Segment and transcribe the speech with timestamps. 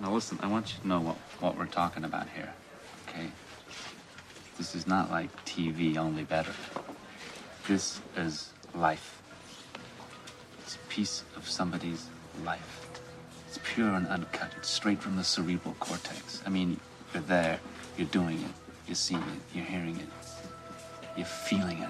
[0.00, 2.52] Now listen, I want you to know what, what we're talking about here,
[3.08, 3.26] okay?
[4.56, 6.52] This is not like TV, only better.
[7.66, 9.20] This is life.
[10.60, 12.06] It's a piece of somebody's
[12.44, 12.86] life.
[13.48, 14.52] It's pure and uncut.
[14.56, 16.42] It's straight from the cerebral cortex.
[16.46, 16.78] I mean,
[17.12, 17.58] you're there,
[17.96, 18.52] you're doing it,
[18.86, 20.08] you're seeing it, you're hearing it,
[21.16, 21.88] you're feeling it.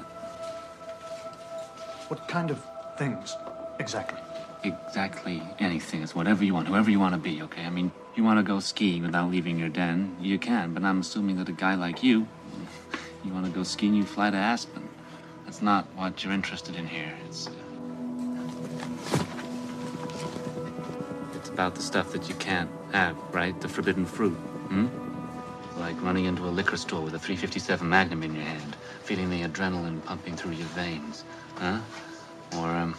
[2.09, 2.65] What kind of
[2.97, 3.37] things
[3.79, 4.19] exactly?
[4.65, 6.03] Exactly anything.
[6.03, 7.65] It's whatever you want, whoever you want to be, okay?
[7.65, 11.01] I mean, you want to go skiing without leaving your den, you can, but I'm
[11.01, 12.27] assuming that a guy like you,
[13.25, 14.89] you want to go skiing, you fly to Aspen.
[15.45, 17.15] That's not what you're interested in here.
[17.27, 17.47] It's.
[17.47, 17.52] Uh,
[21.35, 23.59] it's about the stuff that you can't have, right?
[23.61, 24.35] The forbidden fruit.
[24.35, 24.88] Hmm?
[25.79, 29.43] Like running into a liquor store with a 357 Magnum in your hand, feeling the
[29.43, 31.79] adrenaline pumping through your veins, huh?
[32.57, 32.95] Or, um,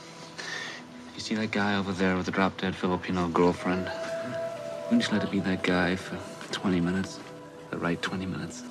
[1.30, 3.88] see that guy over there with the drop dead Filipino girlfriend?
[4.86, 6.18] Wouldn't you let it be that guy for
[6.52, 7.20] 20 minutes?
[7.70, 8.64] The right 20 minutes?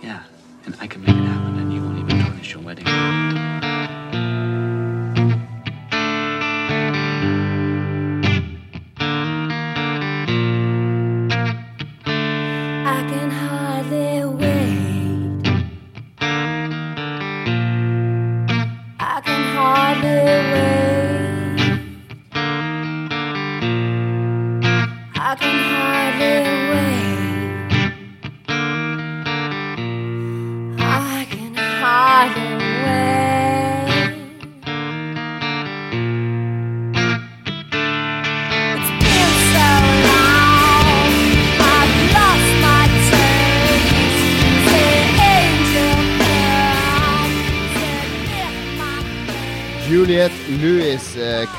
[0.00, 0.22] Yeah,
[0.64, 3.75] and I can make it happen, and you won't even tarnish your wedding.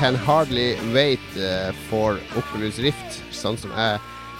[0.07, 3.97] Can hardly wait eh, for Oculus Rift, sånn som jeg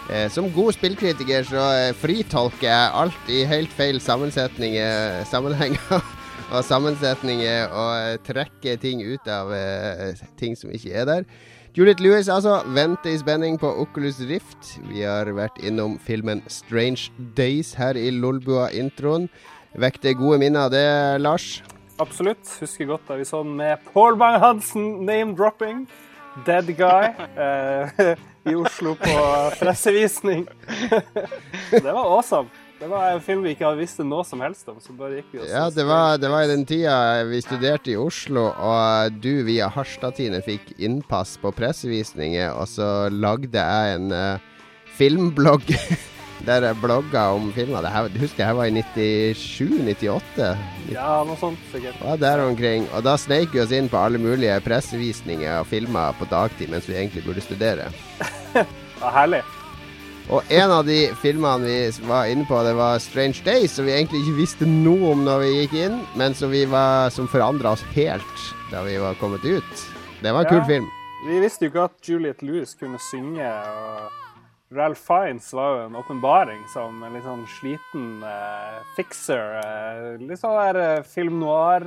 [0.07, 5.27] eh, Som god spillkritiker så eh, fritolker jeg alt i helt feil sammenhenger
[6.53, 9.51] og sammensetninger, og trekker ting ut av
[10.39, 11.27] ting som ikke er der.
[11.75, 14.77] Juliet Lewis altså venter i spenning på Oculus Rift.
[14.87, 19.27] Vi har vært innom filmen Strange Days her i Lolbua-introen.
[19.75, 20.87] Vekte gode minner av det,
[21.19, 21.57] Lars?
[21.97, 22.45] Absolutt.
[22.61, 25.87] Husker godt da vi så den med Paul Bang-Hansen, name-dropping.
[26.45, 27.13] Dead guy.
[27.37, 28.15] Eh,
[28.47, 29.15] I Oslo på
[29.59, 30.45] pressevisning.
[31.71, 32.49] det var awesome.
[32.79, 34.77] Det var en film vi ikke hadde visst noe som helst om.
[34.79, 37.91] så bare gikk vi og Ja, det var, det var i den tida vi studerte
[37.91, 44.13] i Oslo, og du via Harstad-Tine fikk innpass på pressevisninger, og så lagde jeg en
[44.13, 44.61] uh,
[44.99, 45.73] filmblogg
[46.45, 47.81] der jeg blogga om filmer.
[47.81, 48.83] Det her, husker jeg var i
[49.33, 50.47] 97-98.
[50.93, 51.97] Ja, noe sånt sikkert.
[52.03, 52.87] Ja, der omkring.
[52.93, 56.89] Og da sneik vi oss inn på alle mulige pressevisninger og filmer på dagtid mens
[56.89, 57.91] vi egentlig burde studere.
[58.97, 59.43] Ja, herlig.
[60.33, 63.93] Og en av de filmene vi var inne på, det var Strange Days, som vi
[63.93, 67.75] egentlig ikke visste noe om når vi gikk inn, men som, vi var, som forandra
[67.77, 69.85] oss helt da vi var kommet ut.
[70.23, 70.89] Det var en kul film.
[71.29, 73.45] Vi visste jo ikke at Juliette Lewis kunne synge.
[73.45, 74.26] og
[74.75, 79.61] Ralph Fiennes var jo en åpenbaring som en litt sånn sliten uh, fixer.
[79.63, 81.85] Uh, litt sånn der uh, film noir,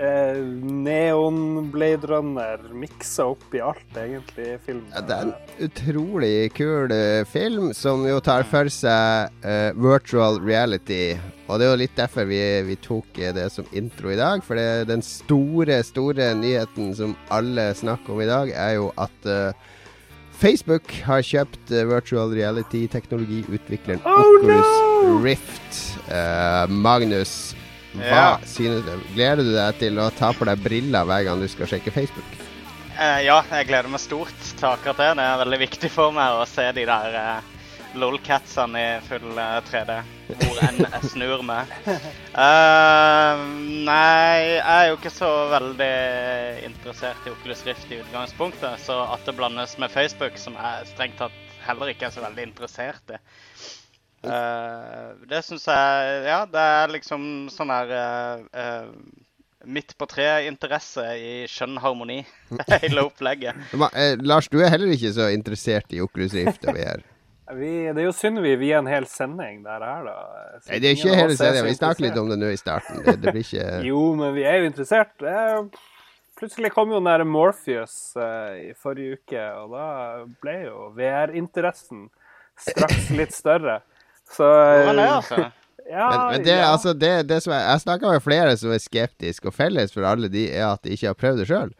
[0.00, 4.88] uh, neon, Blade Runner, miksa opp i alt, egentlig, filmen.
[4.90, 10.40] Ja, det er en utrolig kul eh, film som jo tar for seg eh, virtual
[10.42, 11.14] reality.
[11.46, 14.42] Og det er jo litt derfor vi, vi tok eh, det som intro i dag.
[14.42, 14.58] For
[14.90, 19.70] den store, store nyheten som alle snakker om i dag, er jo at eh,
[20.38, 25.18] Facebook har kjøpt uh, virtual reality-teknologiutvikleren Oh, Oculus no!
[25.24, 25.78] Rift.
[26.08, 27.54] Uh, Magnus,
[27.94, 28.38] hva Ja.
[28.48, 28.92] synes du?
[29.14, 32.26] Gleder du deg til å ta på deg briller hver gang du skal sjekke Facebook?
[32.94, 35.10] Uh, ja, jeg gleder meg stort til akkurat det.
[35.18, 37.18] Det er veldig viktig for meg å se de der
[37.98, 39.96] lolcatsene i full eh, 3D.
[40.40, 41.70] Hvor enn jeg snur meg.
[41.86, 43.44] Uh,
[43.86, 45.94] nei, jeg er jo ikke så veldig
[46.66, 48.82] interessert i Oculus Rift i utgangspunktet.
[48.84, 52.48] Så at det blandes med Facebook, som jeg strengt tatt heller ikke er så veldig
[52.50, 53.20] interessert i.
[54.28, 58.88] uh, det syns jeg Ja, det er liksom sånn her uh, eh,
[59.64, 62.18] Midt på treet-interesse i skjønn harmoni.
[62.82, 63.56] Hele opplegget.
[63.72, 67.04] Eh, Lars, du er heller ikke så interessert i Oculus Rift Over VR.
[67.52, 70.14] Vi, det er jo synd vi vier en hel sending der her, da.
[70.64, 71.66] Så Nei, det er ikke hele serien.
[71.68, 73.02] Vi snakker litt om det nå i starten.
[73.04, 75.12] Det, det blir ikke Jo, men vi er jo interessert.
[75.22, 75.66] Er-
[76.34, 79.84] Plutselig kom jo den der Morpheus eh, i forrige uke, og da
[80.42, 82.08] ble jo VR-interessen
[82.58, 83.76] straks litt større.
[84.34, 85.44] Så er det, altså?
[85.84, 86.70] Ja, Men, men det, ja.
[86.72, 90.06] altså, det, det som jeg, jeg snakka med flere som er skeptiske, og felles for
[90.08, 91.74] alle de er at de ikke har prøvd det sjøl.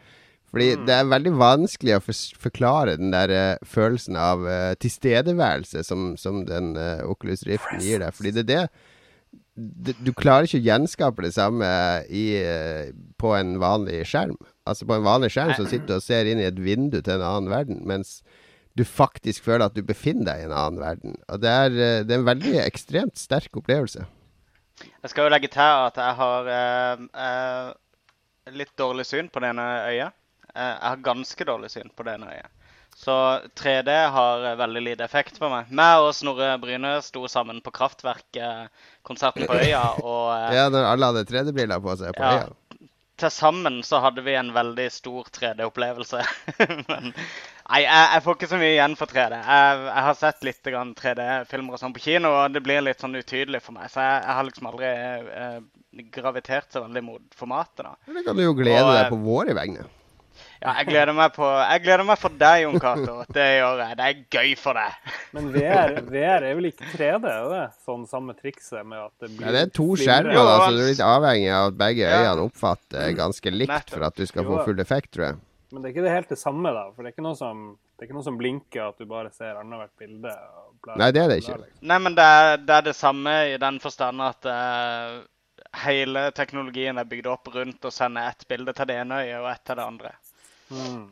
[0.54, 0.86] Fordi Mm.
[0.86, 2.02] det er veldig vanskelig å
[2.38, 7.98] forklare den der uh, følelsen av uh, tilstedeværelse som, som den uh, Oculus Riften gir
[8.04, 8.14] deg.
[8.14, 8.68] Fordi det er
[9.54, 11.66] det Du klarer ikke å gjenskape det samme
[12.10, 12.38] i,
[13.18, 14.36] på en vanlig skjerm.
[14.66, 17.14] Altså På en vanlig skjerm så sitter du og ser inn i et vindu til
[17.14, 18.22] en annen verden, mens
[18.74, 21.14] du faktisk føler at du befinner deg i en annen verden.
[21.30, 21.70] Og det er,
[22.02, 24.02] det er en veldig ekstremt sterk opplevelse.
[24.82, 26.50] Jeg skal jo legge til at jeg har
[28.58, 30.18] litt dårlig syn på det ene øyet.
[30.54, 32.50] Eh, jeg har ganske dårlig syn på det ene øyet.
[32.94, 33.14] Så
[33.58, 35.70] 3D har eh, veldig lite effekt på meg.
[35.74, 39.82] Meg og Snorre Bryne sto sammen på Kraftverk-konserten på Øya.
[40.02, 42.36] Og eh, Ja, når alle hadde 3D-briller på seg på Ja.
[42.44, 42.52] øya.
[43.16, 46.22] til sammen så hadde vi en veldig stor 3D-opplevelse.
[46.90, 49.36] Men nei, jeg, jeg får ikke så mye igjen for 3D.
[49.38, 53.14] Jeg, jeg har sett litt 3D-filmer og sånn på kino, og det blir litt sånn
[53.14, 53.86] utydelig for meg.
[53.94, 55.60] Så jeg, jeg har liksom aldri eh,
[56.14, 57.94] gravitert så veldig mot formatet, da.
[58.06, 59.86] Men Det kan du jo glede Og, deg på våre vegne.
[60.64, 63.18] Ja, jeg gleder meg på Jeg gleder meg for deg, Jon Cato.
[63.36, 63.96] Det gjør jeg.
[63.98, 65.10] Det er gøy for deg.
[65.36, 67.64] Men VR, VR er vel ikke 3D, er det?
[67.84, 70.80] Sånn samme trikset med at det blir Ja, det er to skjermer, da, så du
[70.80, 74.62] er litt avhengig av at begge øynene oppfatter ganske likt for at du skal få
[74.70, 75.42] full effekt, tror jeg.
[75.74, 76.86] Men det er ikke det helt det samme, da.
[76.94, 77.62] For det er ikke noe som,
[77.98, 80.32] det er ikke noe som blinker, at du bare ser annethvert bilde.
[80.32, 81.58] og bla, Nei, det er det ikke.
[81.58, 81.86] bla, liksom.
[81.92, 85.16] Nei, men det er, det er det samme i den forstand at uh,
[85.84, 89.50] hele teknologien er bygd opp rundt å sende ett bilde til det ene øyet og
[89.50, 90.14] ett til det andre.
[90.74, 91.04] Mm.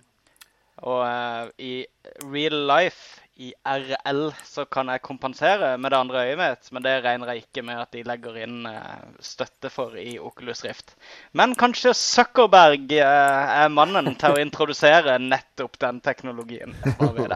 [0.83, 1.85] Og uh, i
[2.27, 6.97] real life, i RL, så kan jeg kompensere med det andre øyet mitt, men det
[7.05, 10.95] regner jeg ikke med at de legger inn uh, støtte for i Oculus Rift.
[11.39, 16.77] Men kanskje Zuckerberg uh, er mannen til å introdusere nettopp den teknologien.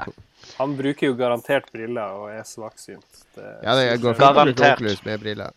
[0.58, 3.24] Han bruker jo garantert briller og er svaksynt.
[3.34, 4.74] Det Ja, det går fint å bruke.
[4.76, 5.56] Oculus med briller.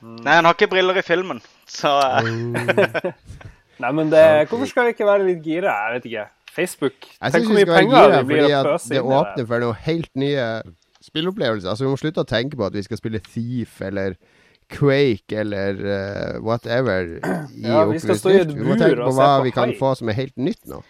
[0.00, 3.10] Nei, han har ikke briller i filmen, så eh,
[3.80, 5.72] Nei, men det, hvorfor skal vi ikke være litt gira?
[5.86, 6.26] Jeg vet ikke.
[6.50, 7.06] Facebook.
[7.14, 9.00] Jeg Tenk hvor vi mye skal være penger gira blir fordi å pøse det inn
[9.00, 9.16] i det.
[9.20, 10.46] åpner for noen helt nye
[11.00, 11.70] spillopplevelser.
[11.72, 14.16] Altså, vi må slutte å tenke på at vi skal spille Thief eller
[14.70, 18.58] Quake eller uh, whatever i Ja, vi skal stå i et Rift.
[18.58, 20.82] Vi må bur tenke på hva på vi kan få som er helt nytt nå.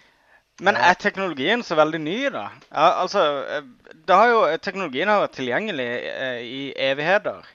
[0.61, 2.51] Men er teknologien så veldig ny, da?
[2.69, 6.61] Ja, altså, eh, det har jo, Teknologien har vært tilgjengelig eh, i
[6.91, 7.47] evigheter.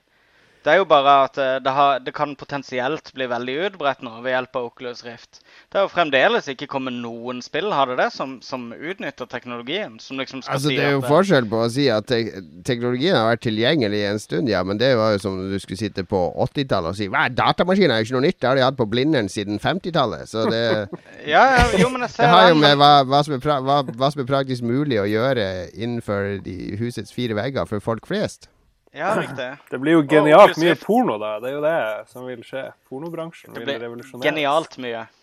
[0.66, 4.16] Det er jo bare at eh, det, har, det kan potensielt bli veldig utbredt nå
[4.26, 5.44] ved hjelp av Oculus Rift.
[5.70, 10.00] Det har jo fremdeles ikke kommet noen spill har det det, som, som utnytter teknologien.
[10.02, 12.22] Som liksom Altså, si det er jo at, eh, forskjell på å si at te
[12.66, 15.84] teknologien har vært tilgjengelig en stund, ja, men det var jo som om du skulle
[15.84, 18.66] sitte på 80-tallet og si Hva, datamaskin er jo ikke noe nytt, det har de
[18.66, 20.26] hatt på Blindern siden 50-tallet.
[20.34, 20.64] Så det,
[21.36, 23.78] Ja, ja, jo, men jeg ser det har jo med hva, hva, som er hva,
[23.86, 25.46] hva som er praktisk mulig å gjøre
[25.78, 28.50] innenfor de husets fire vegger for folk flest.
[28.96, 29.50] Ja, riktig.
[29.72, 31.36] Det blir jo genialt mye porno, da.
[31.44, 31.78] Det er jo det
[32.12, 32.66] som vil skje.
[32.90, 34.26] Pornobransjen vil blir revolusjonere.
[34.30, 35.06] genialt mye.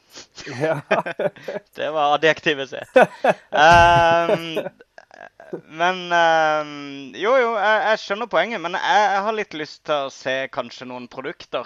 [0.61, 0.75] Ja.
[1.79, 2.99] Det var adjektivet sitt.
[3.49, 4.59] Um,
[5.73, 6.75] men um,
[7.17, 8.61] Jo, jo, jeg, jeg skjønner poenget.
[8.61, 11.65] Men jeg, jeg har litt lyst til å se kanskje noen produkter.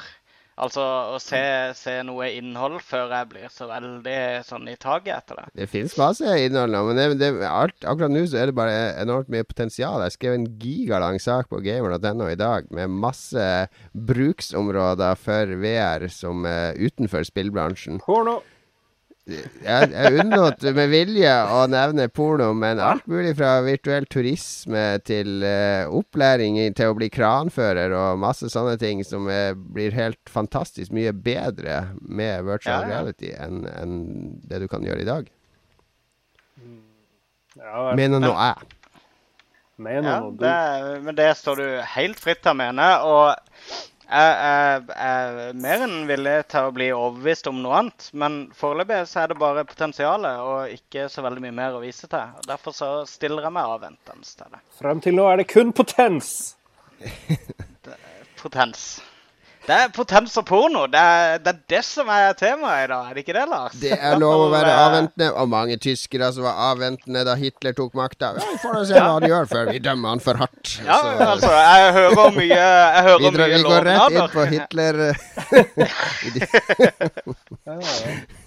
[0.57, 0.81] Altså
[1.13, 1.39] å se,
[1.77, 5.45] se noe innhold før jeg blir så veldig sånn i taket etter det.
[5.61, 8.79] Det fins masse innhold nå, men det, det, alt, akkurat nå så er det bare
[9.03, 10.01] enormt mye potensial.
[10.07, 13.47] Jeg skrev en gigalang sak på gamer.no i dag med masse
[13.93, 18.01] bruksområder for VR som er utenfor spillbransjen.
[18.07, 18.41] Porno.
[19.27, 25.43] Jeg, jeg unnlot med vilje å nevne porno, men alt mulig fra virtuell turisme til
[25.43, 30.31] uh, opplæring i, til å bli kranfører og masse sånne ting som er, blir helt
[30.31, 32.93] fantastisk mye bedre med virtual Ja, ja.
[32.95, 33.99] reality enn en
[34.47, 35.33] det du kan gjøre i dag.
[37.57, 37.91] Ja.
[37.99, 38.71] Mener nå jeg.
[39.77, 41.67] Mener Ja, det, men det står du
[41.97, 42.87] helt fritt til å mene.
[43.05, 43.35] Og
[44.07, 48.09] jeg, er mer enn villig til å bli overbevist om noe annet.
[48.15, 52.07] Men foreløpig så er det bare potensialet og ikke så veldig mye mer å vise
[52.11, 52.37] til.
[52.39, 54.63] Og Derfor så stiller jeg meg avventende til det.
[54.79, 56.57] Frem til nå er det kun potens.
[58.41, 58.89] Potens.
[59.67, 60.85] Det er potens og porno.
[60.91, 63.75] Det er, det er det som er temaet i dag, er det ikke det, Lars?
[63.83, 67.75] Det er lov å være eh, avventende, og mange tyskere som var avventende da Hitler
[67.77, 68.27] tok makta.
[68.37, 70.65] Ja, vi får se hva han gjør før vi dømmer han for hardt.
[70.87, 74.31] Ja, Så, altså, jeg hører mye, jeg hører vi, drar, mye vi går rett inn
[74.37, 74.95] på Hitler.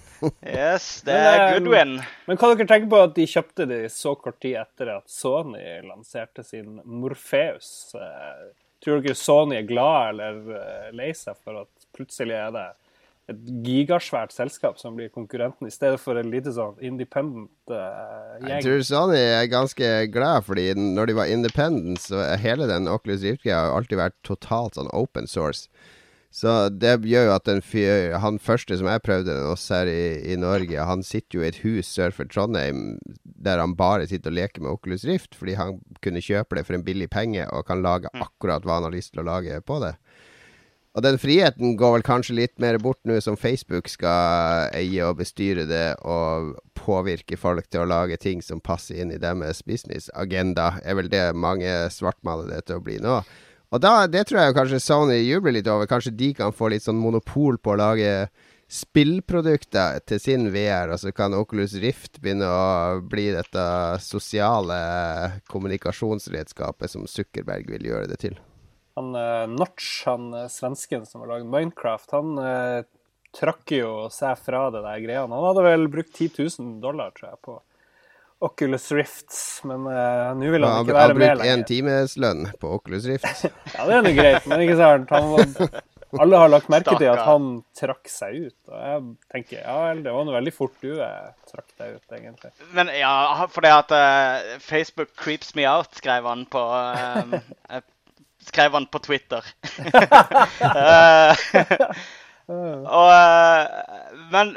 [0.44, 1.94] Yes, det er good Goodwin.
[2.28, 5.80] Men hva dere tenker på at de kjøpte de så kort tid etter at Sony
[5.86, 7.94] lanserte sin Morpheus?
[7.96, 8.50] Eh,
[8.80, 12.68] Tror dere Sony er glad eller eh, lei seg for at plutselig er det
[13.30, 18.64] et gigasvært selskap som blir konkurrenten, i stedet for en lite sånn independent eh, Jeg
[18.66, 23.22] tror Sony er ganske glad, fordi når de var independent, så har hele den Oculus
[23.26, 25.68] Rift-greia har alltid vært totalt sånn open source.
[26.30, 30.30] Så det gjør jo at fyr, han første som jeg prøvde den hos her i,
[30.30, 34.30] i Norge, han sitter jo i et hus sør for Trondheim der han bare sitter
[34.30, 37.66] og leker med Oculus Rift, fordi han kunne kjøpe det for en billig penge og
[37.66, 39.96] kan lage akkurat hva han har lyst til å lage på det.
[40.94, 45.20] Og den friheten går vel kanskje litt mer bort nå som Facebook skal eie og
[45.20, 50.80] bestyre det og påvirke folk til å lage ting som passer inn i deres businessagenda,
[50.82, 53.20] er vel det mange svartmaler det til å bli nå.
[53.70, 55.86] Og da, det tror jeg kanskje Sony jubler litt over.
[55.90, 58.14] Kanskje de kan få litt sånn monopol på å lage
[58.70, 63.64] spillprodukter til sin VR, og så kan Oculus Rift begynne å bli dette
[64.02, 64.78] sosiale
[65.50, 68.38] kommunikasjonsredskapet som Zuckerberg vil gjøre det til.
[68.98, 72.86] Han uh, Notch, han eh, svensken som har lagd Minecraft, han uh,
[73.34, 75.34] trakk jo seg fra det der greiene.
[75.34, 77.58] Han hadde vel brukt 10 000 dollar, tror jeg, på
[78.40, 79.34] Oculus Rift,
[79.68, 81.36] men uh, nå vil han ikke være med lenger.
[81.36, 83.46] Han har brukt én times lønn på Oculus Rift.
[83.74, 85.12] Ja, det er nå greit, men ikke sant.
[85.12, 85.82] Han var,
[86.18, 88.56] alle har lagt merke til at han trakk seg ut.
[88.72, 92.16] Og jeg tenker ja vel, det var nå veldig fort du eh, trakk deg ut,
[92.16, 92.50] egentlig.
[92.74, 97.80] Men ja, for det at uh, Facebook creeps me out, skrev han på eh,
[98.50, 99.44] Skrev han på Twitter.
[100.64, 101.36] uh,
[102.48, 103.10] og
[104.32, 104.54] Men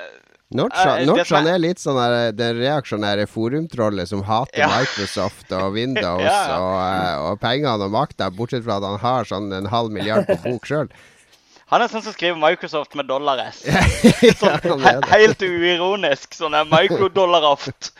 [0.53, 4.67] Notch, Eh, er- litt sånn der, den reaksjonære forumtrollet som hater Ja.
[4.73, 6.59] Microsoft og Windows Ja, ja.
[6.59, 10.27] Og, eh, og pengene og makta, bortsett fra at han har sånn en halv milliard
[10.29, 10.89] på bok sjøl.
[11.73, 13.63] han er sånn som skriver Microsoft med dollar-S.
[14.23, 15.09] Det.
[15.09, 16.35] helt uironisk.
[16.37, 17.91] Sånn er microdollar-oft.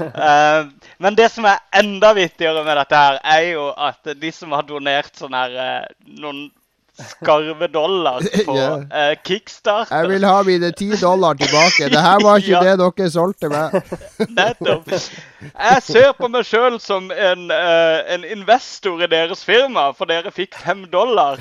[0.00, 0.68] Uh,
[1.00, 4.66] men det som er enda vittigere med dette her, er jo at de som har
[4.68, 5.86] donert sånn her uh,
[6.20, 6.50] noen
[6.98, 9.10] skarve dollar på yeah.
[9.12, 11.88] uh, Kickstarter Jeg vil ha mine ti dollar tilbake.
[11.88, 12.60] Det her var ikke Ja.
[12.76, 13.72] det dere solgte meg.
[14.38, 14.90] Nettopp.
[14.90, 20.30] Jeg ser på meg sjøl som en, uh, en investor i deres firma, for dere
[20.34, 21.40] fikk fem dollar.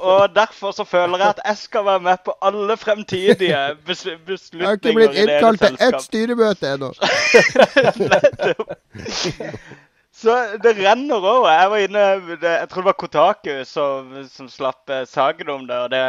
[0.00, 4.66] Og derfor så føler jeg at jeg skal være med på alle fremtidige bes Jeg
[4.66, 6.92] har ikke blitt innkalt til ett styremøte ennå.
[8.04, 8.76] Nettopp.
[10.18, 11.48] Så det renner over.
[11.52, 12.04] Jeg var inne
[12.42, 15.78] Jeg tror det var Kotaku som, som slapp eh, saken om det.
[15.78, 16.00] Og det,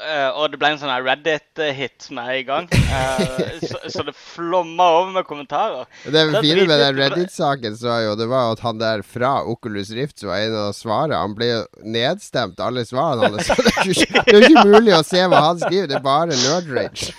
[0.00, 2.70] eh, og det ble en sånn Reddit-hit som er i gang.
[2.94, 5.88] Eh, så, så det flomma over med kommentarer.
[6.06, 9.90] Det fine med den Reddit-saken så jo, det var jo at han der fra Oculus
[9.96, 13.50] Rift som var en av svarene, han ble jo nedstemt, alle svarene hans.
[13.50, 16.70] Så det er jo ikke, mulig å se hva han skriver, det er bare nerd
[16.78, 17.10] rage.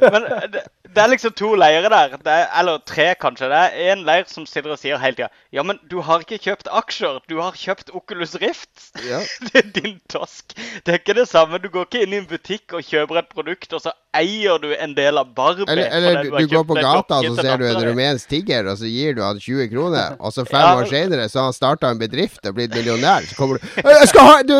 [0.00, 2.14] Men det, det er liksom to leirer der.
[2.24, 3.48] Er, eller tre, kanskje.
[3.52, 6.38] Det er en leir som sitter og sier hele tida Ja, men du har ikke
[6.40, 7.18] kjøpt aksjer.
[7.28, 8.70] Du har kjøpt Oculus Rift.
[9.04, 9.20] Ja.
[9.48, 10.54] Det er din tosk.
[10.84, 11.58] Det er ikke det samme.
[11.60, 14.70] Du går ikke inn i en butikk og kjøper et produkt, og så eier du
[14.76, 15.66] en del av Barbie.
[15.68, 18.80] Eller, eller du, du går på gata, og så ser du en rumensk tigger, og
[18.80, 20.16] så gir du han 20 kroner.
[20.24, 20.74] Og så fem Ja.
[20.80, 23.24] år senere så har han starta en bedrift og blitt millionær.
[23.28, 24.54] Så kommer du «Øh, Jeg skal ha, du,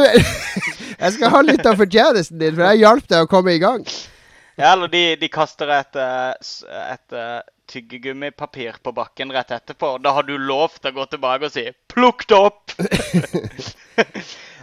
[1.05, 3.85] jeg skal ha litt av fortjenesten din, for jeg hjalp deg å komme i gang.
[4.57, 6.33] Ja, eller de, de kaster et, eh,
[6.93, 7.41] et eh,
[7.73, 9.97] tyggegummipapir på bakken rett etterpå.
[10.05, 12.75] Da har du lov til å gå tilbake og si 'plukk det opp'!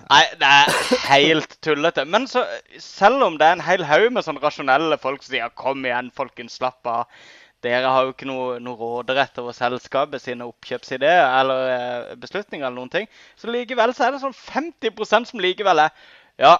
[0.09, 0.71] Nei, det er
[1.09, 2.05] helt tullete.
[2.05, 2.45] Men så,
[2.81, 6.13] selv om det er en hel haug med sånn rasjonelle folk som sier 'kom igjen,
[6.13, 7.05] folkens, slapp av'.
[7.65, 12.77] Dere har jo ikke noe, noe råderett over selskapet sine oppkjøpsideer eller eh, beslutninger eller
[12.77, 13.09] noen ting.
[13.35, 15.91] Så likevel så er det sånn 50% som likevel er
[16.39, 16.53] Ja,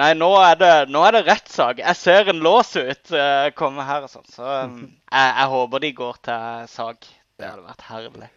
[0.00, 1.82] nei, nå er det, nå er det rettssak.
[1.82, 4.28] Jeg ser en lås ut uh, komme her og sånn.
[4.32, 4.78] Så um,
[5.16, 7.10] jeg, jeg håper de går til sak.
[7.40, 8.30] Det hadde vært herlig.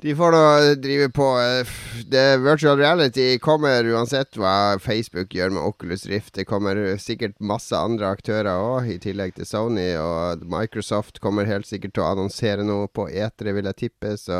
[0.00, 0.44] De får nå
[0.80, 1.72] drive på eh,
[2.08, 6.32] det Virtual reality kommer uansett hva Facebook gjør med Oculus Rift.
[6.38, 9.90] Det kommer sikkert masse andre aktører òg, i tillegg til Sony.
[10.00, 14.14] Og Microsoft kommer helt sikkert til å annonsere noe på etere, vil jeg tippe.
[14.20, 14.38] Så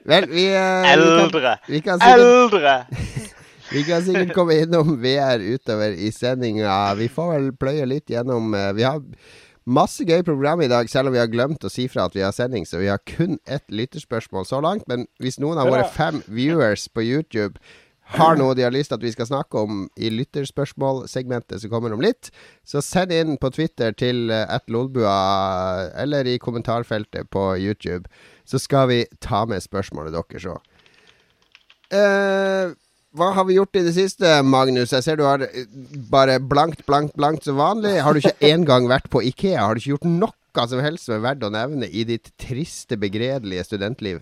[0.05, 1.41] Vel, vi, eh, vi, Eldre!
[1.41, 2.75] kan, vi, kan sikkert, Eldre!
[3.73, 6.95] vi kan sikkert komme innom VR utover i sendinga.
[6.99, 9.01] Vi får vel pløye litt gjennom eh, Vi har
[9.69, 12.25] masse gøy program i dag, selv om vi har glemt å si fra at vi
[12.25, 12.69] har sending.
[12.69, 14.85] Så vi har kun ett lytterspørsmål så langt.
[14.89, 17.57] Men hvis noen av våre fem viewers på YouTube
[18.17, 21.93] har noe de har lyst til at vi skal snakke om i lytterspørsmålsegmentet som kommer
[21.93, 22.31] om litt,
[22.65, 28.09] så send inn på Twitter til uh, lolbua eller i kommentarfeltet på YouTube.
[28.49, 30.65] Så skal vi ta med spørsmålet deres òg.
[31.89, 32.73] Eh,
[33.17, 34.93] hva har vi gjort i det siste, Magnus?
[34.93, 35.69] Jeg ser du har eh,
[36.13, 37.99] bare blankt, blankt, blankt som vanlig.
[38.05, 39.63] Har du ikke engang vært på Ikea?
[39.65, 42.99] Har du ikke gjort noe som helst som er verdt å nevne i ditt triste,
[43.01, 44.21] begredelige studentliv?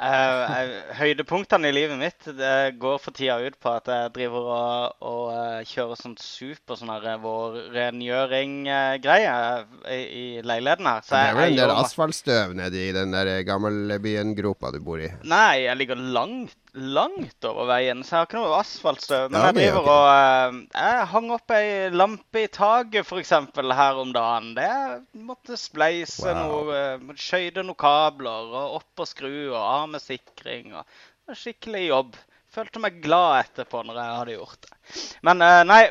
[0.00, 4.46] Eh, eh, høydepunktene i livet mitt det går for tida ut på at jeg driver
[4.48, 9.34] og, og eh, kjører sånn super sånn her vårrengjøring-greie
[9.92, 11.04] i, i leiligheten her.
[11.04, 15.10] Så Det er vel en del asfaltstøv nedi den der gammelbyen-gropa du bor i.
[15.28, 19.30] Nei, jeg ligger langt, langt over veien, så jeg har ikke noe asfaltstøv.
[19.30, 23.32] Men Ja, jeg driver og eh, Jeg hang opp ei lampe i taket, f.eks.
[23.80, 24.52] her om dagen.
[24.58, 24.70] Det
[25.26, 26.40] måtte spleise Wow.
[26.70, 30.74] noe uh, Skøyte noen kabler, og opp og skru, og av med sikring.
[30.78, 32.16] og Skikkelig jobb.
[32.50, 34.74] Følte meg glad etterpå når jeg hadde gjort det.
[35.26, 35.82] Men eh, nei,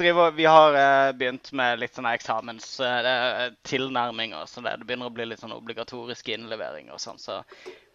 [0.00, 4.42] driver, vi har eh, begynt med litt sånne eksamenstilnærminger.
[4.50, 7.18] så det, det begynner å bli litt sånn obligatoriske innleveringer og sånn.
[7.22, 7.34] Så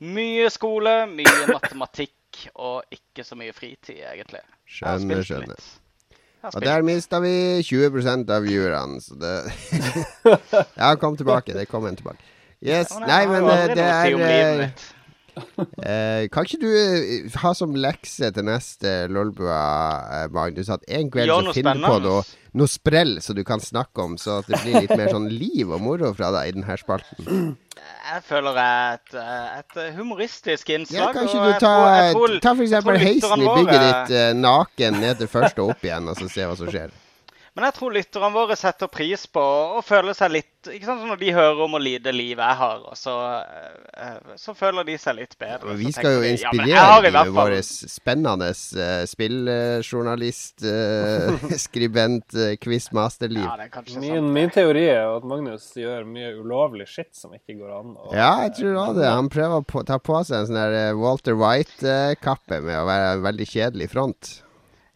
[0.08, 4.44] mye skole, mye matematikk og ikke så mye fritid, egentlig.
[4.72, 5.56] Skjønner, skjønner.
[5.58, 5.80] litt.
[6.54, 9.36] Og der mista vi 20% av viewerne, så det
[10.82, 11.54] Ja, kom tilbake.
[11.56, 12.24] Det kom en tilbake.
[12.64, 12.88] Yes.
[13.04, 14.16] Nei, men eh, det er
[15.84, 16.28] eh.
[16.34, 19.60] Kan ikke du eh, ha som lekse til neste Lolbua,
[20.24, 22.24] eh, Magnus, at en kveld så finner du på noe,
[22.54, 25.70] noe sprell som du kan snakke om, så at det blir litt mer sånn liv
[25.74, 27.56] og moro fra deg i denne spalten?
[27.84, 28.98] Jeg føler jeg er
[29.60, 31.14] et, et humoristisk Ja, innslag.
[31.18, 34.34] kan ikke du jeg ta, tror- jeg tror- ta eksempel heisen i bygget ditt eh,
[34.38, 36.94] naken ned til første og opp igjen, og så se hva som skjer?
[37.54, 39.42] Men jeg tror lytterne våre setter pris på
[39.78, 42.84] å føle seg litt ikke sant, Når de hører om hvor lite liv jeg har,
[42.88, 43.14] og så,
[44.00, 45.74] eh, så føler de seg litt bedre.
[45.74, 47.68] Ja, vi skal jo inspirere ja, i vårt.
[47.92, 53.44] Spennende uh, spilljournalist, uh, skribent, uh, quizmasterliv.
[53.44, 57.76] Ja, kanskje Min, min teori er at Magnus gjør mye ulovlig shit som ikke går
[57.82, 57.92] an.
[58.00, 59.12] å- Ja, jeg tror også det.
[59.12, 63.14] Han prøver å ta på seg en sånn der eh, Walter White-kappe med å være
[63.18, 64.34] en veldig kjedelig front.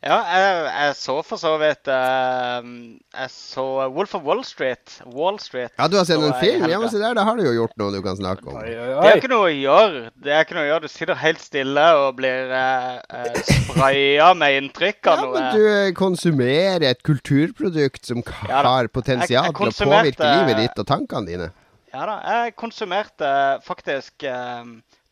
[0.08, 2.68] Ja, jeg, jeg så for så vidt uh,
[3.12, 4.94] Jeg så Wolf of Wall Street.
[5.12, 5.74] Wall Street.
[5.76, 6.68] Ja, du har sett en film?
[6.72, 8.56] Ja, men se der, da har du jo gjort noe du kan snakke om.
[8.62, 10.04] Oi, oi, Det er ikke noe å gjøre.
[10.24, 10.88] Det er ikke noe å gjøre.
[10.88, 15.36] Du sitter helt stille og blir uh, spraya med inntrykk av Ja, noe.
[15.36, 20.84] men du eh, konsumerer et kulturprodukt som har Ja potensial til å påvirke livet ditt
[20.84, 21.50] og tankene dine.
[21.94, 22.18] Ja da.
[22.32, 23.30] Jeg konsumerte
[23.66, 24.64] faktisk eh,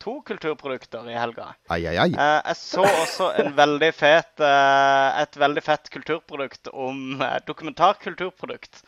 [0.05, 1.47] to kulturprodukter i helga.
[1.73, 2.11] Ai, ai, ai.
[2.13, 8.83] Eh, jeg så også en veldig fet, eh, et veldig fett kulturprodukt om eh, dokumentarkulturprodukt.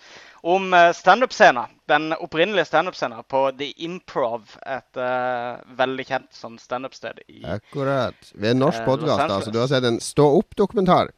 [0.47, 1.65] Om standup-scena.
[1.89, 4.53] Den opprinnelige standup-scena på The Improv.
[4.63, 8.29] Et uh, veldig kjent sånn standup-sted i Akkurat.
[8.37, 9.51] Ved en norsk podkast, altså.
[9.51, 11.09] Du har sett en stå opp-dokumentar?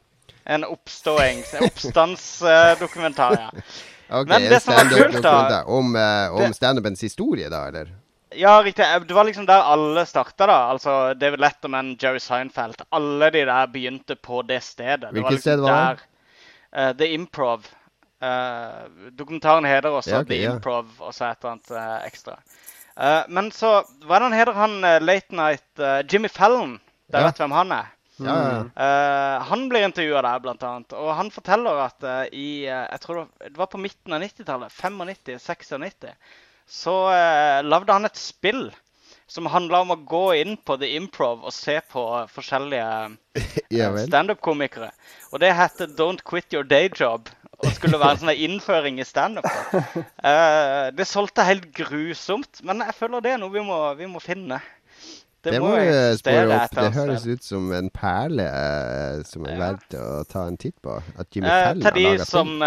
[0.50, 1.54] en oppståings...
[1.60, 3.50] Oppstandsdokumentar, ja.
[4.10, 5.64] Ok, Men en det som var kult, da-.
[5.64, 7.92] Om, uh, om standupens historie, da, eller?
[8.32, 8.82] Ja, riktig.
[8.84, 10.58] Eh, Det var liksom der alle starta, da.
[10.70, 12.82] Altså David Letterman, Jerry Seinfeld.
[12.92, 15.00] Alle de der begynte på det stedet.
[15.00, 16.00] Det Hvilket liksom sted var det?
[16.72, 17.66] der, eh, The Improv.
[18.22, 18.84] Uh,
[19.16, 20.50] dokumentaren heter også Ja, okay, The ja.
[20.52, 22.34] Improv og så et eller annet uh, ekstra.
[23.32, 23.70] Men så
[24.04, 25.80] Hva er det han heter, han Late Night
[26.12, 26.74] Jimmy Fallon.
[27.10, 27.26] Dere Ja.
[27.30, 27.86] vet hvem han er?
[28.20, 28.34] Ja,
[28.76, 29.38] ja.
[29.48, 30.92] Han blir intervjua der, blant annet.
[30.92, 34.68] Og han forteller at i Jeg tror det var- det var på midten av 90-tallet.
[34.70, 36.12] 95-96.
[36.70, 38.68] Så eh, lagde han et spill
[39.30, 42.86] som handla om å gå inn på The Improv og se på forskjellige
[43.78, 44.90] ja eh, standup-komikere.
[45.30, 47.30] Og det heter Don't Quit Your Day Job.
[47.60, 49.46] Og skulle være en sånn innføring i standup.
[49.74, 54.22] Uh, det solgte helt grusomt, men jeg føler det er noe vi må, vi må
[54.24, 54.62] finne.
[55.44, 56.74] Det må vi spørre opp.
[56.76, 57.36] Det høres sted.
[57.36, 59.60] ut som en perle uh, som er Ja.
[59.66, 60.96] verdt å ta en titt på.
[61.18, 62.66] At Jimmy Fallon har de laga som film.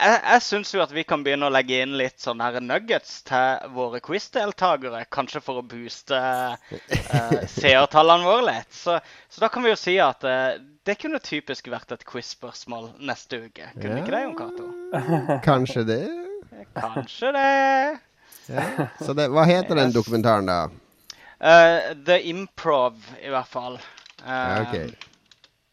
[0.00, 2.64] Eh, Jeg, jeg syns jo at vi kan begynne å legge inn litt sånne her
[2.64, 5.04] nuggets til våre quiz-deltakere.
[5.12, 8.72] Kanskje for å booste uh, seertallene våre litt.
[8.74, 10.56] Så, så da kan vi jo si at uh,
[10.88, 13.68] det kunne typisk vært et quiz-spørsmål neste uke.
[13.76, 14.70] Kunne ikke det, Jon Cato?
[15.48, 16.00] Kanskje det?
[16.76, 17.50] Kanskje det.
[18.50, 18.66] Ja.
[18.98, 20.64] Så det, hva heter den dokumentaren, da?
[21.40, 23.78] Uh, The Improv, i hvert fall.
[24.24, 25.06] Uh, Ja, ok.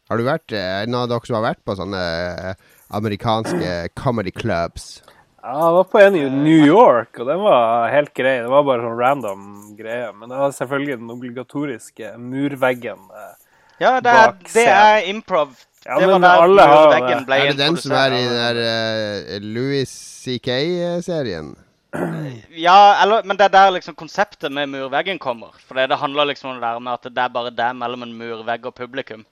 [0.08, 4.32] Har du vært eh, en av dere som har vært på sånne eh, amerikanske comedy
[4.32, 5.02] clubs?
[5.42, 8.40] Ja, jeg var på en i New York, og den var helt grei.
[8.42, 9.44] Det var bare sånn random
[9.78, 10.10] greie.
[10.12, 12.98] Men det var selvfølgelig den obligatoriske murveggen.
[13.14, 13.36] eh.
[13.78, 15.54] Ja, det er, bak det er improv.
[15.86, 17.20] Ja, det men var der alle har det.
[17.28, 18.58] ble Er det den som er i den der
[19.38, 19.92] uh, Louis
[20.24, 21.54] CK-serien?
[22.58, 25.54] Ja, eller, men det er der liksom konseptet med murveggen kommer.
[25.64, 28.02] For det, det handler liksom om det der med at det er bare det mellom
[28.04, 29.22] en murvegg og publikum.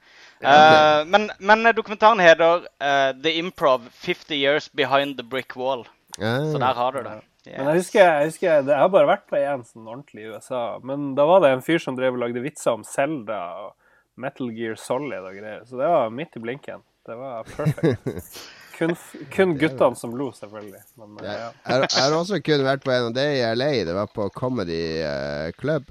[0.41, 5.87] Eh, men, men dokumentaren heter eh, The Improv 50 Years Behind the Brick Wall.
[6.19, 6.53] Ah.
[6.53, 7.17] Så der har du det.
[7.47, 10.31] Men jeg husker, jeg husker det, jeg har bare vært på én sånn ordentlig i
[10.35, 10.63] USA.
[10.83, 13.75] Men da var det en fyr som drev og lagde vitser om Zelda og
[14.19, 15.63] Metal Gear Solid og greier.
[15.69, 16.83] Så det var midt i blinken.
[17.07, 18.41] Det var perfekt.
[18.77, 18.93] Kun,
[19.33, 20.83] kun guttene som lo, selvfølgelig.
[21.01, 21.47] Men eh, ja.
[21.65, 23.71] Jeg, jeg har også kun vært på en av de i LA.
[23.89, 25.87] Det var på Comedy eh, Club.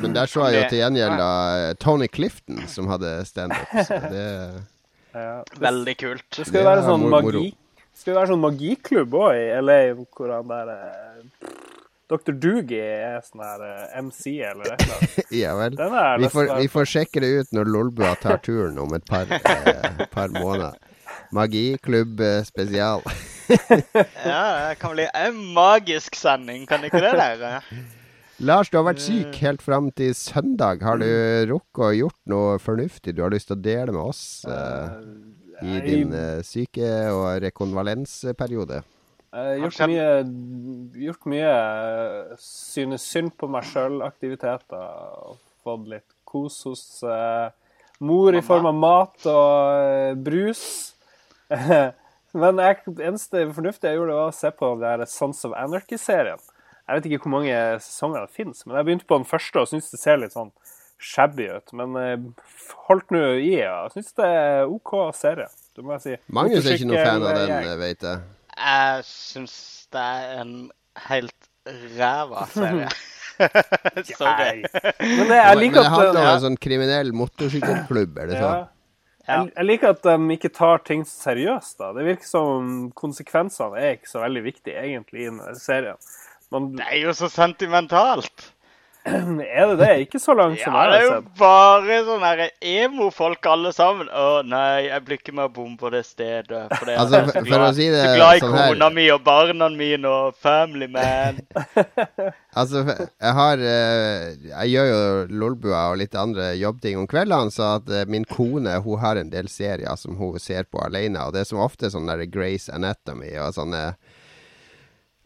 [0.00, 1.30] Men der så jeg jo Det- til gjengjeld da
[1.68, 3.68] eh, Tony Clifton som hadde standup.
[3.86, 4.26] Så det
[5.14, 6.24] Ja, Veldig kult.
[6.38, 9.80] det skal jo være sånn magi Det skal jo være sånn magiklubb òg i LA,
[10.16, 11.50] hvor han der eh,
[12.12, 12.32] Dr.
[12.32, 15.28] Doogie er sånn her eh, MC eller et eller annet.
[15.42, 15.76] Ja vel.
[16.24, 20.06] Vi får, vi får sjekke det ut når Lolbua tar turen om et par, eh,
[20.12, 20.72] par måneder.
[21.32, 23.04] Magiklubb eh, spesial.
[24.24, 27.58] Ja, det kan bli en magisk sending, kan ikke det dere?
[28.42, 30.82] Lars, du har vært syk helt fram til søndag.
[30.82, 31.06] Har du
[31.52, 34.98] rukket å gjort noe fornuftig du har lyst til å dele med oss uh,
[35.62, 38.82] i din uh, syke- og rekonvalensperiode?
[39.32, 40.08] Har gjort mye,
[41.06, 45.38] gjort mye eh, synes synd på meg sjøl-aktiviteter.
[45.64, 47.46] Fått litt kos hos eh,
[48.04, 50.64] mor i form av mat og eh, brus.
[52.42, 56.44] Men jeg, eneste fornuftige jeg gjorde, var å se på den der Sons of Anarchy-serien.
[56.88, 59.68] Jeg vet ikke hvor mange sesonger det finnes, men jeg begynte på den første og
[59.70, 60.50] syns det ser litt sånn
[61.02, 61.72] shabby ut.
[61.78, 62.16] Men eh,
[62.88, 63.54] holdt nå i.
[63.60, 65.48] Jeg syns det er OK serie.
[65.76, 66.16] Det må jeg si.
[66.34, 68.26] Magnus er ikke noe fan av den, eh, vet jeg.
[68.58, 69.56] Jeg syns
[69.94, 70.52] det er en
[71.08, 71.50] helt
[71.96, 72.90] ræva serie.
[74.18, 74.60] Sorry.
[75.00, 78.42] Men det, jeg Men det handler om en sånn kriminell motorsykkelklubb, er det Ja.
[78.44, 78.68] sånn?
[79.22, 81.76] Jeg, jeg liker at de ikke tar ting seriøst.
[81.78, 81.92] da.
[81.94, 85.96] Det virker som konsekvensene er ikke så veldig viktige egentlig i serien.
[86.52, 88.50] Men Det er jo så sentimentalt.
[89.04, 89.86] er det det?
[90.04, 91.30] Ikke så langt som Ja, jeg det er jo sett.
[91.40, 94.06] bare sånne her emo-folk alle sammen.
[94.14, 96.60] Å nei, jeg blir ikke med å bombe på det stedet.
[96.76, 98.68] For det er altså, for- for glad, å si det så glad i sånn her.
[98.76, 101.40] kona mi og barna mine og family man.
[102.54, 105.02] Altså, jeg har eh, Jeg gjør jo
[105.40, 109.30] Lolbua og litt andre jobbting om kveldene, så at eh, min kone hun har en
[109.32, 112.68] del serier som hun ser på alene, og det er som ofte sånn der Grace
[112.70, 113.94] Anatomy og sånne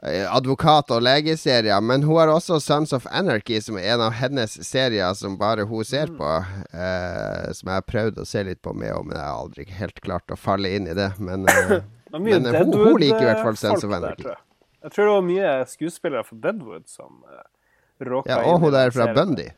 [0.04, 1.80] advokat- og legeserier.
[1.80, 5.64] Men hun har også Sons of Anarchy, som er en av hennes serier som bare
[5.66, 6.30] hun ser på.
[6.72, 9.64] eh, som jeg har prøvd å se litt på med henne, men jeg har aldri
[9.70, 11.12] helt klart å falle inn i det.
[11.18, 11.80] Men eh,
[12.12, 14.22] Det Men, eh, hun- hun liker i hvert fall Sons of Deadwood-folk der, Anarchy.
[14.22, 14.42] tror jeg.
[14.87, 17.42] Jeg tror det var mye skuespillere fra Deadwood som uh,
[18.06, 19.06] råka ja, inn og hun der fra.
[19.16, 19.48] Bundy.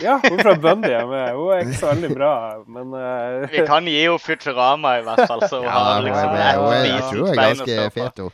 [0.00, 1.28] Ja, hun fra Bundy er med.
[1.36, 2.32] Hun er ikke så veldig bra,
[2.66, 3.46] men uh...
[3.52, 6.30] Vi kan gi henne Futurama i hvert fall, så hun Ja, har hun er liksom.
[6.32, 8.32] Hun er, jeg tror hun er ganske fet, hun.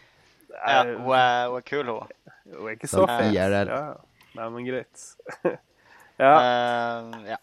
[0.69, 2.17] Ja, hun er, hun er kul, hun.
[2.55, 3.35] hun er ikke så fet.
[3.35, 3.85] Ja,
[4.39, 5.07] nei, men greit.
[6.25, 6.33] ja.
[6.35, 7.39] Uh, ja.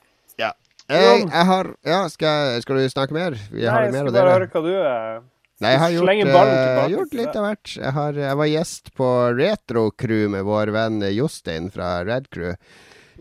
[0.86, 3.38] Jeg, jeg har Ja, skal, skal du snakke mer?
[3.50, 5.24] Vi Nei, har jeg mer Jeg skal bare høre hva du er.
[5.64, 7.70] Nei, jeg har gjort, eh, tilbake gjort litt av hvert.
[7.78, 9.08] Jeg, har, jeg var gjest på
[9.38, 12.58] Retro Crew med vår venn Jostein fra Red Crew.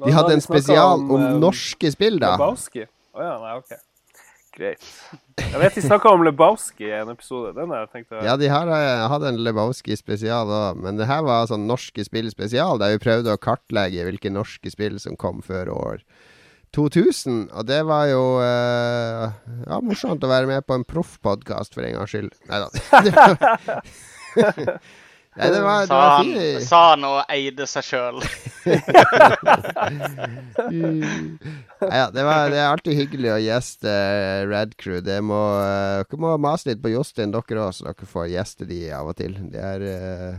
[0.02, 2.34] De hadde en spesial om, eh, norske spill, da.
[2.34, 2.88] Lebowski?
[3.14, 3.76] Å ja, nei, OK.
[4.54, 4.84] Greit.
[5.40, 7.52] Jeg vet de snakka om Lebowski i en episode.
[7.56, 11.24] Den har jeg Ja, de har eh, hadde en Lebowski spesial òg, men det her
[11.26, 15.42] var sånn norske spill spesial, der vi prøvde å kartlegge hvilke norske spill som kom
[15.42, 16.04] før år
[16.76, 17.48] 2000.
[17.50, 19.26] Og det var jo eh,
[19.66, 22.34] ja, morsomt å være med på en proffpodkast for en gangs skyld.
[22.50, 23.80] Nei da.
[25.34, 26.62] Nei, det var, det var han, fint.
[26.62, 28.20] sa han og eide seg sjøl.
[31.84, 35.00] Ja, det, var, det er alltid hyggelig å gjeste eh, Red Crew.
[35.04, 38.68] Det må, eh, dere må mase litt på Jostein, dere òg, så dere får gjeste
[38.70, 39.34] de av og til.
[39.50, 40.38] Det er uh,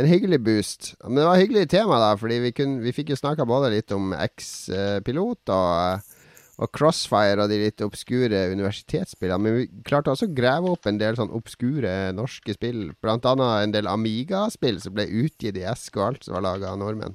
[0.00, 0.94] en hyggelig boost.
[1.04, 3.74] Men det var et hyggelig tema, da, fordi vi, kunne, vi fikk jo snakka både
[3.76, 6.14] litt om eks-pilot og,
[6.58, 9.38] og Crossfire og de litt obskure universitetsspillene.
[9.44, 12.90] Men vi klarte også å grave opp en del sånn obskure norske spill.
[13.02, 16.72] Blant annet en del Amiga-spill som ble utgitt i esk og alt som var laga
[16.72, 17.14] av nordmenn.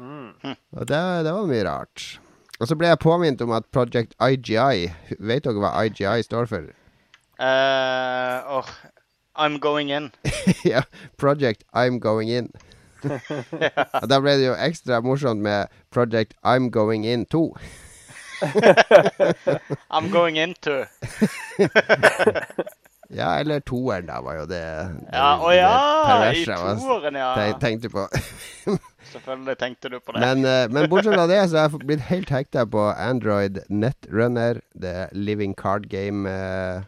[0.00, 2.06] Og det, det var mye rart.
[2.60, 6.70] Og så ble jeg påminnet om at Project IGI Vet dere hva IGI står for?
[7.40, 8.68] Uh, oh,
[9.34, 10.10] I'm going in.
[10.64, 10.82] ja,
[11.16, 12.50] Project I'm Going In.
[14.02, 17.46] Og da ble det jo ekstra morsomt med Project I'm Going In 2.
[19.90, 20.84] I'm going into.
[23.10, 25.70] Ja, eller toeren, da, var jo det det- Ja, å ja!
[26.30, 27.30] I jeg toeren, ja.
[27.34, 28.04] te- tenkte på.
[29.12, 30.20] Selvfølgelig tenkte du på det.
[30.22, 34.60] Men, eh, men bortsett fra det, så har jeg blitt helt hekta på Android Netrunner,
[34.78, 36.30] det Living Card Game.
[36.30, 36.82] eh,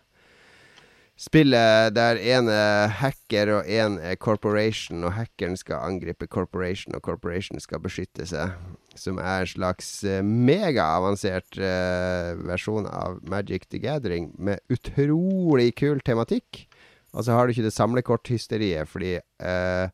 [1.23, 7.03] Spillet der en er hacker og en er corporation, og hackeren skal angripe corporation, og
[7.07, 8.57] corporation skal beskytte seg.
[8.99, 16.03] Som er en slags eh, megaavansert uh, versjon av Magic the Gathering med utrolig kul
[16.05, 16.67] tematikk.
[17.15, 19.87] Og så har du ikke det samlekorthysteriet, fordi uh,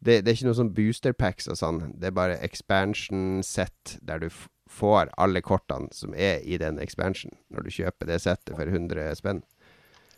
[0.00, 1.84] det, det er ikke noe sånn booster packs og sånn.
[2.00, 4.30] Det er bare expansion set der du
[4.72, 9.20] får alle kortene som er i den expansion, når du kjøper det settet for 100
[9.20, 9.44] spenn.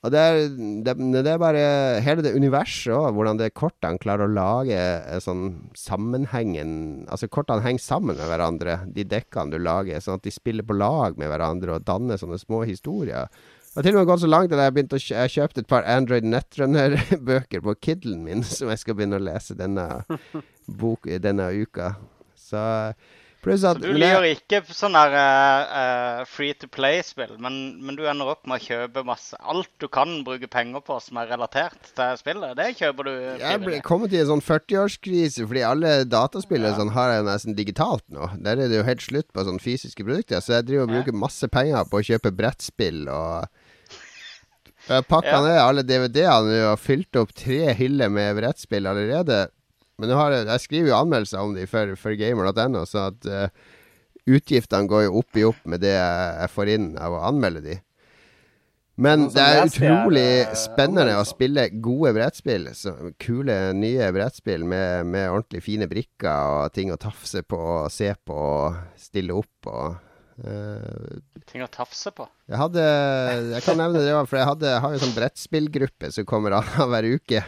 [0.00, 0.38] Og det er,
[0.80, 1.62] det, det er bare
[2.00, 4.78] hele det universet òg, hvordan det kortene klarer å lage
[5.20, 5.42] sånn
[5.76, 6.70] sammenhengen
[7.04, 10.78] Altså, kortene henger sammen med hverandre, de dekkene du lager, sånn at de spiller på
[10.78, 13.28] lag med hverandre og danner sånne små historier.
[13.70, 15.60] Jeg har til og med gått så langt at jeg begynte å jeg har kjøpt
[15.60, 19.84] et par Android Netrunner-bøker på Kiddelen min, som jeg skal begynne å lese denne,
[20.80, 21.92] bok, denne uka.
[22.40, 22.62] Så
[23.40, 28.44] Så du liker ikke sånn der eh, free to play-spill, men, men du ender opp
[28.50, 32.52] med å kjøpe masse Alt du kan bruke penger på som er relatert til spillet,
[32.58, 37.14] det kjøper du Jeg ble kommet i en sånn 40-årskrise, fordi alle dataspillere sånn, har
[37.14, 38.28] jeg nesten digitalt nå.
[38.44, 40.40] Der er det jo helt slutt på sånn fysiske produkter.
[40.44, 41.16] Så jeg driver og Ja.
[41.16, 43.48] masse penger på å kjøpe brettspill og
[44.88, 45.40] Jeg pakka Ja.
[45.44, 49.48] ned alle DVD-ene og fylt opp tre hyller med brettspill allerede.
[50.00, 53.76] Men har jeg, skriver jo anmeldelser om de for, for gamer.no, så at uh,
[54.30, 57.78] utgiftene går jo opp i opp med det jeg, får inn av å anmelde de.
[59.00, 62.66] Men det er utrolig eh, spennende å spille gode brettspill.
[62.76, 67.88] Så, kule, nye brettspill med, med ordentlig fine brikker og ting å tafse på og
[67.94, 69.96] se på og stille opp og
[70.44, 71.16] uh,
[71.48, 72.28] Ting å tafse på.
[72.50, 72.84] Jeg hadde
[73.54, 76.60] Jeg kan nevne det òg, for jeg, hadde, jeg har jo sånn brettspillgruppe som kommer
[76.60, 77.42] av hver uke.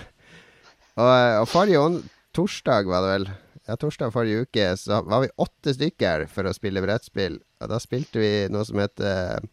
[0.96, 1.12] Og,
[1.42, 2.00] og forrige on
[2.36, 3.26] torsdag, var det vel
[3.68, 7.36] Ja, torsdag forrige uke så var vi åtte stykker for å spille brettspill.
[7.62, 9.44] Og da spilte vi noe som heter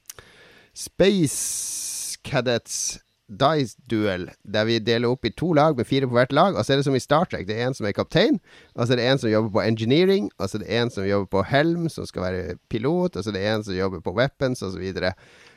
[0.73, 2.97] Space Cadets
[3.29, 6.55] Dice Duel, der vi deler opp i to lag med fire på hvert lag.
[6.57, 7.45] Og så er det som i Star Trek.
[7.45, 8.39] Det er en som er kaptein,
[8.73, 11.05] og så er det en som jobber på engineering, og så er det en som
[11.05, 14.15] jobber på helm, som skal være pilot, og så er det en som jobber på
[14.17, 14.81] weapons, osv.
[14.81, 15.13] Og så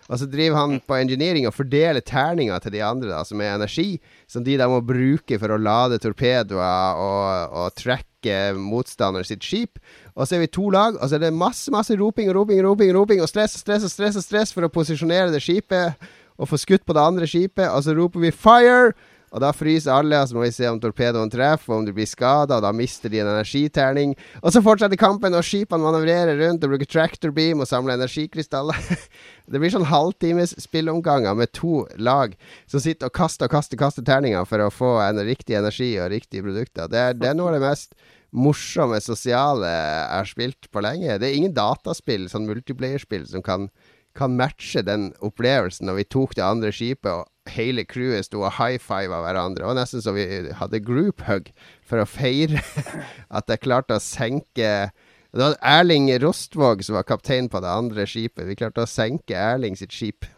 [0.09, 4.45] driver han på engineering og fordeler terninger til de andre, da, som er energi, som
[4.45, 9.79] de da må bruke for å lade torpedoer og, og tracke motstander sitt skip.
[10.15, 12.63] Og så er vi to lag, og så er det masse masse roping og roping,
[12.65, 16.11] roping, roping og stress og stress og stress og stress for å posisjonere det skipet
[16.39, 17.69] og få skutt på det andre skipet.
[17.71, 18.93] Og så roper vi 'fire'!
[19.33, 21.93] Og da fryser alle, og så må vi se om torpedoen treffer, og om du
[21.97, 24.13] blir skada, og da mister de en energiterning.
[24.43, 28.77] Og så fortsetter kampen, og skipene manøvrerer rundt og bruker tractor beam og samler energikrystaller.
[29.53, 32.37] det blir sånn halvtimes spilleomganger med to lag
[32.69, 36.13] som sitter og kaster og kaster, kaster terninger for å få en riktig energi og
[36.13, 36.93] riktige produkter.
[36.93, 37.97] Det er, det er noe av det mest
[38.33, 41.17] morsomme sosiale jeg har spilt på lenge.
[41.21, 43.71] Det er ingen dataspill, sånn multiplayerspill, som kan
[44.13, 48.55] kan matche den opplevelsen når vi tok det andre skipet, og hele crewet sto og
[48.59, 49.67] high fiva hverandre.
[49.67, 50.27] Var nesten så vi
[50.59, 51.51] hadde group hug
[51.87, 52.63] for å feire
[53.37, 54.93] at jeg klarte å senke
[55.33, 58.47] Det var Erling Rostvåg som var kaptein på det andre skipet.
[58.49, 60.29] Vi klarte å senke Erling sitt skip.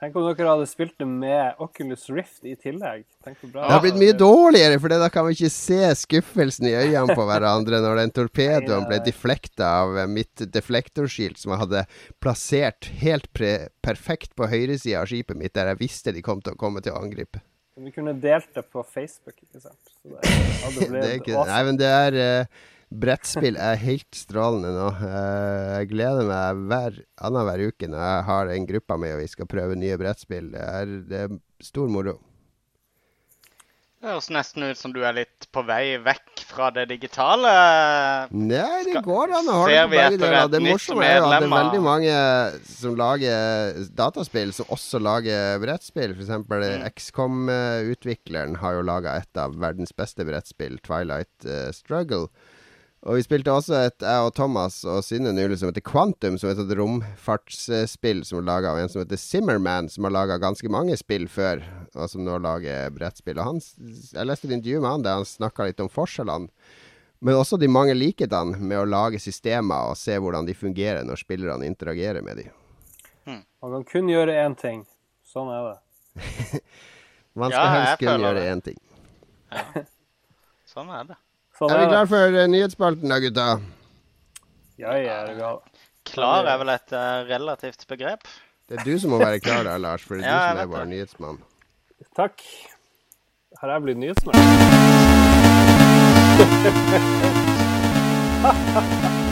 [0.00, 3.04] Tenk om dere hadde spilt det med Oculus Rift i tillegg.
[3.20, 7.16] Bra Det har blitt mye dårligere, for da kan vi ikke se skuffelsen i øynene
[7.18, 11.84] på hverandre når den torpedoen ble deflekta av eh, mitt deflektorskilt som jeg hadde
[12.22, 13.28] plassert helt
[13.84, 16.96] perfekt på høyresida av skipet mitt, der jeg visste de kom til å komme til
[16.96, 17.44] å angripe.
[17.80, 19.80] Vi kunne delt det på Facebook, ikke sant?
[20.02, 20.20] Så det
[20.64, 24.88] hadde Det er ikke, nei, men det er eh, Brettspill er helt strålende nå.
[25.06, 29.28] Eh, jeg gleder meg hver annenhver uke når jeg har en gruppe med og vi
[29.30, 30.50] skal prøve nye brettspill.
[30.56, 32.16] Det er, det er stor moro.
[34.00, 37.50] Det høres nesten ut som du er litt på vei vekk fra det digitale.
[38.32, 40.46] Nei, det går an å holde på begge deler.
[40.48, 42.14] Det morsomme er jo at det er veldig mange
[42.64, 46.16] som lager dataspill, som også lager brettspill.
[46.16, 46.86] Eksempel Mm.
[46.94, 52.30] XCOM-utvikleren har jo laga et av verdens beste brettspill, Twilight eh, Struggle.
[53.08, 56.50] Og vi spilte også et, jeg og Thomas og Synne nylig, som heter Quantum, som
[56.50, 60.68] er et romfartsspill som er laga av en som heter Zimmerman, som har laga ganske
[60.68, 61.62] mange spill før,
[61.94, 63.40] og som nå lager brettspill.
[63.40, 63.62] Og han,
[64.12, 66.52] jeg leste et intervju med han der han snakka litt om forskjellene.
[67.24, 71.20] Men også de mange likhetene med å lage systemer og se hvordan de fungerer når
[71.20, 72.52] spillerne interagerer med dem.
[73.60, 74.84] Man kan kun gjøre én ting.
[75.28, 76.60] Sånn er det.
[77.40, 78.46] Man skal ja, helst kun gjøre det.
[78.52, 78.78] én ting.
[80.72, 81.18] Sånn er det.
[81.60, 83.46] Sånn Er vi er klar for eh, nyhetsspalten da, gutta?
[84.80, 85.58] Jeg er klar.
[86.08, 88.24] Klar er vel et uh, relativt begrep.
[88.64, 90.62] Det er du som må være klar da, Lars, for det er Ja, du som
[90.64, 91.36] er vår nyhetsmann.
[92.16, 92.40] Takk.
[93.60, 94.40] Har jeg blitt nyhetsmann?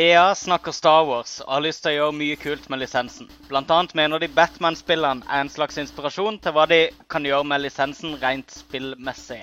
[0.00, 3.26] EA snakker Star Wars og har lyst til å gjøre mye kult med lisensen.
[3.50, 6.78] Blant annet mener de Batman-spillene er en slags inspirasjon til hva de
[7.12, 9.42] kan gjøre med lisensen rent spillmessig.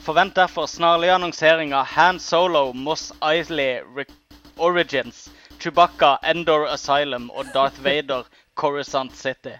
[0.00, 4.06] Forvent derfor snarlig annonsering av Han Solo, Moss Eisley Re
[4.56, 5.26] Origins,
[5.60, 8.24] Chewbacca, Endor Asylum og Darth Vader,
[8.56, 9.52] Coruscant City.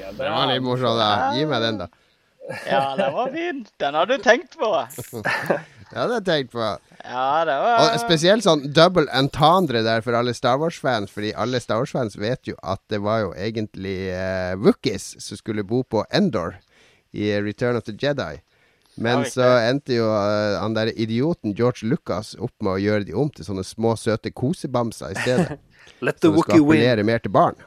[0.00, 1.36] Ja, Det var litt morsomt.
[1.36, 1.92] Gi meg den, da.
[2.64, 3.66] Ja, den var fin.
[3.84, 4.72] Den har du tenkt på.
[5.92, 6.68] Ja, det hadde jeg tenkt på.
[7.06, 11.60] Ja, det var Og spesielt sånn double entendre der for alle Star Wars-fans, fordi alle
[11.62, 16.02] Star Wars-fans vet jo at det var jo egentlig uh, Wookies som skulle bo på
[16.10, 16.58] Endor
[17.14, 18.40] i Return of the Jedi.
[18.96, 23.14] Men så endte jo uh, han der idioten George Lucas opp med å gjøre de
[23.14, 25.58] om til sånne små, søte kosebamser i stedet.
[26.06, 26.64] Let Så Wookie win.
[26.64, 27.66] Som skal appellere mer til barn.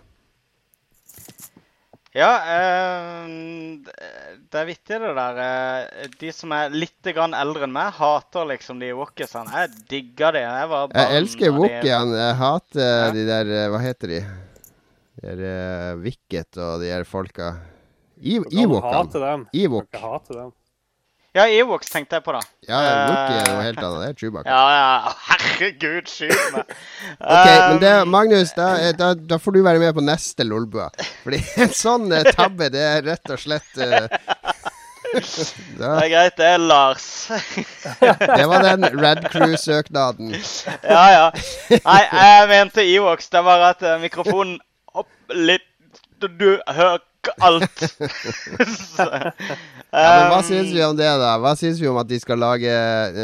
[2.19, 3.29] Ja, eh,
[4.51, 5.38] det er vittig det der.
[5.45, 9.47] eh, De som er litt grann eldre enn meg, hater liksom de wokisene.
[9.53, 10.41] Jeg digger de.
[10.43, 11.69] Jeg var barn Jeg elsker når.
[11.86, 13.12] Jeg hater Ja.
[13.15, 14.21] de der eh, Hva heter de?
[15.19, 17.49] De der uh, Wicket og de der folka.
[18.21, 19.19] I- Kan hate Ewokene.
[19.23, 19.47] dem.
[19.53, 19.91] Ewok.
[21.39, 22.39] Ja, Ewoks tenkte jeg på, da.
[22.67, 24.02] Ja, Wookie er jo noe helt annet.
[24.02, 24.49] Det er Chewbacca.
[24.52, 25.13] Ja, ja.
[25.30, 26.73] Herregud, skyt meg.
[27.36, 30.43] Ok, men det, Um, Magnus, da, eh, da, da får du være med på neste
[30.47, 30.89] Lolbua.
[31.23, 34.10] Fordi en sånn eh, tabbe, det er rett og slett eh,
[35.10, 37.06] Det er greit, det er Lars.
[37.97, 40.36] Det var den Red Crew-søknaden.
[40.84, 41.23] ja, ja.
[41.71, 43.32] Nei, jeg mente Ewoks.
[43.34, 44.60] Det var at eh, mikrofonen
[44.93, 45.65] opp litt
[46.19, 46.99] Du, du ikke
[47.43, 47.84] alt.
[48.95, 49.05] Så,
[49.89, 51.32] Ja, men hva um, syns vi om det, da?
[51.41, 52.69] Hva syns vi om at de skal lage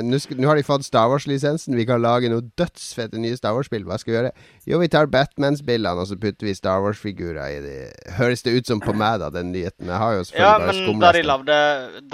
[0.02, 1.76] Nå, skal, nå har de fått Star Wars-lisensen.
[1.78, 3.86] Vi kan lage noe dødsfette nye Star Wars-spill.
[3.86, 4.32] Hva skal vi gjøre?
[4.66, 7.76] Jo, vi tar Batman-spillene, og så putter vi Star Wars-figurer i de.
[8.18, 9.92] Høres det ut som på meg, da, den nyheten?
[9.94, 11.60] Jeg har jo Ja, selvfølgelig bare men da de, lagde,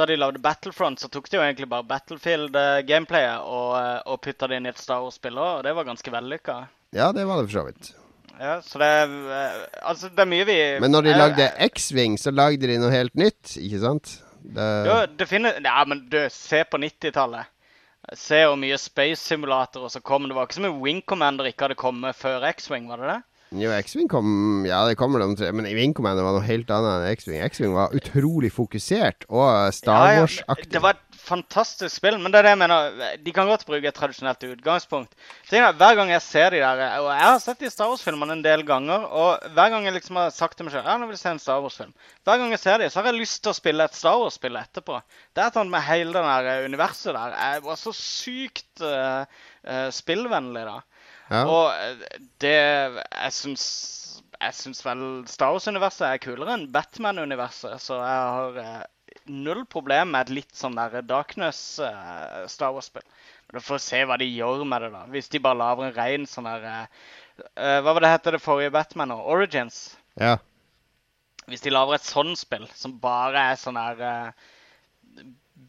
[0.01, 4.51] da de lagde Battlefront, så tok de jo egentlig bare Battlefield-gameplayet og, eh, og putta
[4.51, 6.59] det inn i et Star Wars-spill òg, og det var ganske vellykka.
[6.91, 7.93] Ja, det var det for så vidt.
[8.39, 12.17] Ja, så det er eh, Altså, det er mye vi Men når de lagde X-Wing,
[12.19, 14.13] så lagde de noe helt nytt, ikke sant?
[14.41, 17.49] Det, Jo, definitivt Ja, men du, se på 90-tallet.
[18.17, 20.25] Se hvor mye space simulatorer som så kom.
[20.25, 23.19] Det var ikke som om Wing Commander ikke hadde kommet før X-Wing, var det det?
[23.61, 25.51] Jo, X-Wing kom Ja, det kommer de tre.
[25.51, 27.41] men Wing Commander var noe helt annet enn X-Wing.
[27.43, 30.71] X-Wing var utrolig fokusert og Star Ja, ja, Wars-aktig.
[30.71, 32.99] Det var et fantastisk spill, men det er det jeg mener.
[33.23, 35.13] De kan godt bruke et tradisjonelt utgangspunkt.
[35.49, 38.37] Tingen er, Hver gang jeg ser de der Og jeg har sett de Star Wars-filmene
[38.37, 41.09] en del ganger, og hver gang jeg liksom har sagt til meg selv ja, nå
[41.09, 41.93] vil jeg se en Star Wars-film,
[42.27, 44.59] hver gang jeg ser de, så har jeg lyst til å spille et Star Wars-spill
[44.59, 45.01] etterpå.
[45.31, 47.35] Det er et annet med hele det der eh, universet der.
[47.37, 49.23] Jeg var så sykt uh,
[49.65, 50.79] uh, spillvennlig da.
[51.31, 51.45] Ja.
[51.47, 51.71] Og
[52.43, 53.65] det Jeg syns
[54.41, 58.87] jeg syns vel Star Wars-universet er kulere enn Batman-universet, så jeg har
[59.31, 63.05] null problem med et litt sånn der Darkness uh, Star Wars-spill.
[63.47, 65.01] Men du får se hva de gjør med det, da.
[65.11, 68.73] Hvis de bare lager en rein sånn der eh, Hva var det hette det forrige
[68.75, 69.19] Batman nå?
[69.33, 69.83] Origins?
[70.19, 70.37] ja.
[71.49, 74.50] Hvis de lager et sånt spill som bare er sånn der eh,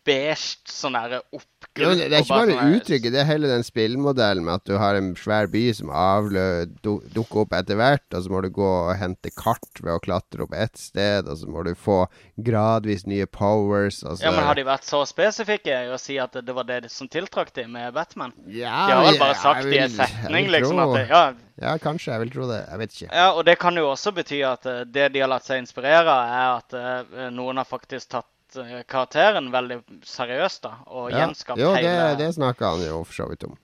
[0.05, 3.62] beige, sånn der oppgulp Ja, det, er ikke bare sånn uttrykket, det er hele den
[3.65, 6.45] spillmodellen med at du har en svær by som avlø,
[6.85, 10.03] du, dukker opp etter hvert, og så må du gå og hente kart ved å
[10.03, 12.03] klatre opp ett sted, og så må du få
[12.43, 14.03] gradvis nye powers.
[14.03, 16.65] Og så, Ja, men Har de vært så spesifikke i å si at det var
[16.69, 18.33] det som tiltrakk dem med Batman?
[18.49, 21.25] ja, De har vel bare sagt jeg i en vil- setning liksom at det, ja,
[21.62, 22.11] Ja, kanskje.
[22.12, 22.65] Jeg vil tro det.
[22.69, 23.09] Jeg vet ikke.
[23.15, 26.09] ja, og det kan jo også bety at eh, det de har latt seg inspirere
[26.11, 28.27] av, er at eh, noen har faktisk tatt
[28.61, 31.23] eh, karakteren veldig seriøst da, og Ja.
[31.27, 33.57] gjenskapt Jo, det, hele det snakka han jo for så vidt om.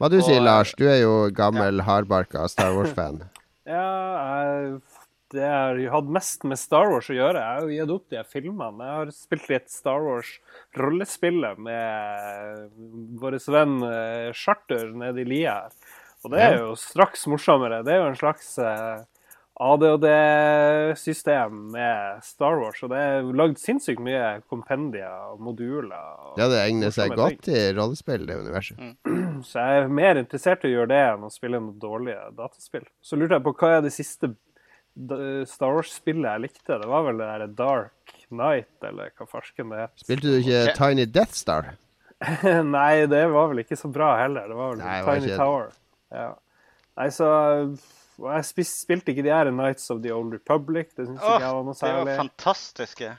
[0.00, 0.74] Hva du Og, sier eh, Lars?
[0.78, 3.22] Du er jo gammel, hardbarka Star Wars-fan.
[3.64, 3.84] Ja,
[4.18, 4.80] jeg,
[5.34, 7.40] det har hatt mest med Star Wars å gjøre.
[7.40, 8.84] Jeg har jo gitt opp de filmene.
[8.84, 12.70] Jeg har spilt litt Star Wars-rollespillet med
[13.22, 15.72] vår venn eh, Charter nede i lia her.
[16.24, 17.82] Og det er jo straks morsommere.
[17.84, 19.02] Det er jo en slags eh,
[19.60, 22.80] ADHD-system med Star Wars.
[22.82, 26.08] Og det er lagd sinnssykt mye kompendier og moduler.
[26.30, 28.76] Og Ja, det egner seg godt til rollespill, det universet.
[29.48, 32.86] så jeg er mer interessert i å gjøre det enn å spille noen dårlige dataspill.
[33.04, 34.26] Så lurte jeg på hva er det siste
[35.50, 36.72] Star Wars-spillet jeg likte?
[36.82, 39.94] Det var vel det der Dark Night, eller hva farsken det het.
[40.02, 40.60] Spilte du ikke.
[40.78, 41.64] Tiny Death Star?
[42.76, 44.44] Nei, det var vel ikke så bra heller.
[44.50, 45.36] Det var vel Nei, Tiny var Tiny.
[45.38, 45.66] Tower.
[46.14, 46.30] Ja.
[46.94, 47.26] Nei, så
[48.22, 50.92] Og jeg spil spilte ikke de her Nights of the Old Republic.
[50.94, 52.16] Det syns oh, ikke jeg var noe de var særlig.
[52.22, 53.12] fantastiske.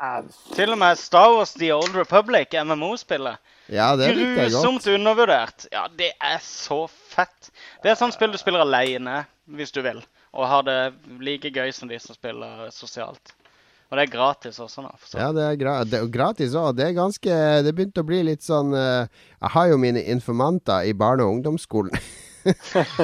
[0.00, 0.20] Eh,
[0.56, 3.42] Til og med Star Wars The Old Republic, MMO-spillet.
[3.70, 4.54] Ja, det likte jeg godt.
[4.56, 5.66] Grusomt undervurdert.
[5.72, 7.52] Ja, det er så fett.
[7.84, 10.00] Det er sånn spill du spiller alene, hvis du vil.
[10.34, 10.78] Og har det
[11.22, 13.34] like gøy som de som spiller sosialt.
[13.90, 14.90] Og det er gratis også nå.
[15.02, 15.18] Så.
[15.18, 16.76] Ja, det er, gra det er gratis òg.
[16.78, 20.86] Det er ganske Det begynte å bli litt sånn uh, Jeg har jo mine informanter
[20.86, 21.98] i barne- og ungdomsskolen.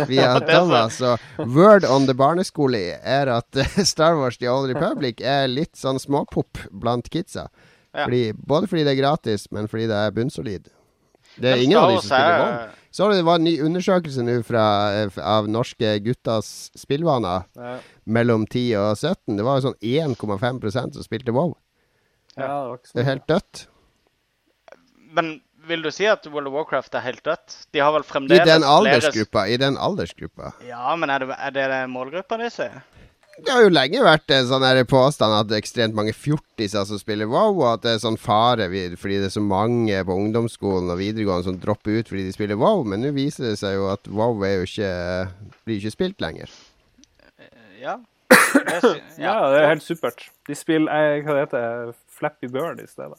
[0.09, 1.01] Via Thomas.
[1.05, 5.76] Og word on the barneskole er at eh, Star Wars The Old Republic er litt
[5.76, 7.49] sånn småpop blant kidsa.
[7.97, 10.66] Fordi, både fordi det er gratis, men fordi det er bunnsolid.
[11.41, 12.74] Det er ingen av de som spiller er- WoW.
[12.97, 14.62] Så det var en ny undersøkelse nå fra,
[15.03, 17.74] eh, av norske guttas spillvaner Ja,
[18.09, 19.37] mellom 10 og 17.
[19.37, 19.80] Det var jo sånn
[20.16, 21.57] 1,5% som spilte WoW.
[22.37, 23.66] ja, det var ikke så Det er helt dødt.
[25.16, 27.57] Men vil du si at World of Warcraft er helt dødt?
[27.75, 29.47] De har vel fremdeles I den flere- aldersgruppa.
[29.51, 30.53] I den aldersgruppa.
[30.69, 32.83] Ja, men er det, er det det målgruppa de sier?
[33.37, 36.87] Det har jo lenge vært en sånn her påstand at det er ekstremt mange fjortiser
[36.89, 38.64] som spiller WoW, og at det er sånn fare
[38.97, 42.57] fordi det er så mange på ungdomsskolen og videregående som dropper ut fordi de spiller
[42.57, 44.89] WoW, men nå viser det seg jo at WoW er jo ikke
[45.69, 46.49] blir ikke spilt lenger.
[47.83, 47.99] Ja.
[48.57, 50.25] Det sy- Ja, det er helt supert.
[50.49, 53.19] De spiller eh, Hva det heter Flappy Bird i stedet.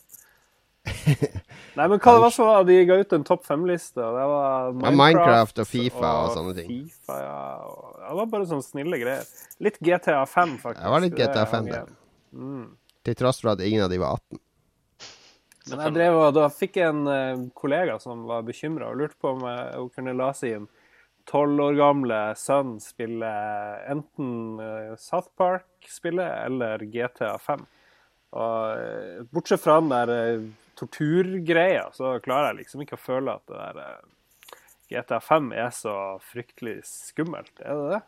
[1.77, 4.71] Nei, men hva det var så de ga ut en topp fem-liste, og det var
[4.71, 6.71] Ja, Minecraft og FIFA og sånne ting.
[6.87, 9.29] FIFA, ja, og, det var bare sånne snille greier.
[9.63, 10.83] Litt GTA 5, faktisk.
[10.83, 11.93] Det var litt GTA 5 var der.
[12.33, 12.65] Mm.
[13.07, 14.41] Til tross for at ingen av de var 18.
[15.67, 19.17] Men jeg drev og da fikk jeg en eh, kollega som var bekymra og lurte
[19.19, 20.69] på om hun kunne la sin
[21.27, 23.31] tolv år gamle sønn spille
[23.91, 27.65] enten eh, South Park-spillet eller GTA 5.
[28.37, 30.13] Og eh, bortsett fra den der
[30.77, 34.05] eh, torturgreia, så klarer jeg liksom ikke å føle at det der eh,
[34.93, 35.95] GTA 5 er så
[36.31, 37.51] fryktelig skummelt.
[37.59, 38.01] Er det det?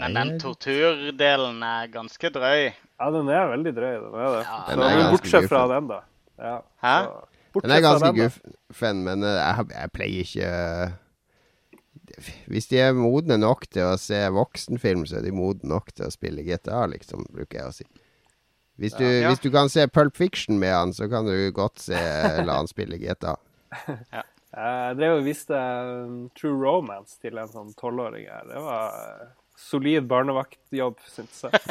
[0.00, 2.70] Men den torturdelen er ganske drøy.
[2.72, 3.90] Ja, den er veldig drøy.
[4.00, 4.44] Den er det.
[4.46, 5.98] Ja, den er men bortsett fra den, da.
[6.40, 6.96] Ja, Hæ?
[7.04, 7.28] så-
[7.60, 10.94] Den er ganske guffen, men eh, jeg, jeg pleier ikke
[12.48, 16.06] Hvis de er modne nok til å se voksenfilm, så er de modne nok til
[16.06, 17.84] å spille GTA, liksom, bruker jeg å si.
[18.82, 19.28] Hvis du, Ja.
[19.30, 21.94] hvis du kan se Pulp Fiction med han, så kan du godt se
[22.42, 23.36] la han spille GTA.
[24.52, 28.42] Jeg drev og viste um, True Romance til en sånn tolvåring her.
[28.50, 31.62] Det var uh, solid barnevaktjobb, syns jeg.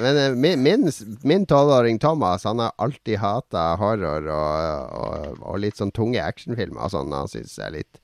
[0.00, 0.34] Men eh,
[1.22, 6.88] min- tolvåring Thomas Han har alltid hata horror og, og, og litt sånn tunge actionfilmer.
[6.92, 8.00] Sånn, han syns er litt,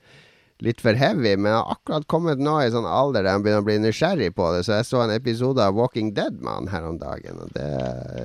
[0.65, 1.35] litt for heavy.
[1.37, 4.51] Men har akkurat kommet nå i sånn alder der han begynner å bli nysgjerrig på
[4.55, 4.65] det.
[4.67, 7.71] Så jeg så en episode av Walking Dead med han her om dagen, og det,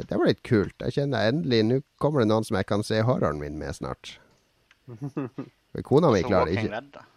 [0.09, 0.75] det var litt kult.
[0.85, 4.15] Jeg kjenner endelig Nå kommer det noen som jeg kan se horroren min med snart.
[5.71, 7.07] For kona mi klarer ikke.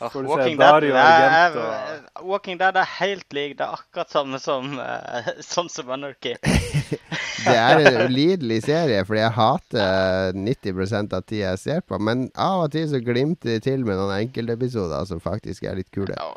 [0.00, 3.58] Se Walking Dead, Argento er, Walking Dead er helt lik.
[3.58, 6.36] Det er akkurat samme som uh, Sons of Anarchy.
[7.44, 11.96] Det er en ulidelig serie, fordi jeg hater 90% av tida jeg ser på.
[12.00, 15.88] Men av og til så glimter de til med noen enkeltepisoder som faktisk er litt
[15.92, 16.16] kule.
[16.16, 16.34] Ja.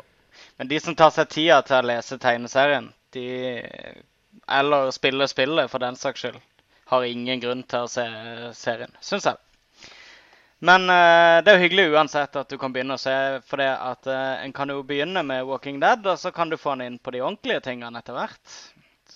[0.60, 3.28] Men de som tar seg tida til å lese tegneserien, de
[4.50, 6.40] Eller spille spillet, for den saks skyld,
[6.90, 8.04] har ingen grunn til å se
[8.58, 9.40] serien, syns jeg.
[10.64, 13.68] Men eh, det er jo hyggelig uansett at du kan begynne å se, for det
[13.68, 16.86] at eh, en kan jo begynne med Walking Dead, og så kan du få den
[16.86, 18.60] inn på de ordentlige tingene etter hvert.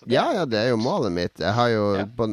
[0.07, 1.41] Ja, ja, det er jo målet mitt.
[1.41, 2.05] Jeg har jo Ja.
[2.05, 2.29] på,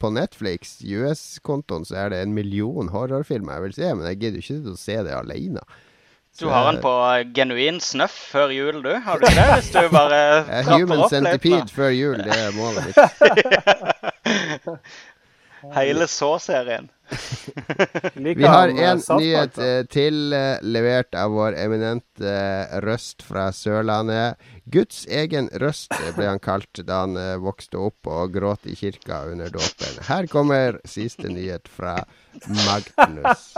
[0.00, 4.42] på, Netflix, US-kontoen, så er det en million horrorfilmer jeg vil se, men jeg gidder
[4.42, 5.62] jo ikke å se det alene.
[6.38, 8.92] Du har den på eh, genuin snøff før jul, du?
[9.06, 9.48] Har du ikke det?
[9.54, 12.98] Hvis du bare trapper Human opp Centipede før jul, det er målet mitt.
[15.78, 16.90] Hele så-serien.
[18.14, 23.48] Vi har uh, en nyhet eh, til, eh, levert av vår eminente eh, røst fra
[23.54, 24.38] Sørlandet.
[24.68, 28.76] Guds egen røst eh, ble han kalt da han eh, vokste opp og gråt i
[28.76, 30.02] kirka under dåpen.
[30.08, 31.96] Her kommer siste nyhet fra
[32.66, 33.54] Magnus.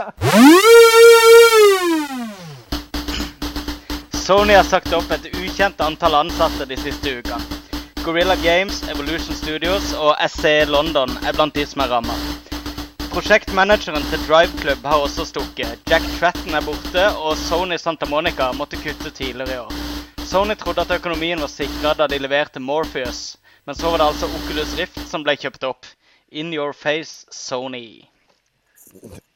[4.21, 7.59] Sony har sagt opp et ukjent antall ansatte de siste ukene.
[8.01, 12.15] Gorilla Games, Evolution Studios og SC London er blant de som er ramma.
[13.11, 15.81] Prosjektmanageren til Drive Club har også stukket.
[15.91, 19.73] Jack Tratton er borte, og Sony Santa Monica måtte kutte tidligere i år.
[20.29, 23.35] Sony trodde at økonomien var sikra da de leverte Morpheus,
[23.67, 25.89] men så var det altså Oculus Rift som ble kjøpt opp.
[26.31, 28.05] In your face, Sony.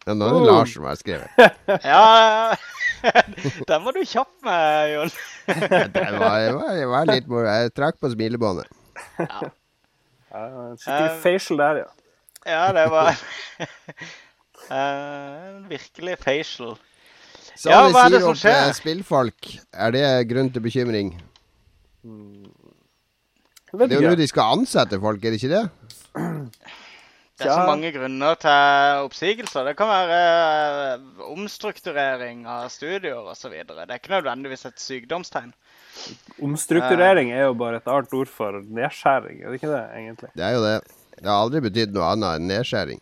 [0.05, 1.43] Ja, nå er det Lars som har skrevet.
[1.83, 2.55] Ja,
[3.73, 5.13] den var du kjapp med, Jon.
[5.99, 7.51] Det var, jeg var, jeg var litt moro.
[7.51, 8.71] Jeg trakk på smilebåndet.
[9.19, 9.43] Ja,
[10.31, 11.91] skikkelig Eh, facial der, ja.
[12.45, 13.15] Ja, det var
[14.69, 16.75] en virkelig facial.
[17.55, 18.67] Så Ja, hva er det som skjer?
[18.67, 19.51] eh, spillfolk.
[19.73, 21.13] Er det grunn til bekymring?
[22.05, 25.63] Jeg Det er jo nå de skal ansette folk, er det ikke det?
[27.35, 29.65] Det er så mange grunner til oppsigelser.
[29.67, 30.19] Det kan være
[30.93, 33.51] eh, omstrukturering av studioer osv.
[33.67, 35.51] Det er ikke nødvendigvis et sykdomstegn.
[36.43, 40.29] Omstrukturering er jo bare et annet ord for nedskjæring, er det ikke det, egentlig?
[40.35, 40.77] Det er jo det.
[41.19, 43.01] Det har aldri betydd noe annet enn nedskjæring.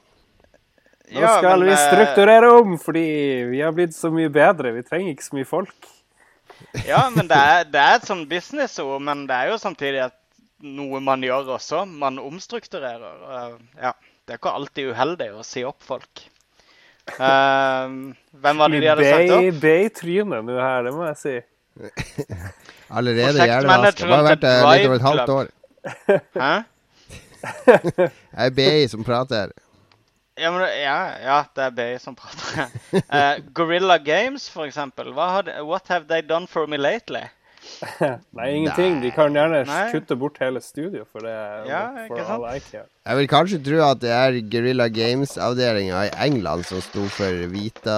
[1.13, 3.05] Nå Ja, skal men, vi eh, strukturere om, fordi
[3.51, 4.73] vi har blitt så mye bedre.
[4.77, 5.89] Vi trenger ikke så mye folk.
[6.87, 10.17] Ja, men det er, det er et sånn businessord, men det er jo samtidig at
[10.63, 11.83] noe man gjør også.
[11.85, 13.57] Man omstrukturerer.
[13.81, 13.93] Ja,
[14.23, 16.27] det er ikke alltid uheldig å si opp folk.
[17.17, 19.57] Uh, hvem var det de hadde sagt opp?
[19.65, 21.35] Be i trynet nå her, det må jeg si.
[22.97, 24.05] Allerede hjernevaska.
[24.05, 25.51] Det har vært eh, litt over et halvt år.
[26.39, 26.53] Hæ?
[27.43, 29.53] Det er BI som prater.
[30.35, 32.71] Ja, men, ja, ja, det er BI som prater.
[32.93, 35.11] Uh, Gorilla Games, for eksempel.
[35.13, 37.27] Hva har de, what have they done for me lately?
[38.35, 38.97] Nei, ingenting.
[39.01, 39.83] De kan gjerne Nei.
[39.93, 41.35] kutte bort hele studio for det.
[41.69, 42.19] Ja, for
[42.49, 42.61] I.
[43.03, 47.97] Jeg vil kanskje tro at det er Guerrilla Games-avdelinga i England som sto for Vita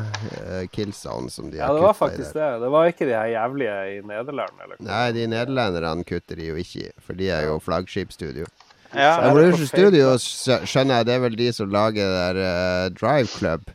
[0.00, 2.50] uh, Killzone, som de Ja, har det var faktisk det.
[2.62, 4.62] Det var ikke de her jævlige i Nederland.
[4.64, 4.80] Eller.
[4.90, 8.48] Nei, de nederlenderne kutter de jo ikke i, for de er jo flaggskipstudio.
[8.94, 10.24] Ja, Evolution Studios
[10.68, 13.72] skjønner jeg, det er vel de som lager der uh, Drive Club.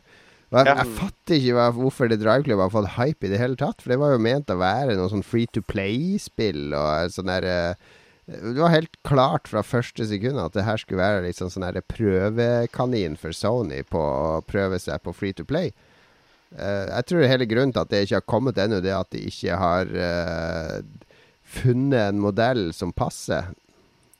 [0.52, 0.74] Jeg, Ja.
[0.82, 3.80] jeg fatter ikke hva, hvorfor det Drive Club har fått hype i det hele tatt.
[3.80, 7.46] For det var jo ment å være noe sånn free to play-spill og sånn der
[7.48, 7.92] uh,
[8.28, 11.80] Det var helt klart fra første sekund at det her skulle være liksom sånn der
[11.88, 15.72] prøvekanin for Sony på å prøve seg på free to play.
[16.52, 19.10] Uh, jeg tror hele grunnen til at det ikke har kommet ennå, det er at
[19.16, 20.82] de ikke har eh,
[21.48, 23.48] funnet en modell som passer.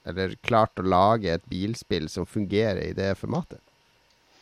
[0.09, 3.61] Eller klart å lage et bilspill som fungerer i det formatet.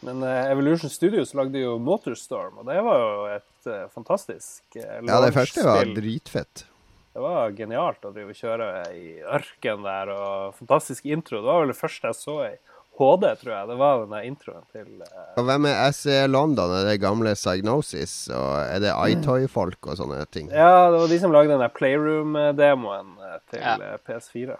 [0.00, 5.00] Men uh, Evolution Studios lagde jo Motorstorm, og det var jo et uh, fantastisk uh,
[5.04, 6.64] Ja, det første var dritfett.
[7.10, 11.42] Det var genialt å drive og kjøre i ørken der, og fantastisk intro.
[11.42, 12.52] Det var vel det første jeg så i
[13.00, 13.68] HD, tror jeg.
[13.70, 15.04] Det var den der introen til
[15.40, 16.72] Og hvem er SE London?
[16.76, 18.14] Er det gamle Psygnosis?
[18.36, 20.50] Og er det iToy-folk og sånne ting?
[20.52, 23.14] Ja, det var de som lagde den der Playroom-demoen
[23.50, 23.76] til Ja.
[23.80, 24.58] eh, PS4.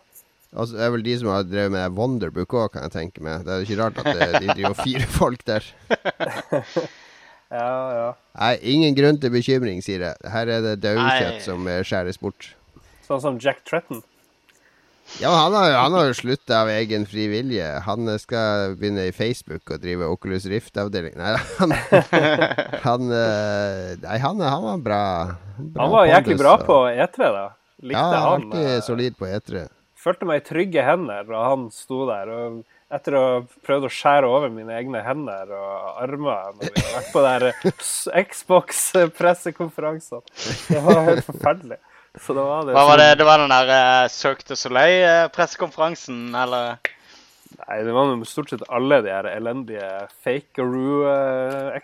[0.50, 3.44] Altså, det er vel de som har drevet med Wonderbook òg, kan jeg tenke meg.
[3.46, 5.68] Det er jo ikke rart at det, de driver og fyrer folk der.
[7.50, 8.10] Ja, ja.
[8.38, 10.18] Nei, ingen grunn til bekymring, sier jeg.
[10.30, 12.52] Her er det daukjøtt som eh, skjæres bort.
[13.08, 14.04] Sånn som Jack Tretton.
[15.18, 17.66] Ja, han har, han har jo slutta av egen fri vilje.
[17.88, 21.16] Han eh, skal begynne i Facebook og drive Oculus Rift-avdeling.
[21.18, 21.74] Nei, han
[22.86, 25.02] Han, eh, nei, han, han var bra.
[25.58, 27.44] bra Han var jæklig bra på E3, da.
[27.82, 28.46] Likte Ja, han.
[28.46, 29.66] alltid eh, solid på E E3.
[30.00, 32.28] Følte meg i trygge hender, og han sto der.
[32.32, 36.80] og etter å ha prøvd å skjære over mine egne hender og armer når vi
[36.82, 37.44] har vært på der
[38.30, 40.22] Xbox-pressekonferansene.
[40.68, 41.78] Det var helt forferdelig.
[42.18, 43.04] Så da var det Hva var det?
[43.12, 46.80] sånn- Det var den der uh, Cirque du Soleil-pressekonferansen, eller?
[47.60, 49.86] Nei, det var jo stort sett alle de her elendige
[50.24, 51.06] fakeroo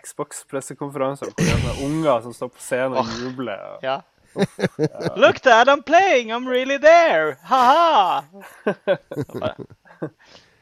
[0.03, 1.31] Xbox-pressekonferansene.
[1.37, 3.59] Det sånne unger som står på scenen og jubler.
[3.77, 4.01] Og, Ja.
[5.21, 6.31] Look, Dad, I'm playing!
[6.31, 7.37] I'm really there!
[7.43, 8.23] Ha-ha!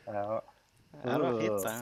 [0.05, 0.41] ja.
[1.05, 1.75] Ja, det var fint, det.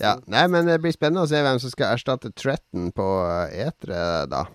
[0.00, 3.66] Ja, nei, men det blir spennende å se hvem som skal erstatte Tretten på eh,
[3.66, 4.46] E3, da.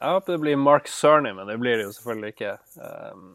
[0.00, 2.54] Jeg håper det blir Mark Cerny, men det blir det jo selvfølgelig ikke.
[2.80, 3.26] Um,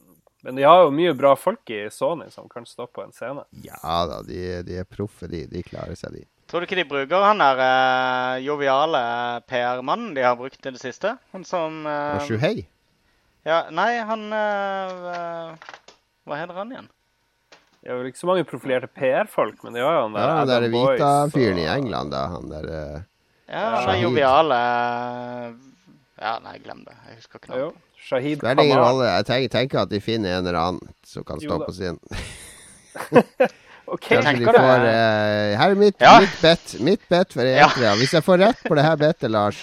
[0.46, 3.46] men de har jo mye bra folk i Sony som kan stå på en scene.
[3.66, 5.46] Ja da, de, de er proffe, de.
[5.52, 6.26] De klarer seg, de.
[6.50, 9.02] Tror du ikke de bruker han der uh, joviale
[9.50, 11.16] PR-mannen de har brukt i det siste?
[11.34, 12.68] Han som uh, Shuhei?
[13.46, 15.56] Ja, nei, han eh,
[16.26, 16.88] Hva heter han igjen?
[17.86, 20.38] Det er vel ikke så mange profilerte PR-folk, men det gjør jo han der Ja,
[20.40, 22.24] den der hvita Vita-fyren i England, da.
[22.34, 23.02] Han der eh,
[23.54, 24.62] Ja, han er joviale
[26.18, 26.96] Ja, nei, glem det.
[27.10, 27.60] Jeg husker ikke noe.
[27.68, 27.82] navnet.
[28.06, 29.06] Shahid Spiller ingen rolle.
[29.10, 31.66] Jeg tenker, tenker at de finner en eller annen som kan Jo stå da.
[31.70, 31.98] på sin.
[33.94, 36.16] OK, Kanskje de får uh, Her er mitt, Ja.
[36.24, 36.76] mitt bet.
[36.82, 37.68] Mitt bet for Ja.
[37.70, 37.92] E3.
[38.02, 39.60] Hvis jeg får rett på det her betet, Lars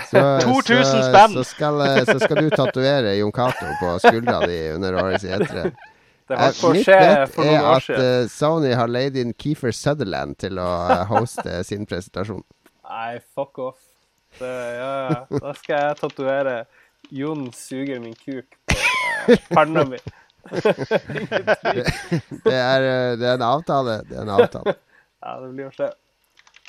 [0.00, 1.34] så, 2000 så, spenn.
[1.36, 5.72] Så skal, eh, så skal du tatovere Jon Cato på skuldra di under årets E3.
[6.28, 7.00] det mitt skje
[7.32, 11.02] for er noen år at eh, Sony har leid inn Keefer Sutherland til å uh,
[11.12, 12.44] hoste sin presentasjon.
[12.88, 13.80] Nei, fuck off.
[14.38, 15.40] Det, ja, ja.
[15.42, 16.62] Da skal jeg tatovere
[17.12, 19.98] 'Jon suger min kuk' på uh, panna mi.
[22.44, 24.00] Det er, eh, det er en avtale.
[24.08, 24.74] Det er en avtale.
[25.22, 25.90] Ja, det blir å skje.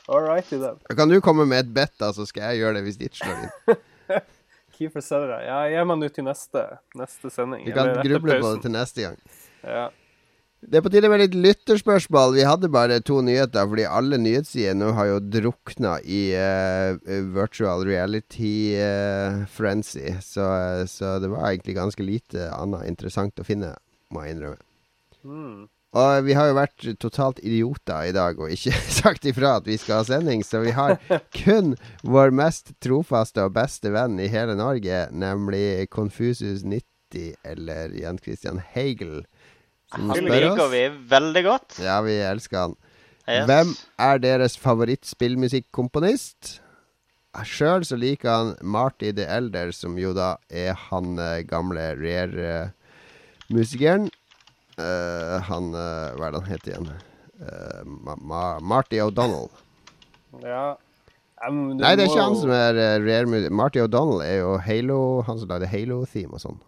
[0.07, 0.79] All righty, then.
[0.97, 3.45] Kan du komme med et bet, da, så skal jeg gjøre det hvis ditt slår
[3.45, 3.81] inn.
[4.75, 5.45] Keeper Sutherland.
[5.47, 6.63] Ja, gir meg nå til neste,
[6.99, 7.65] neste sending.
[7.67, 9.19] Vi kan gruble på det til neste gang.
[9.63, 9.89] Ja.
[10.63, 12.35] Det er på tide med litt lytterspørsmål.
[12.37, 16.95] Vi hadde bare to nyheter, fordi alle nyhetssider nå har jo drukna i uh,
[17.35, 20.15] virtual reality eh, frenzy.
[20.23, 23.73] Så, eh, så det var egentlig ganske lite annet interessant å finne,
[24.13, 24.61] må jeg innrømme.
[25.23, 25.67] Mm.
[25.93, 29.75] Og vi har jo vært totalt idioter i dag og ikke sagt ifra at vi
[29.77, 30.95] skal ha sending, så vi har
[31.43, 38.57] kun vår mest trofaste og beste venn i hele Norge, nemlig Confusus90 eller Jan Christian
[38.73, 39.25] Hegel,
[39.93, 40.71] Han liker oss.
[40.73, 41.77] vi veldig godt.
[41.85, 42.73] Ja, vi elsker han.
[43.29, 43.45] Yes.
[43.45, 46.57] Hvem er deres favorittspillmusikkomponist?
[47.45, 54.09] Sjøl så liker han Marty the Elder, som jo da er han eh, gamle Rare-musikeren.
[54.81, 56.89] Eh, han uh, Hva er det han heter igjen?
[57.37, 59.51] Uh, Ma Ma Marty O'Donnell.
[60.41, 60.73] Ja.
[61.45, 63.53] Um, Nei, det er ikke han som er uh, Rare-musiker.
[63.53, 66.59] Marty O'Donnell er jo Halo Han som lagde Halo-theme og sånn.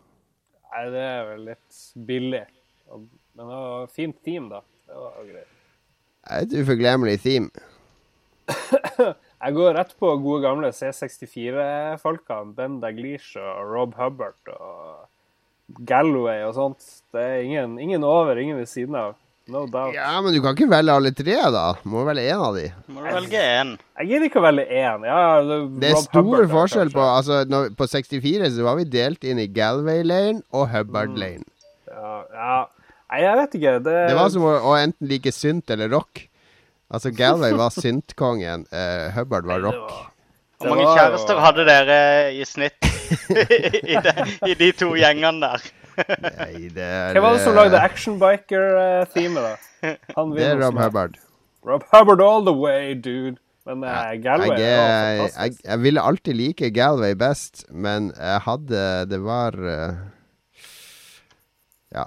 [0.69, 2.43] Nei, det er vel litt billig.
[2.91, 4.61] Men det var fint team, da.
[4.85, 5.53] Det var greit.
[6.35, 7.65] Et uforglemmelig theme.
[9.45, 12.53] Jeg går rett på gode gamle C64-folkene.
[12.57, 15.05] Ben Daglish og Rob Hubbard og
[15.85, 16.83] Galloway og sånt.
[17.15, 19.15] Det er ingen, ingen over, ingen ved siden av.
[19.47, 19.93] No doubt.
[19.93, 21.65] Ja, men du kan ikke velge alle tre, da.
[21.83, 22.63] Du Må velge én av de.
[22.89, 23.75] Må du velge én.
[24.01, 25.05] Jeg gidder ikke å velge én.
[25.05, 27.03] Ja, det, Det er Rob stor Hubbard, forskjell på.
[27.05, 31.45] Altså, når, På 64 så var vi delt inn i Galway Lane og Hubbard-lane
[31.91, 32.55] Ja, ja.
[33.11, 33.75] Nei, jeg vet ikke.
[33.85, 36.25] Det, Det var som å, å enten like synt eller rock.
[36.89, 39.81] Altså, Galway var syntkongen, uh, Hubbard var rock.
[39.85, 40.11] var-
[40.59, 41.97] Hvor mange var kjærester hadde dere
[42.33, 42.85] i snitt
[43.91, 44.13] i, de,
[44.47, 45.65] i de to gjengene der?
[45.95, 49.95] Nei, det er Hvem var det som eh, lagde actionbiker-teamet, da?
[50.17, 50.79] Han Det er Rob.
[50.79, 51.17] Hubbard.
[51.65, 53.37] Rob Hubbard all the way, dude.
[53.65, 55.39] Men uh, Galway Jeg, var fantastisk.
[55.63, 59.95] jeg, jeg ville alltid like Galway best, men jeg hadde Det var eh,
[61.95, 62.05] Ja.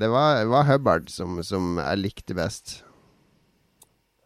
[0.00, 2.84] Det var, var Hubbard som, som jeg likte best.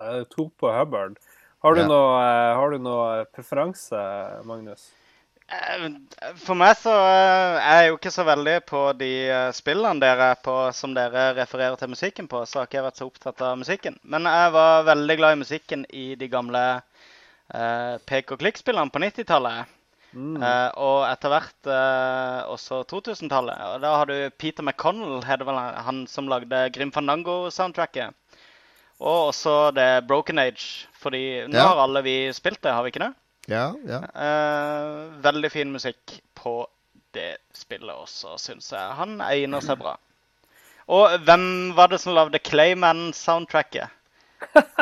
[0.02, 1.16] Jeg tok på Hubbard.
[1.64, 1.88] Har du, Ja.
[1.88, 4.00] noe, eh, har du noe preferanse,
[4.44, 4.90] Magnus?
[5.48, 5.88] Eh,
[6.40, 9.10] For meg så eh, er jeg jo ikke så veldig på de
[9.56, 13.00] spillene dere er på som dere refererer til musikken på, så har ikke jeg vært
[13.00, 13.98] så opptatt av musikken.
[14.04, 16.64] Men jeg var veldig glad i musikken i de gamle
[17.54, 19.66] eh, pek og klikk-spillene på 90-tallet.
[20.14, 23.58] Eh, og etter hvert eh, også 2000-tallet.
[23.74, 28.14] Og da har du Peter McConnell, heter vel han, han som lagde Grim Fandango-soundtracket.
[29.04, 30.86] Og også det Broken Age.
[31.00, 31.66] Fordi nå Ja.
[31.68, 33.12] har alle vi spilt det, har vi ikke det?
[33.52, 34.00] Ja, ja.
[34.16, 36.62] Eh, veldig fin musikk på
[37.12, 38.94] det spillet også, syns jeg.
[38.98, 39.96] Han egner seg bra.
[40.88, 43.88] Og hvem var det som lagde Clayman-soundtracket?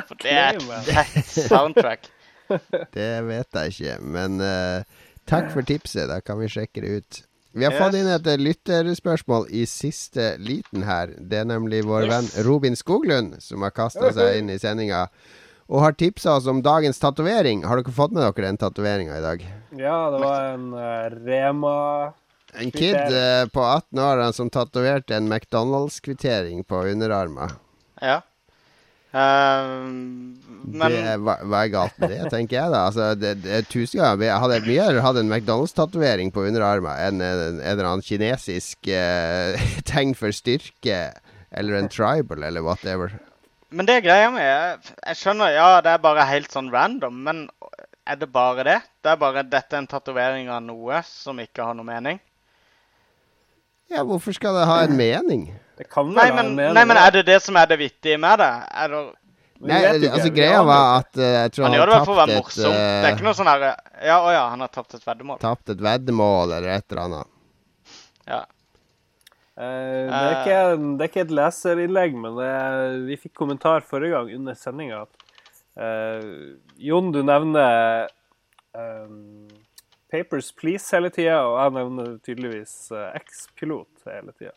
[0.09, 2.09] For det er et fett soundtrack.
[2.93, 4.83] Det vet jeg ikke, men uh,
[5.31, 6.09] takk for tipset.
[6.11, 7.21] Da kan vi sjekke det ut.
[7.53, 11.13] Vi har fått inn et lytterspørsmål i siste liten her.
[11.19, 15.07] Det er nemlig vår venn Robin Skoglund som har kasta seg inn i sendinga.
[15.73, 17.63] Og har tipsa oss om dagens tatovering.
[17.69, 19.45] Har dere fått med dere den tatoveringa i dag?
[19.77, 21.77] Ja, det var en uh, Rema
[22.61, 27.57] En kid uh, på 18 år som tatoverte en McDonald's-kvittering på underarmen.
[28.01, 28.21] Ja.
[29.13, 29.73] Eh,
[30.63, 32.85] men Det, hva, hva er galt med det, tenker jeg da?
[32.89, 37.21] Altså, det, det tusen ganger Jeg hadde mye heller hatt en McDonald's-tatovering på underarmen enn
[37.25, 39.59] en, en eller annen kinesisk uh,
[39.91, 41.03] tegn for styrke,
[41.53, 43.13] eller en tribal, eller whatever.
[43.73, 47.47] Men det greia med jeg, jeg skjønner, ja, det er bare helt sånn random, men
[48.09, 48.79] er det bare det?
[49.05, 52.21] Det er bare dette er en tatovering av noe som ikke har noe mening?
[53.93, 55.51] Ja, hvorfor skal det ha en mening?
[55.83, 56.73] Det kan vel Nei, men, være mer.
[56.77, 58.53] nei, men er det det som er det vittige med det?
[58.85, 59.03] Er det
[59.63, 62.71] Nei, altså Greia var at uh, jeg tror Han han, gjør det et tapte Det
[62.73, 63.69] er ikke eh, noe sånn herre
[64.03, 65.39] Ja, å ja, han har tapt et veddemål.
[65.43, 67.31] tapt et veddemål eller et eller annet.
[68.27, 68.41] Ja.
[69.53, 73.87] Uh, det, er ikke, det er ikke et leserinnlegg, men det er, vi fikk kommentar
[73.87, 75.37] forrige gang under sendinga at
[75.77, 76.27] eh,
[76.83, 78.11] Jon, du nevner
[80.11, 84.57] Papers Please hele tida, og jeg nevner tydeligvis uh, X-pilot hele tida.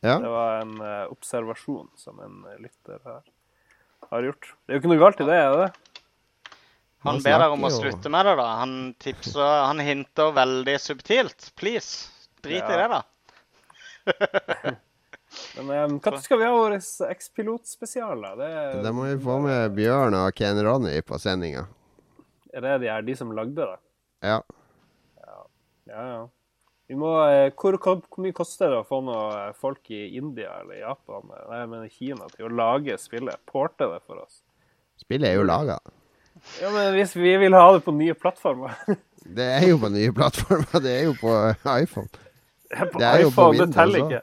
[0.00, 0.16] Ja.
[0.18, 3.20] Det var en uh, observasjon som en eh, lytter her
[4.10, 4.54] har gjort.
[4.64, 5.70] Det er jo ikke noe galt i det, er det?
[7.00, 8.46] Han Han ber deg om å slutte med det, da.
[8.60, 11.50] Han tipser Han hinter veldig subtilt.
[11.56, 12.08] Please.
[12.44, 13.02] Drit i det, da.
[15.60, 16.74] Men når skal vi ha vår
[17.12, 18.32] X-pilot-spesial, da?
[18.40, 18.48] Det,
[18.82, 21.66] Da må vi få med Bjørn og Ken Ronny på sendinga.
[22.52, 23.78] er det de her de som lagde det?
[24.26, 24.40] Ja.
[25.20, 26.20] Ja, ja.
[26.24, 26.39] Vi
[26.98, 31.28] må, eh, hvor, hvor, mye koster det å få noen folk i India eller Japan
[31.36, 33.38] eh, nei, mener Kina til å lage spillet?
[33.46, 34.40] Porte det for oss?
[34.98, 35.78] Spillet er jo laga.
[36.58, 38.74] Ja, men Hvis vi vil ha det på nye plattformer
[39.38, 40.80] Det er jo på nye plattformer.
[40.82, 41.30] Det er jo på
[41.76, 42.08] iPhone.
[42.70, 44.20] På Det er jo på iPhone, det teller ikke.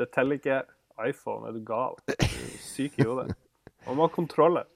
[0.00, 0.58] Det teller ikke.
[1.06, 1.48] iPhone.
[1.48, 1.94] Er du gal?
[2.08, 2.28] Du er
[2.60, 3.36] syk i hodet.
[3.86, 4.64] Man må ha kontroller.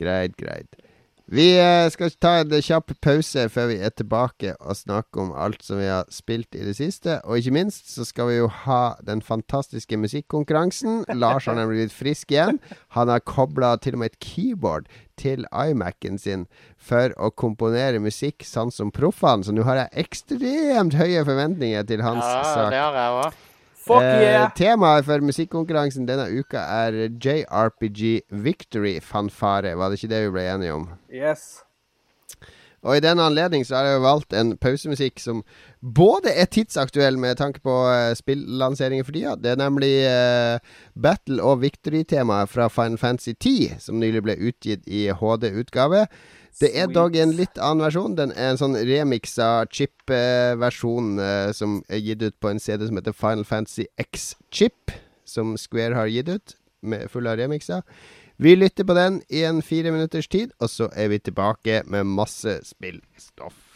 [0.00, 0.89] Greit, greit.
[1.30, 5.62] Vi eh, skal ta en kjapp pause før vi er tilbake og snakke om alt
[5.62, 7.20] som vi har spilt i det siste.
[7.22, 11.04] Og ikke minst så skal vi jo ha den fantastiske musikkonkurransen.
[11.14, 12.58] Lars har nemlig blitt frisk igjen.
[12.98, 16.48] Han har kobla til og med et keyboard til iMac-en sin
[16.80, 19.46] for å komponere musikk sånn som proffene.
[19.46, 22.74] Så nå har jeg ekstremt høye forventninger til hans Ja, sak.
[22.74, 23.38] det har jeg òg.
[23.80, 24.50] Fuck Eh, yeah!
[24.56, 29.72] temaet for musikkonkurransen denne uka er JRPG Victory fanfare.
[29.78, 30.88] Var det ikke det vi ble enige om?
[31.12, 31.62] Yes.
[32.80, 35.42] Og i den anledning så har jeg jo valgt en pausemusikk som
[35.84, 39.34] både er tidsaktuell med tanke på uh, spillanseringer for tida.
[39.36, 40.56] Det er nemlig uh,
[40.96, 46.06] Battle- og Victory-temaet fra Final Fantasy 10, som nylig ble utgitt i HD-utgave.
[46.58, 48.16] Det er dog en litt annen versjon.
[48.18, 52.98] Den er en sånn remiksa chip-versjon eh, som er gitt ut på en CD som
[52.98, 54.94] heter Final Fantasy X-chip,
[55.24, 57.86] som Square har gitt ut, med full av remikser.
[58.40, 62.08] Vi lytter på den i en fire minutters tid, og så er vi tilbake med
[62.08, 63.66] masse spillstoff.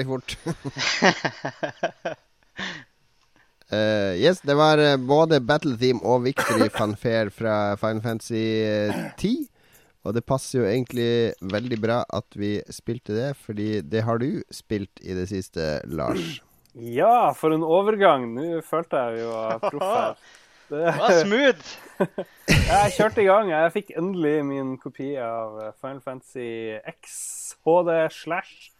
[0.00, 0.36] Ferdig fort.
[3.72, 9.10] uh, yes, det var eh, både Battle Theme og Victory Fanfare fra Final Fantasy eh,
[9.16, 9.48] 10.
[10.04, 14.42] Og det passer jo egentlig veldig bra at vi spilte det, fordi det har du
[14.50, 16.40] spilt i det siste, Lars.
[16.70, 18.28] Ja, for en overgang.
[18.30, 20.12] Nå følte jeg jo proff her.
[20.70, 21.70] Det, Det var smooth.
[22.46, 23.48] jeg kjørte i gang.
[23.50, 27.16] Jeg fikk endelig min kopi av Final Fantasy X
[27.66, 28.70] HD slash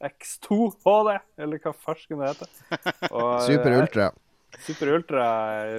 [0.00, 1.12] X2 HD,
[1.44, 2.50] eller hva farsken det heter.
[3.14, 4.08] Og, Super eh, Ultra.
[4.64, 5.26] Super Ultra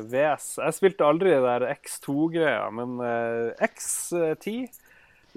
[0.07, 0.53] VS.
[0.61, 4.69] Jeg spilte aldri det der X2-greia, men eh, X10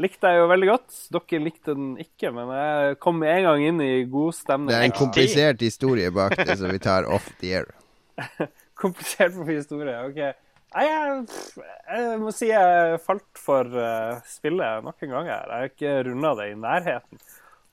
[0.02, 1.00] likte jeg jo veldig godt.
[1.14, 4.72] Dere likte den ikke, men jeg kom med en gang inn i god stemning.
[4.72, 5.02] Det er en X10.
[5.02, 7.70] komplisert historie bak det, som vi tar off the air.
[8.84, 9.96] Komplisert for historie.
[10.08, 10.20] OK.
[10.74, 11.18] Jeg,
[11.86, 15.46] jeg må si jeg falt for eh, spillet nok en gang her.
[15.46, 17.22] Jeg har ikke runda det i nærheten.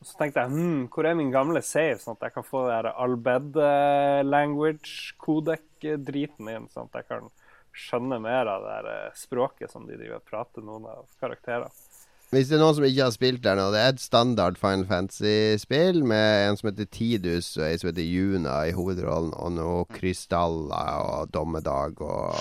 [0.02, 2.66] Og så tenkte jeg hm, hvor er min gamle save, sånn at jeg kan få
[2.68, 3.60] det Albed
[4.26, 7.30] language codec-driten inn, sånn at jeg kan
[7.72, 11.72] skjønne mer av det eh, språket som de driver og prater noen av karakterene.
[12.32, 14.86] Hvis det er noen som ikke har spilt der nå, det er et standard Final
[14.88, 19.82] Fantasy-spill med en som heter Tidus og ei som heter Juna i hovedrollen, og noe
[19.91, 22.32] krystaller og dommedag og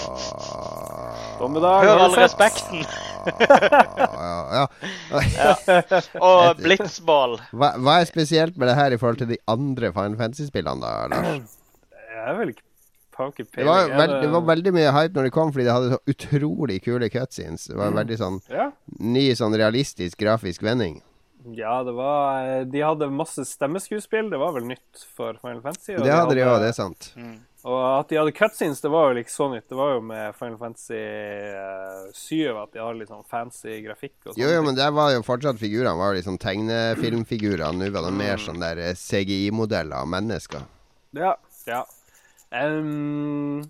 [1.41, 2.86] Dommedag, Hør all respekten.
[3.41, 6.01] ja, ja.
[6.22, 7.41] Og blitzball.
[7.51, 11.11] Hva, hva er spesielt med det her i forhold til de andre Final Fantasy-spillene, da,
[11.11, 11.59] Lars?
[11.99, 12.70] Jeg er vel ikke
[13.21, 13.93] har ikke Det var, peiling.
[13.95, 16.81] Er veld, det var veldig mye hype når det kom, fordi det hadde så utrolig
[16.85, 17.68] kule cutscenes.
[17.71, 18.71] Det var veldig sånn Ja.
[18.99, 21.01] ny, sånn realistisk grafisk vending.
[21.57, 24.29] Ja, det var eh, De hadde masse stemmeskuespill.
[24.31, 25.95] Det var vel nytt for Final Fantasy.
[25.97, 27.12] Det hadde de òg, det er sant.
[27.64, 29.66] Og at de hadde cutscenes, det var jo ikke så nytt.
[29.68, 34.14] Det var jo med Final Fantasy eh, 7 at de hadde litt sånn fancy grafikk
[34.27, 34.41] og sånn.
[34.41, 37.73] Jo, jo, men der var jo fortsatt figurene var jo liksom tegnefilmfigurer.
[37.77, 40.64] Nå var det mer sånn der eh, CGI-modeller av mennesker.
[41.16, 41.35] Ja.
[41.68, 41.83] ja.
[42.51, 43.61] Em,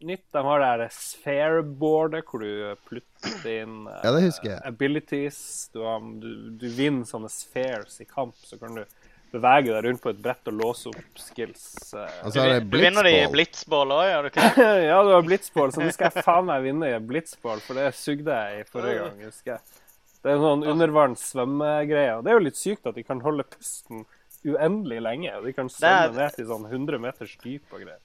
[0.00, 4.62] nytt, de har det her sphere-boardet, hvor du plutter inn uh, Ja, det husker jeg.
[4.70, 5.40] abilities.
[5.74, 6.30] Du, um, du,
[6.60, 8.84] du vinner sånne spheres i kamp, så kan du
[9.30, 11.66] bevege deg rundt på et brett og låse opp skills.
[11.94, 12.06] Uh.
[12.26, 13.36] Og så er det Du vinner de i blitzball.
[13.36, 14.70] blitzball òg, gjør du ikke det?
[14.88, 17.90] ja, du har blitzball, så nå skal jeg faen meg vinne i blitzball, for det
[18.00, 19.76] sugde jeg i forrige gang, husker jeg.
[20.20, 22.16] Det er en sånn undervanns svømmegreie.
[22.24, 24.02] Det er jo litt sykt at de kan holde pusten
[24.44, 25.30] uendelig lenge.
[25.38, 28.00] og De kan svømme er- ned til sånn 100 meters dyp og greier.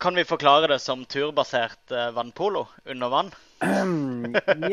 [0.00, 3.32] Kan vi forklare det som turbasert eh, vannpolo under vann?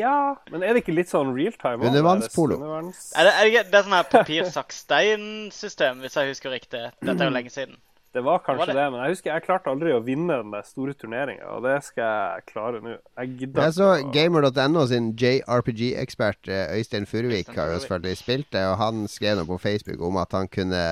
[0.00, 1.84] Ja, men er det ikke litt sånn realtime?
[1.86, 2.56] Undervannspolo.
[2.58, 6.82] Er det Er det, det, er sånn her papir-saks-stein-system, hvis jeg husker riktig.
[6.98, 7.78] Dette er jo lenge siden.
[8.10, 10.96] Det var kanskje Det det, men jeg husker jeg klarte aldri å vinne den store
[10.98, 12.96] turneringa, og det skal jeg klare nå.
[13.20, 18.18] Jeg gidder Jeg så ikke å- gamer.no sin JRPG-ekspert eh, Øystein Furuvik har jo selvfølgelig
[18.18, 20.82] spilt det, og han skrev noe på Facebook om at han kunne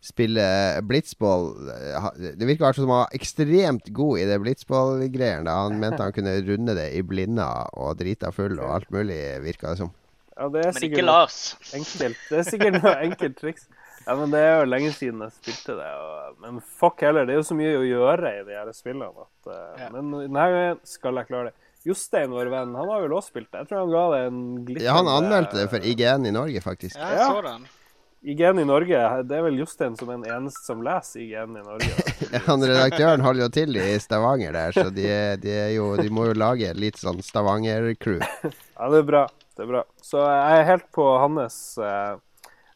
[0.00, 0.44] spille
[0.88, 1.50] blitzball.
[1.68, 2.06] Eh,
[2.38, 5.50] Det virker altså som han var ekstremt god i det blitzball-greiene.
[5.50, 9.74] Han mente han kunne runde det i blinda og drita full og alt mulig, virka
[9.74, 9.92] det som.
[10.40, 11.40] Ja, det er Men ikke Lars.
[11.76, 12.16] enkelt.
[12.30, 13.66] Det er sikkert noe enkelt triks.
[14.06, 15.88] Ja, men det er jo lenge siden jeg spilte det.
[16.00, 19.10] Og, men fuck heller, det er jo så mye å gjøre i de her spillene
[19.12, 19.90] at eh, Ja.
[19.92, 21.54] Men denne gangen skal jeg klare det.
[21.84, 23.60] Jostein, vår venn, han har vel også spilt det.
[23.62, 26.60] Jeg tror han ga det en glitrende Ja, han anmeldte det for IGN i Norge,
[26.64, 26.96] faktisk.
[26.96, 27.28] Ja, jeg Ja.
[27.36, 27.68] så den.
[28.20, 31.62] IGN i Norge, det er vel Jostein som er den eneste som leser IGN i
[31.64, 32.14] Norge.
[32.50, 35.06] Han redaktøren holder jo til i Stavanger der, så de,
[35.40, 38.20] de, jo, de må jo lage litt sånn Stavanger-crew.
[38.80, 39.22] Ja, det er bra.
[39.56, 39.80] Det er bra.
[40.00, 42.14] Så jeg er helt på hans eh,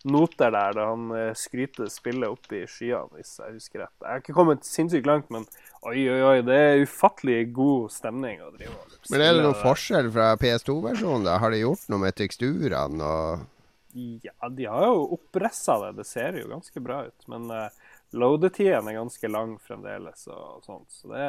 [0.04, 3.94] noter der, da han eh, skryter spillet opp i skyene, hvis jeg husker rett.
[4.02, 5.46] Jeg har ikke kommet sinnssykt langt, men
[5.84, 9.60] oi, oi, oi, det er ufattelig god stemning å drive og Men er det noen
[9.60, 11.24] forskjell fra PS2-versjonen?
[11.28, 11.38] da?
[11.40, 13.50] Har de gjort noe med teksturene og
[13.94, 15.92] Ja, de har jo oppressa det.
[16.00, 17.26] Det ser jo ganske bra ut.
[17.30, 17.68] Men uh,
[18.16, 20.90] loadetiden er ganske lang fremdeles og sånt.
[20.90, 21.28] Så det,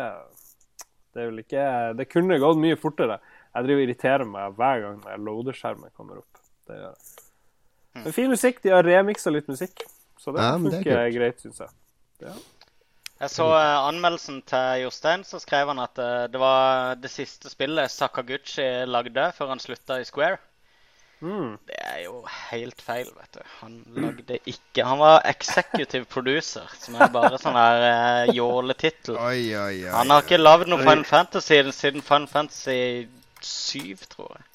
[1.14, 1.68] det er vel ikke
[2.00, 3.20] Det kunne gått mye fortere.
[3.54, 6.42] Jeg driver og irriterer meg hver gang loader-skjermen kommer opp.
[6.66, 7.22] Det gjør jeg.
[8.02, 8.60] Men fin musikk.
[8.66, 9.86] De har remiksa litt musikk.
[10.20, 12.34] Så det Ja, funker det greit, syns jeg.
[13.16, 17.52] Jeg så eh, anmeldelsen til Jostein, så skrev han at eh, det var det siste
[17.52, 20.42] spillet Sakaguchi lagde før han slutta i Square.
[21.24, 21.58] Mm.
[21.68, 22.18] Det er jo
[22.52, 23.44] helt feil, vet du.
[23.62, 29.20] Han lagde ikke Han var executive producer, som er bare sånn her uh, jåletittel.
[29.20, 29.86] Oi, oi.
[29.96, 33.08] Han har ikke lagd noe Final Fantasy siden Final Fantasy
[33.42, 34.46] 7, tror jeg.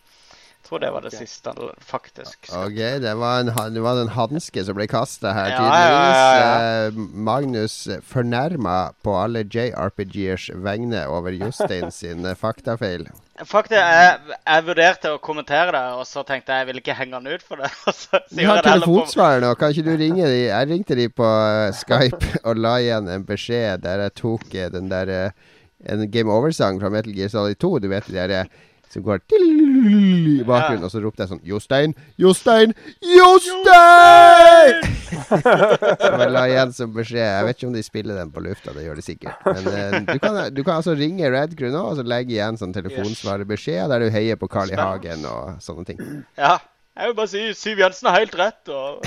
[0.71, 1.51] Tror det var det siste,
[1.83, 2.47] faktisk.
[2.55, 6.21] Ok, det var en, det var den hanske som ble kasta her, Ja, tydeligvis.
[6.21, 7.75] ja, ja, Eh, Magnus
[8.07, 13.09] fornærma på alle JRPG-ers vegne over Jostein sin eh, faktafeil.
[13.41, 17.17] Faktisk, jeg, jeg vurderte å kommentere det, og så tenkte jeg jeg ville ikke henge
[17.17, 17.71] han ut for det.
[18.37, 20.43] Vi har telefonsvarer nå, kan ikke du ringe de?
[20.51, 24.47] Jeg ringte de på eh, Skype og la igjen en beskjed der jeg tok
[24.77, 25.33] den der
[25.81, 27.79] En Game Over-sang fra Metal Gear Solid 2.
[27.81, 28.51] Du vet de der eh,
[28.91, 31.95] som går i bakgrunnen, og så ropte jeg sånn Jostein!
[32.21, 32.75] Jostein!
[33.05, 34.81] Jostein!
[35.31, 37.23] Så jeg la igjen som beskjed.
[37.23, 39.47] Jeg vet ikke om de spiller den på lufta, det gjør de sikkert.
[39.47, 42.59] Men uh, du, kan, du kan altså ringe Red Crew nå og så legge igjen
[42.61, 44.79] sånn telefonsvarebeskjed der du heier på Carl I.
[44.81, 46.01] Hagen og sånne ting.
[46.39, 46.59] Ja.
[46.99, 48.71] Jeg vil bare si Siv Jensen har helt rett.
[48.75, 49.05] Og...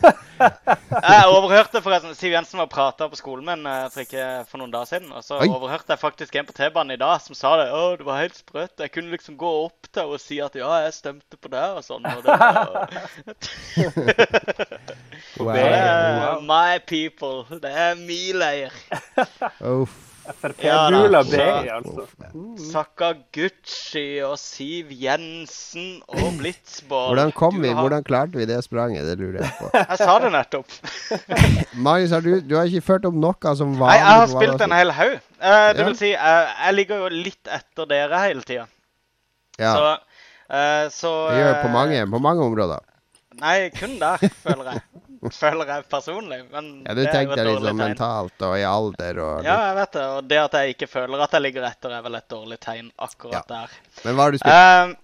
[1.10, 4.70] jeg overhørte forresten Siv Jensen var prata på skolen min eh, for ikke for noen
[4.72, 5.10] dager siden.
[5.12, 5.48] Og så Oi.
[5.50, 7.66] overhørte jeg faktisk en på T-banen i dag som sa det.
[7.74, 8.78] Å, det var helt sprøtt.
[8.78, 11.82] Jeg kunne liksom gå opp til og si at ja, jeg stemte på det og
[11.84, 12.06] sånn.
[12.06, 12.86] Og det var...
[15.40, 15.52] Wow.
[15.56, 17.58] det er my people.
[17.58, 18.78] Det er min leir.
[19.58, 20.09] Uff.
[20.40, 21.22] Frp-gula Ja.
[21.30, 22.04] Bay, altså.
[22.70, 27.08] Sakaguchi og Siv Jensen og Blitzborg.
[27.14, 29.04] Hvordan kom vi, har- hvordan klarte vi det spranget?
[29.08, 29.70] Det lurer jeg på.
[29.90, 30.66] Jeg sa det nettopp.
[31.86, 34.60] Marius, har du, du har ikke ført opp noe som var Nei, jeg har spilt
[34.66, 35.16] en hel haug.
[35.40, 35.88] Eh, det Ja.
[35.88, 38.66] vil si, jeg, jeg ligger jo litt etter dere hele tida.
[39.60, 39.90] Ja, Så,
[40.52, 42.86] eh, så det gjør på eh, mange, på mange områder.
[43.40, 44.82] Nei, kun der, føler jeg.
[45.42, 46.40] Føler jeg personlig.
[46.50, 47.02] Men Ja, Du
[47.50, 47.82] dårlig sånn tegn.
[47.84, 50.04] mentalt og i alder og Ja, jeg vet det.
[50.16, 52.90] Og det at jeg ikke føler at jeg ligger etter, er vel et dårlig tegn
[52.98, 53.42] akkurat Ja.
[53.48, 53.78] der.
[54.04, 54.54] Men hva har du spilt?
[54.54, 54.94] Uh,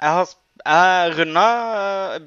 [0.00, 1.44] jeg har jeg runda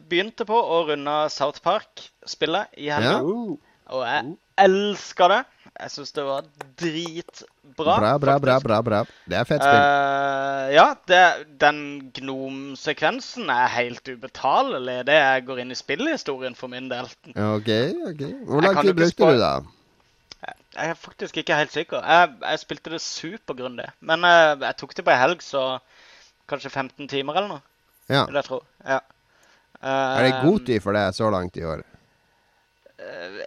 [0.09, 3.19] Begynte på å runde South Park-spillet i helga.
[3.19, 3.57] Ja.
[3.93, 5.41] Og jeg elsker det.
[5.73, 6.45] Jeg syns det var
[6.79, 7.95] dritbra.
[7.97, 8.79] Bra, bra, bra, bra.
[8.85, 8.99] bra.
[9.25, 9.79] Det er fett spill.
[9.81, 11.21] Uh, ja, det,
[11.61, 11.79] den
[12.13, 14.99] Gnom-sekvensen er helt ubetalelig.
[15.09, 17.09] Det jeg går inn i spillhistorien for min del.
[17.33, 17.71] OK.
[18.11, 18.21] ok.
[18.49, 19.53] Hvor lang tid brukte du, da?
[20.73, 22.05] Jeg er faktisk ikke helt sikker.
[22.05, 23.89] Jeg, jeg spilte det supergrundig.
[24.01, 25.63] Men eh, jeg tok det på ei helg, så
[26.49, 27.65] kanskje 15 timer eller noe.
[28.11, 28.25] Ja.
[28.27, 28.59] vil jeg tro.
[28.83, 28.99] Ja.
[29.83, 31.83] Er det Eh, god tid for deg så langt i år?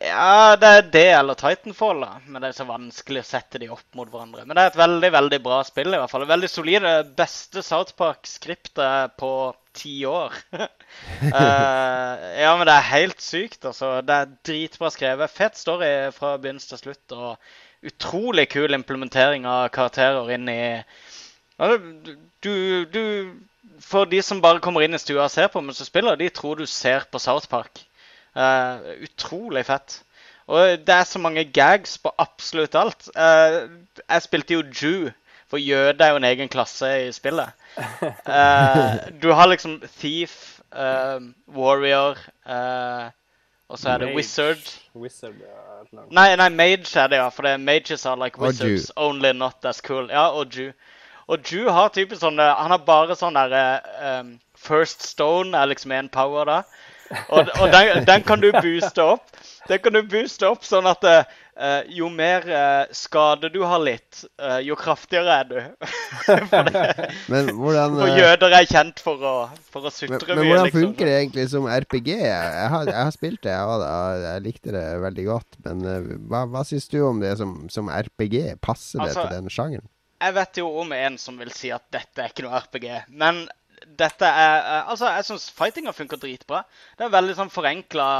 [0.03, 2.17] Ja, det er det eller Titanfall, da.
[2.27, 4.45] Men det er så vanskelig å sette de opp mot hverandre.
[4.45, 6.27] Men det er et veldig veldig bra spill, i hvert fall.
[6.29, 6.95] Veldig solide.
[7.19, 9.31] Beste South Park-skriptet på
[9.77, 10.35] ti år.
[10.53, 10.63] uh,
[12.45, 14.01] ja, men det er helt sykt, altså.
[14.07, 15.33] Det er dritbra skrevet.
[15.33, 17.17] Fet story fra begynnelse til slutt.
[17.17, 20.63] Og utrolig kul implementering av karakterer inn i
[22.45, 23.03] Du, du
[23.81, 26.29] For de som bare kommer inn i stua og ser på mens du spiller, de
[26.33, 27.86] tror du ser på South Park.
[28.37, 30.01] Eh, utrolig fett.
[30.47, 33.09] Og det er så mange gags på absolutt alt.
[33.16, 33.66] Uh,
[33.99, 35.09] jeg spilte jo Jew,
[35.51, 37.51] for jøde er jo en egen klasse i spillet.
[38.28, 40.61] Uh, du har liksom Thief,
[41.57, 43.11] Warrior, eh,
[43.68, 44.16] og så er det Mage.
[44.16, 44.72] Wizard.
[44.95, 46.03] Wizard, ja.
[46.11, 47.28] Nei, nei, Mage er det, ja.
[47.32, 50.11] For det er Mages are like wizards, only not as cool.
[50.11, 50.72] Ja, og Jew.
[51.26, 53.62] Og Jew har typisk sånn Han har bare sånn derre
[54.20, 56.61] um, First Stone er liksom én power, da.
[57.29, 59.27] Og, og den, den kan du booste opp.
[59.69, 61.25] Den kan du booste opp sånn at eh,
[61.97, 65.57] jo mer uh, skade du har litt, uh, jo kraftigere er du.
[66.51, 66.85] for, det,
[67.33, 69.35] Men hvordan, for jøder er kjent for å,
[69.73, 70.53] for å men, sutre men mye.
[70.53, 70.85] hvordan liksom.
[70.85, 72.13] funker det egentlig som RPG?
[72.15, 75.61] Jeg har, jeg har spilt det, jeg, jeg likte det veldig godt.
[75.67, 75.85] Men
[76.31, 78.41] hva, hva syns du om det som, som RPG?
[78.63, 79.91] Passer det Altså, til den sjangeren?
[80.23, 82.87] Jeg vet jo om en som vil si at dette er ikke noe RPG.
[83.13, 83.47] Men
[83.87, 86.64] dette er eh, Altså, jeg syns fightinga funker dritbra.
[86.99, 88.11] Det er veldig sånn forenkla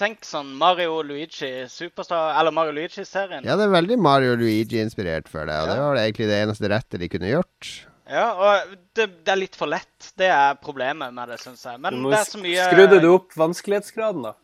[0.00, 3.44] Tenk sånn Mario Luigi Superstar Eller Mario Luigi-serien.
[3.44, 7.00] Ja, det er veldig Mario Luigi-inspirert for deg, og det var egentlig det eneste rette
[7.00, 7.70] de kunne gjort.
[8.10, 10.10] Ja, og det, det er litt for lett.
[10.18, 11.78] Det er problemet med det, syns jeg.
[11.84, 14.34] Men det er så mye Skrudde du opp vanskelighetsgraden, da?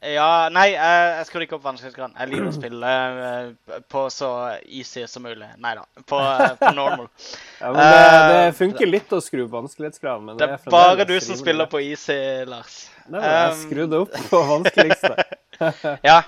[0.00, 2.14] Ja, nei, jeg, jeg skrur ikke opp vanskelighetsgraden.
[2.16, 2.90] Jeg liker å spille
[3.28, 4.30] eh, på så
[4.64, 5.48] easy som mulig.
[5.60, 7.08] Nei da, på, eh, på normal.
[7.60, 10.72] Ja, men det, Eh, det funker litt å skru opp vanskelighetsgraden, men Det det er
[10.72, 12.16] bare du som spiller på easy,
[12.48, 12.78] Lars.
[13.12, 15.16] Nei, jeg Um, skrudde opp på vanskeligste.
[16.08, 16.22] Ja.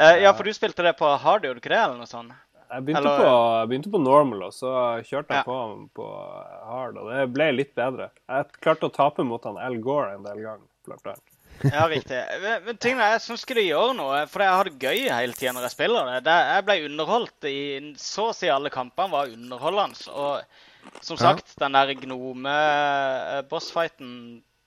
[0.00, 1.82] Eh, ja, for du spilte det på hard, gjorde du ikke det?
[1.82, 2.32] eller noe sånt?
[2.70, 4.72] Jeg begynte, Eller- på, jeg begynte på normal, og så
[5.04, 5.42] kjørte Ja.
[5.42, 5.58] jeg på
[6.00, 6.06] på
[6.70, 8.08] hard, og det ble litt bedre.
[8.30, 10.64] Jeg klarte å tape mot han Al Gore en del ganger.
[10.88, 11.29] blant annet.
[11.74, 12.20] Ja, riktig.
[12.42, 15.52] Men- tingene, jeg syns ikke det gjør noe, for jeg har det gøy hele tida
[15.52, 16.36] når jeg spiller det.
[16.54, 17.52] Jeg ble underholdt i
[18.00, 19.98] så å si alle kampene var underholdende.
[20.14, 20.34] Og
[21.04, 21.24] som Ja.
[21.26, 24.10] sagt, den der gnome-bossfighten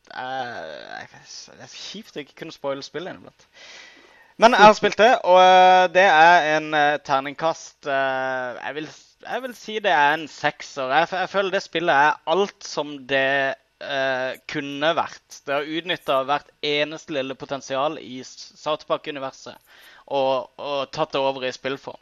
[0.04, 3.44] Det er kjipt å ikke kunne spoile spillet inniblant.
[4.38, 8.88] Men jeg har spilt det, og eh, det er en eh, terningkast eh, jeg, vil,
[9.30, 10.90] jeg vil si det er en sekser.
[10.92, 15.42] Jeg, jeg føler det spillet er alt som det eh, kunne vært.
[15.46, 19.56] Det har utnytta hvert eneste lille potensial i S- South Park-universet
[20.08, 22.00] og, og tatt det over i spillform.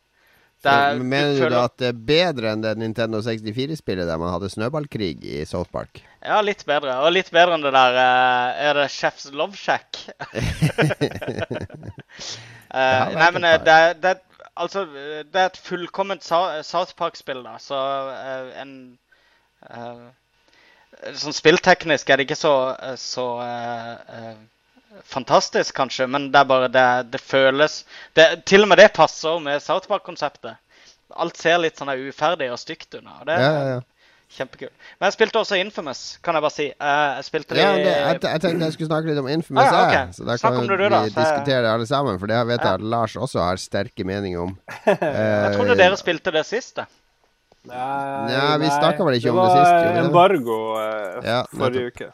[0.62, 4.06] Det er- Men Mener du føler- du at det er bedre enn det Nintendo 64-spillet
[4.06, 6.04] der man hadde snøballkrig i South Park?
[6.22, 7.00] Ja, litt bedre.
[7.02, 9.98] Og litt bedre enn det der eh, Er det Chef's Love Shack?
[12.72, 14.12] Eh, nei, men eh, det, det,
[14.56, 14.86] altså,
[15.28, 17.58] det er et fullkomment South Park-spill, da.
[17.60, 17.76] Så
[18.62, 18.72] en
[19.68, 20.06] eh,
[21.18, 26.50] Sånn spillteknisk er det ikke så, eh, så uh, uh, fantastisk, kanskje, men det er
[26.50, 27.82] bare det, det føles
[28.18, 30.60] det, Til og med det passer med South Park-konseptet.
[31.12, 33.18] Alt ser litt sånn uferdig og stygt unna.
[33.22, 33.80] og det Ja, ja, ja.
[34.32, 34.72] Kjempekult.
[34.96, 36.68] Men jeg spilte også Infamous, kan jeg bare si.
[36.72, 39.74] Jeg spilte det Ja, det, jeg, jeg tenkte jeg skulle snakke litt om Infamous, Ah,
[39.74, 40.14] ja, okay.
[40.16, 42.20] så da kan vi da, diskutere det alle sammen.
[42.22, 42.78] For det vet jeg Ja.
[42.80, 44.54] at Lars også har sterke meninger om.
[44.88, 46.88] Jeg trodde dere spilte det siste.
[47.70, 51.92] Nei, nei, vi snakka vel ikke om det sist, Det var embargo uh, Ja, forrige
[51.92, 52.10] uke.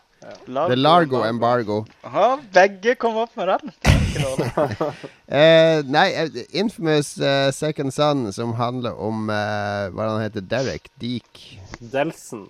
[0.45, 1.85] The Largo Embargo.
[2.03, 3.71] Aha, begge kom opp med den.
[3.81, 3.93] Det.
[5.27, 10.87] Eh, nei, eh, Infamous uh, Second Son, som handler om uh, hva han heter, Derek
[11.01, 11.59] Deek.
[11.79, 12.45] Delson.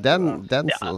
[0.00, 0.96] Den, Densel.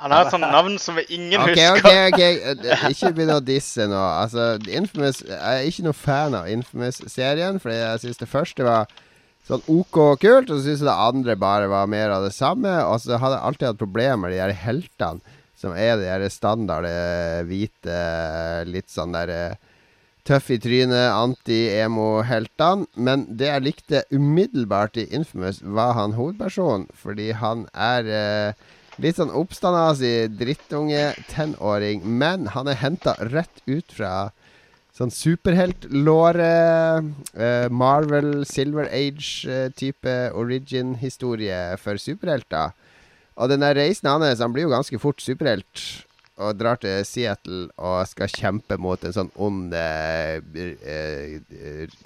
[0.00, 2.06] Han har et sånt navn som ingen okay, husker.
[2.08, 4.00] OK, ok ok Ikke begynn å disse nå.
[4.00, 8.88] Altså, Infamous Jeg er ikke noe fan av Infamous-serien, fordi jeg syns det første var
[9.48, 12.72] sånn OK kult, og så syns jeg det andre bare var mer av det samme.
[12.88, 16.24] Og så hadde jeg alltid hatt problemer med de her heltene, som er de her
[16.32, 17.98] standard eh, hvite,
[18.70, 19.60] litt sånn der eh,
[20.22, 22.86] Tøff i trynet, anti-emo-heltene.
[22.94, 26.86] Men det jeg likte umiddelbart i Infamous, var han hovedpersonen.
[26.94, 28.68] Fordi han er eh,
[29.02, 32.06] litt sånn oppstandasig drittunge tenåring.
[32.06, 34.30] Men han er henta rett ut fra
[34.92, 36.52] sånn superheltlåre.
[37.32, 42.76] uh, Marvel, Silver Age-type origin-historie for superhelter.
[43.40, 46.04] Og den der reisen hans, han blir jo ganske fort superhelt.
[46.42, 51.96] Og drar til Seattle og skal kjempe mot en sånn ond eh, eh, eh,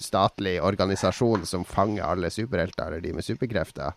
[0.00, 3.92] statlig organisasjon som fanger alle superhelter, eller de med superkrefter.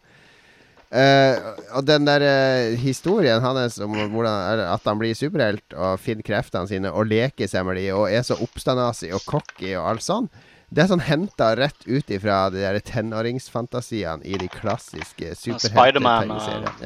[0.89, 1.35] Eh,
[1.77, 6.69] og den der uh, historien hans om hvordan, at han blir superhelt og finner kreftene
[6.69, 10.31] sine og leker seg med de og er så oppstandasig og cocky og alt sånn,
[10.69, 16.33] det er sånn henta rett ut ifra de der tenåringsfantasiene i de klassiske Spider-Man.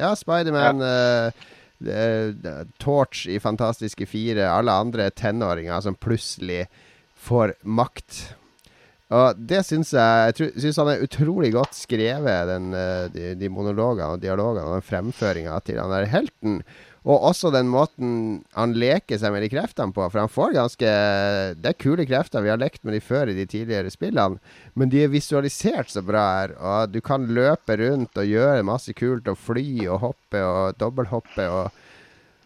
[0.00, 0.80] Ja, Spiderman.
[0.84, 1.44] eh,
[1.92, 4.48] eh, Torch i Fantastiske fire.
[4.48, 6.64] Alle andre tenåringer som plutselig
[7.28, 8.22] får makt.
[9.12, 13.52] Og det syns jeg Jeg syns han er utrolig godt skrevet, den, eh, de, de
[13.52, 16.62] monologene og dialogene og den fremføringa til han der helten.
[17.04, 18.12] Og også den måten
[18.56, 20.06] han leker seg med de kreftene på.
[20.08, 20.92] For han får ganske
[21.60, 22.40] Det er kule krefter.
[22.40, 24.40] Vi har lekt med de før i de tidligere spillene.
[24.72, 26.56] Men de er visualisert så bra her.
[26.56, 29.28] Og du kan løpe rundt og gjøre masse kult.
[29.28, 31.83] Og fly og hoppe og dobbelthoppe og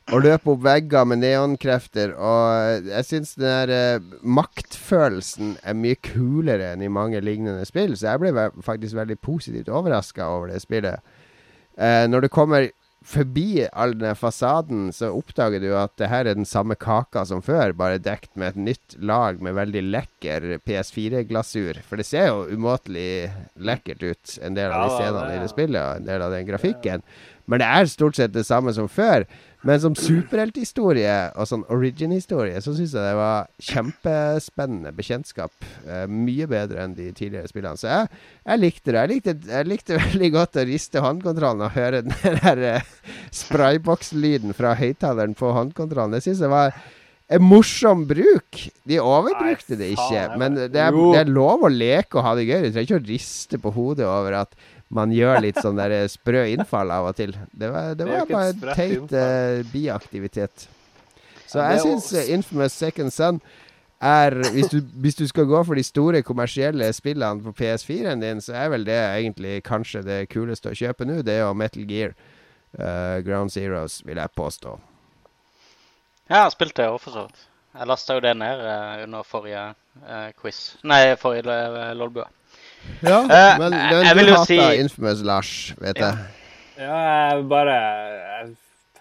[0.08, 2.14] og løpe opp vegger med neonkrefter.
[2.16, 7.92] Og jeg syns den der uh, maktfølelsen er mye kulere enn i mange lignende spill.
[7.98, 11.04] Så jeg ble ve- faktisk veldig positivt overraska over det spillet.
[11.76, 12.70] Uh, når du kommer
[13.08, 17.40] forbi all den fasaden, så oppdager du at det her er den samme kaka som
[17.44, 21.78] før, bare dekt med et nytt lag med veldig lekker PS4-glasur.
[21.86, 23.30] For det ser jo umåtelig
[23.64, 26.48] lekkert ut, en del av de scenene i det spillet, og en del av den
[26.50, 27.06] grafikken.
[27.48, 29.24] Men det er stort sett det samme som før.
[29.66, 35.50] Men som superhelthistorie og sånn origin-historie, så syns jeg det var kjempespennende bekjentskap.
[35.82, 37.80] Eh, mye bedre enn de tidligere spillene.
[37.80, 39.00] Så jeg, jeg likte det.
[39.00, 42.94] Jeg likte, jeg likte veldig godt å riste håndkontrollen og høre den der eh,
[43.34, 46.14] sprayboks-lyden fra høyttaleren på håndkontrollen.
[46.14, 46.76] Det syns jeg var
[47.28, 48.62] en morsom bruk.
[48.88, 50.22] De overbrukte det ikke.
[50.40, 52.62] Men det er, det er lov å leke og ha det gøy.
[52.62, 54.54] Du trenger ikke å riste på hodet over at
[54.88, 57.34] man gjør litt sånn der sprø innfall av og til.
[57.52, 60.68] Det var, det var bare en teit eh, biaktivitet.
[61.48, 63.40] Så jeg syns Infamous Second Son
[64.04, 68.42] er hvis du, hvis du skal gå for de store kommersielle spillene på PS4-en din,
[68.44, 71.20] så er vel det egentlig kanskje det kuleste å kjøpe nå.
[71.26, 72.14] Det er jo Metal Gear
[72.78, 74.76] uh, Ground Zeroes, vil jeg påstå.
[76.28, 77.44] Ja, jeg spilte spilt det òg, for så vidt.
[77.78, 79.64] Jeg lasta jo det ned uh, under forrige
[80.04, 80.60] uh, quiz.
[80.86, 82.28] Nei, forrige uh, lolbua.
[83.02, 86.10] Ja, Eh, men, jeg- men jeg du hater si- Infamous, Lars, vet Ja.
[86.10, 86.18] jeg.
[86.78, 87.76] Ja, jeg bare
[88.44, 88.56] Jeg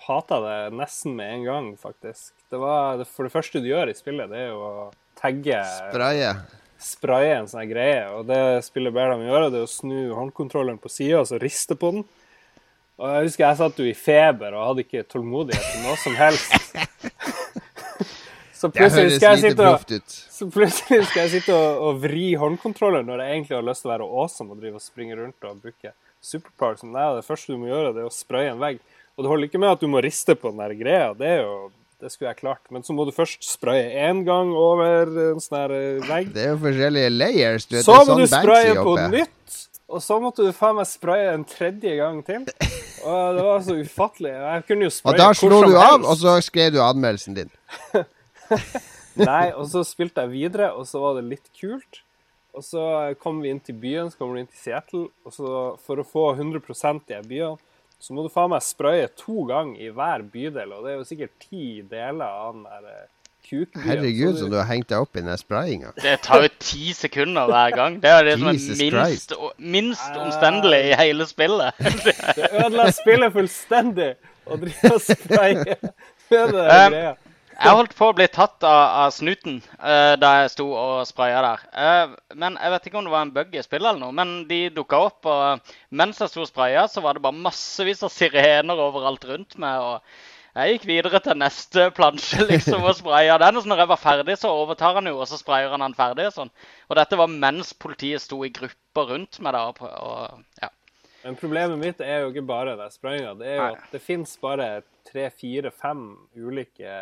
[0.08, 2.32] hata det nesten med en gang, faktisk.
[2.50, 6.36] Det var, for det første du gjør i spillet, det er jo å tagge Spraye.
[6.80, 8.08] spraye en sånn greie.
[8.18, 11.40] Og det spillet ber dem gjøre, det er å snu håndkontrolleren på sida og så
[11.42, 12.06] riste på den.
[13.00, 16.16] Og jeg husker jeg satt jo i feber og hadde ikke tålmodighet til noe som
[16.16, 16.52] helst.
[18.58, 23.06] Så plutselig skal jeg sitte og, så plutselig skal jeg sitte og, og vri håndkontrollen
[23.06, 25.60] når jeg egentlig har lyst til å være awesome og drive og springe rundt og
[25.62, 25.94] bruke
[26.26, 27.20] superpower som det er.
[27.20, 28.80] Det første du må gjøre, det er å spraye en vegg.
[29.18, 31.12] Og det holder ikke med at du må riste på den der greia.
[31.18, 31.54] Det er jo
[31.98, 32.62] det skulle jeg klart.
[32.74, 36.34] Men så må du først spraye én gang over en sånn her eh, vegg.
[36.36, 37.66] Det er jo forskjellige layers.
[37.66, 39.56] Du vet, Så må sånn du spraye på nytt.
[39.88, 42.44] Og så måtte du faen meg spraye en tredje gang til.
[43.08, 44.34] Og det var så ufattelig.
[44.36, 47.52] Jeg kunne jo Og da hvor slo du av, og så skrev du anmeldelsen din.
[49.30, 52.04] Nei, og så spilte jeg videre, og så var det litt kult.
[52.58, 52.84] Og så
[53.22, 55.50] kom vi inn til byen, så kommer du inn til Seattle, og så
[55.84, 57.58] for å få 100% i byene,
[58.02, 61.06] så må du faen meg spraye to ganger i hver bydel, og det er jo
[61.10, 63.06] sikkert ti deler av den der eh,
[63.48, 63.86] kukbyen.
[63.88, 65.94] Herregud, så som du har hengt deg opp i den sprayinga.
[65.98, 67.98] Det tar jo ti sekunder hver gang.
[68.04, 71.82] Det er det som er minst, minst omstendelig i hele spillet.
[72.38, 74.12] Det ødela spillet fullstendig
[74.46, 75.78] å drive og spraye
[76.30, 77.16] med den Um, greia.
[77.58, 81.42] Jeg holdt på å bli tatt av, av snuten uh, da jeg sto og spraya
[81.42, 81.64] der.
[81.74, 84.34] Uh, men Jeg vet ikke om det var en bug i spillet eller noe, men
[84.50, 85.26] de dukka opp.
[85.26, 89.58] Og mens jeg sto og spraya, så var det bare massevis av sirener overalt rundt
[89.62, 89.82] meg.
[89.82, 93.58] og jeg gikk videre til neste plansje liksom og spraya den.
[93.58, 95.98] Og så når jeg var ferdig, så overtar han jo, og så sprayer han den
[95.98, 96.30] ferdig.
[96.30, 96.54] og sånn.
[96.90, 99.58] Og dette var mens politiet sto i grupper rundt meg.
[99.58, 99.68] da.
[99.70, 100.72] Og, og, ja.
[101.28, 103.34] Men problemet mitt er jo ikke bare den sprayinga.
[103.36, 103.72] Det er jo Nei.
[103.76, 104.68] at det fins bare
[105.08, 106.06] tre, fire, fem
[106.40, 106.94] ulike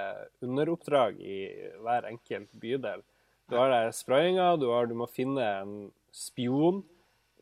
[0.41, 1.37] underoppdrag i
[1.85, 3.03] hver enkelt bydel.
[3.45, 5.75] Du har der sprayinga, du, du må finne en
[6.09, 6.81] spion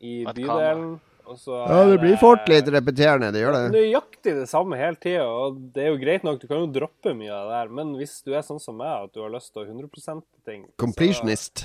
[0.03, 0.97] i bydelen.
[1.23, 3.61] Og så Ja, det blir fort litt repeterende, det gjør det.
[3.77, 5.23] Nøyaktig det samme hele tida.
[5.23, 7.71] Og det er jo greit nok, du kan jo droppe mye av det der.
[7.79, 10.67] Men hvis du er sånn som meg, at du har lyst til å 100% ting
[10.67, 11.63] så- Completionist.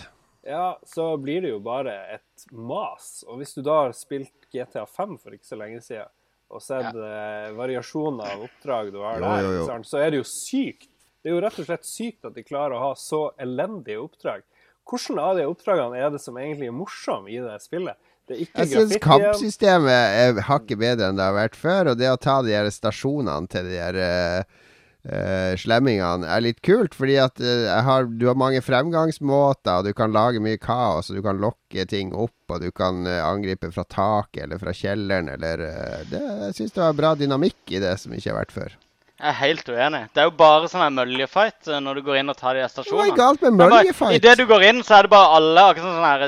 [0.48, 3.22] Ja, så blir det jo bare et mas.
[3.28, 6.08] Og hvis du da har spilt GTA 5 for ikke så lenge siden,
[6.48, 9.80] og sett eh, variasjoner av oppdrag du har der, jo, jo.
[9.84, 10.88] så er det jo sykt.
[11.20, 14.46] Det er jo rett og slett sykt at de klarer å ha så elendige oppdrag.
[14.88, 17.98] Hvordan av de oppdragene er det som egentlig er morsomt i det spillet?
[18.28, 21.92] Det Jeg syns kampsystemet er hakket bedre enn det har vært før.
[21.92, 24.64] Og det å ta de her stasjonene til de her eh,
[25.08, 26.96] eh, slemmingene er litt kult.
[26.96, 31.10] Fordi at uh, har, du har mange fremgangsmåter, og du kan lage mye kaos.
[31.10, 34.74] Og du kan lokke ting opp, og du kan uh, angripe fra taket eller fra
[34.76, 35.30] kjelleren.
[35.34, 38.56] Eller, uh, det, jeg syns det var bra dynamikk i det som ikke har vært
[38.60, 38.78] før.
[39.18, 40.00] Jeg er helt uenig.
[40.14, 42.62] Det er jo bare sånn her møljefight eh, når du går inn og tar de
[42.70, 43.08] stasjonene.
[43.08, 44.14] Hva er galt med Det er møljefight?
[44.14, 46.22] Idet du går inn, så er det bare alle akkurat sånn sånn her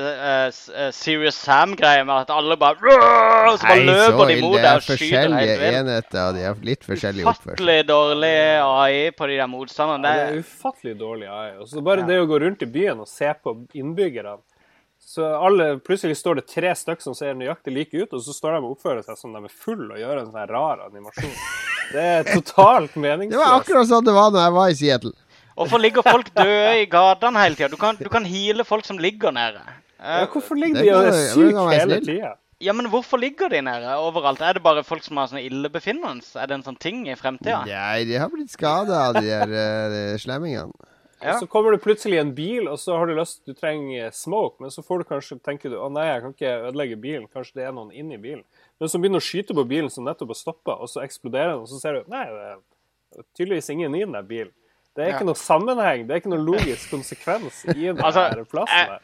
[0.81, 4.35] uh, Serious Sam-greie med at alle bare «Rrrr!» Og så bare Nei, så løper de
[4.35, 4.43] ille.
[4.49, 5.79] mot Det deg er og skyter helt vilt.
[5.85, 7.55] enheter, og de har litt forskjellig oppførsel.
[7.55, 8.35] Ufattelig dårlig
[8.67, 10.11] AI på de der motstanderne.
[10.11, 11.51] Ja, det Det er ufattelig dårlig AI.
[11.63, 14.35] Og så bare det å gå rundt i byen og se på innbyggerne
[15.11, 18.55] så alle, Plutselig står det tre stykker som ser nøyaktig like ut, og så står
[18.57, 21.33] de og oppfører seg som de er fulle og gjør en sånn rar animasjon.
[21.91, 25.13] Det er totalt Det var akkurat sånn det var da jeg var i Seattle.
[25.59, 27.69] Hvorfor ligger folk døde i gatene hele tida?
[27.73, 29.61] Du, kan- du kan heale folk som ligger nede.
[30.01, 32.31] Eh, Ja, hvorfor ligger de og er syke hele tida?
[32.61, 34.41] Ja, men hvorfor ligger de nede overalt?
[34.45, 36.23] Er det bare folk som har sånne illebefinnende?
[36.37, 37.65] Er det en sånn ting i fremtida?
[37.67, 39.55] Nei, de har blitt skada av de der
[40.15, 40.73] uh, slemmingene.
[41.23, 41.35] Ja.
[41.41, 44.71] Så kommer det plutselig en bil, og så har du lyst Du trenger smoke, men
[44.73, 47.27] så får du kanskje tenker du å nei, jeg kan ikke ødelegge bilen.
[47.29, 48.45] Kanskje det er noen inni bilen.
[48.81, 51.53] Men så begynner du å skyte på bilen som nettopp har stoppa, og så eksploderer
[51.55, 52.49] den, og så ser du nei, det
[53.21, 54.53] er tydeligvis ingen i den der bilen.
[54.97, 55.31] Det er ikke Ja.
[55.31, 59.01] noe sammenheng, det er ikke noe logisk konsekvens i den Altså, plassen der.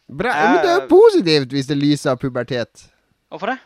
[0.05, 2.91] Bra, men det er jo positivt hvis det lyser av pubertet.
[3.33, 3.61] hvorfor det?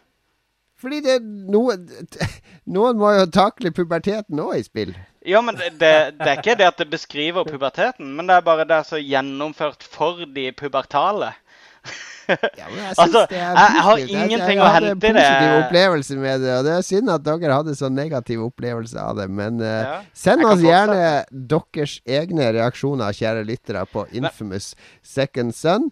[0.78, 1.74] Fordi det er noe
[2.76, 4.92] Noen må jo takle puberteten òg i spill.
[5.26, 8.44] Ja, men det, det, det er ikke det at det beskriver puberteten, men det er
[8.46, 11.32] bare det er så gjennomført for de pubertale.
[12.28, 15.16] Ja, men jeg, Altså, jeg- jeg har ingenting jeg, å jeg hadde hente i en
[15.16, 15.24] det.
[15.24, 19.16] positiv opplevelse med det, og det er synd at dere hadde så negativ opplevelse av
[19.22, 19.28] det.
[19.30, 21.00] Men uh, Ja, send oss gjerne
[21.32, 25.88] deres egne reaksjoner, kjære lyttere, på Infamous Second Son.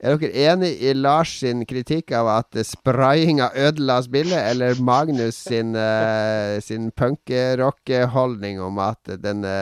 [0.00, 5.74] Er dere enig i Lars sin kritikk av at sprayinga ødela spillet, eller Magnus sin,
[5.76, 9.52] uh, sin punkerock-holdning om at denne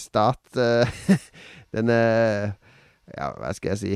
[0.00, 0.40] stat...
[0.56, 0.88] Uh,
[1.76, 2.00] denne
[3.12, 3.94] Ja, hva skal jeg si?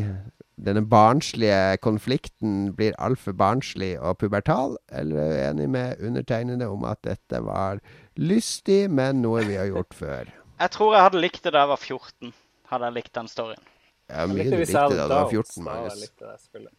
[0.56, 4.78] Denne barnslige konflikten blir altfor barnslig og pubertal?
[4.88, 7.82] Eller er du enig med undertegnede om at dette var
[8.16, 10.32] lystig, men noe vi har gjort før?
[10.62, 12.30] Jeg tror jeg hadde likt det da jeg var 14.
[12.70, 13.60] Hadde jeg likt den storyen.
[14.08, 15.98] Ja, mye du likte da du var 14, Da Magnus.
[16.00, 16.72] likt det spillet.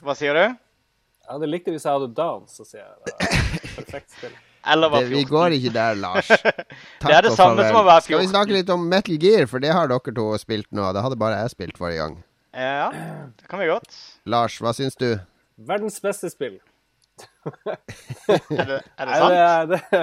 [0.00, 0.40] Hva sier du?
[0.46, 3.12] Jeg hadde likt det hvis jeg hadde downs, så sier jeg det.
[3.12, 4.32] er Perfekt spill.
[4.72, 6.32] Eller var Det, vi går ikke der, Lars.
[7.04, 8.08] Det er det samme som å være 14.
[8.08, 10.88] Skal vi snakke litt om Metal Gear, for det har dere to spilt nå.
[10.96, 12.16] Det hadde bare jeg spilt forrige gang.
[12.58, 12.88] Ja,
[13.38, 13.92] det kan vi godt.
[14.26, 15.12] Lars, hva syns du?
[15.68, 16.58] Verdens beste spill.
[17.48, 19.32] Er det, er det Nei, sant?
[19.70, 20.00] det, det,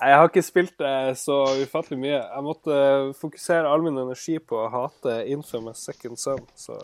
[0.00, 2.18] nei, jeg har ikke spilt det så ufattelig mye.
[2.20, 6.42] Jeg måtte eh, fokusere all min energi på å hate Infamous Second Son.
[6.58, 6.76] Så,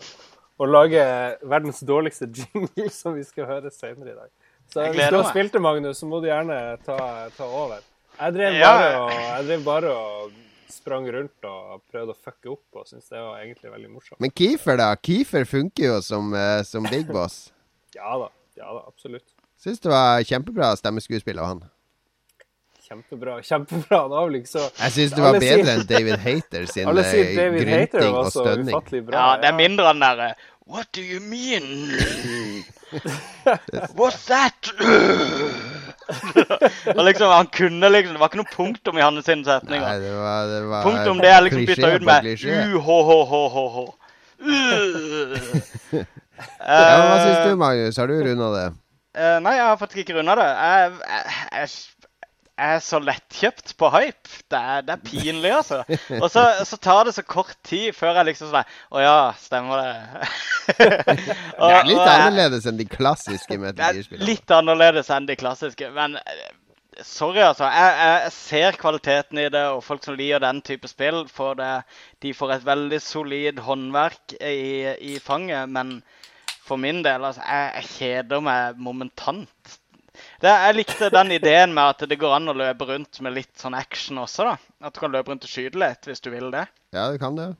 [0.61, 1.03] og lage
[1.43, 4.31] verdens dårligste jingle, som vi skal høre senere i dag.
[4.71, 6.97] Så Jeg hvis du har spilt det, Magnus, så må du gjerne ta,
[7.37, 7.83] ta over.
[8.15, 8.71] Jeg drev, Ja.
[8.71, 13.09] bare og, jeg drev bare og sprang rundt og prøvde å fucke opp, og syntes
[13.11, 14.19] det var egentlig veldig morsomt.
[14.23, 14.89] Men Keefer, da?
[14.95, 17.45] Keefer funker jo som, eh, som big boss.
[17.95, 18.27] Ja da.
[18.59, 19.23] Ja da, absolutt.
[19.61, 21.61] Syns det var kjempebra stemmeskuespill av han.
[22.83, 23.37] Kjempebra.
[23.49, 24.01] Kjempebra.
[24.03, 26.89] Han har vel ikke så Jeg syns det var Alle bedre enn David Hater sin
[26.91, 28.75] Alle sier eh, David Hater grynting var og så stønning.
[28.75, 29.15] ufattelig bra.
[29.23, 30.27] Ja, det er mindre enn derre
[30.65, 31.93] What do you mean?
[33.95, 34.65] What's that?
[36.95, 39.85] Og liksom, han kunne liksom Det var ikke noe punktum i hans setninger.
[39.85, 42.75] Nei, det var, det var Punktum det er liksom bytta ut med UHHHH.
[42.75, 43.85] u-h-h-h-h-h.
[46.65, 47.97] Ja, hva syns du, Magnus?
[47.97, 48.65] Har du runda det?
[49.15, 50.47] Uh, nei, jeg har faktisk ikke runda det.
[50.51, 51.69] Jeg, jeg, jeg
[52.57, 54.29] er så lettkjøpt på hype.
[54.51, 55.81] Det er, det er pinlig, altså.
[56.21, 59.81] Og så, så tar det så kort tid før jeg liksom sånn Å ja, stemmer
[59.81, 60.29] det?
[60.79, 64.27] Det er litt annerledes enn de klassiske Metal Det er Gear-spillene.
[64.29, 66.45] litt annerledes enn de klassiske, men eh,
[67.05, 67.67] sorry, altså.
[67.69, 71.71] Jeg, jeg ser kvaliteten i det, og folk som liker den type spill, får det,
[72.25, 75.69] de får et veldig solid håndverk i, i fanget.
[75.75, 75.99] Men
[76.65, 79.75] for min del, altså, jeg, jeg kjeder meg momentant.
[80.43, 83.53] Det, jeg likte den ideen med at det går an å løpe rundt med litt
[83.59, 84.55] sånn action også, da.
[84.87, 86.65] At du kan løpe rundt og skyte litt hvis du vil det.
[86.95, 87.53] Ja, det kan det.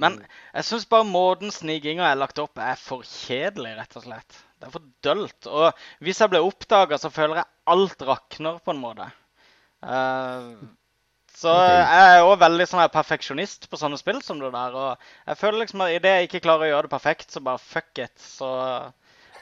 [0.00, 0.20] Men
[0.54, 4.42] jeg syns bare måten snikinga er lagt opp, er for kjedelig, rett og slett.
[4.60, 5.48] Det er for dølt.
[5.48, 9.08] Og hvis jeg blir oppdaga, så føler jeg alt rakner, på en måte.
[9.84, 10.56] Uh,
[11.40, 14.76] så jeg er òg veldig sånn perfeksjonist på sånne spill som det der.
[14.76, 17.62] Og jeg føler liksom at idet jeg ikke klarer å gjøre det perfekt, så bare
[17.62, 18.12] fuck it.
[18.20, 18.50] Så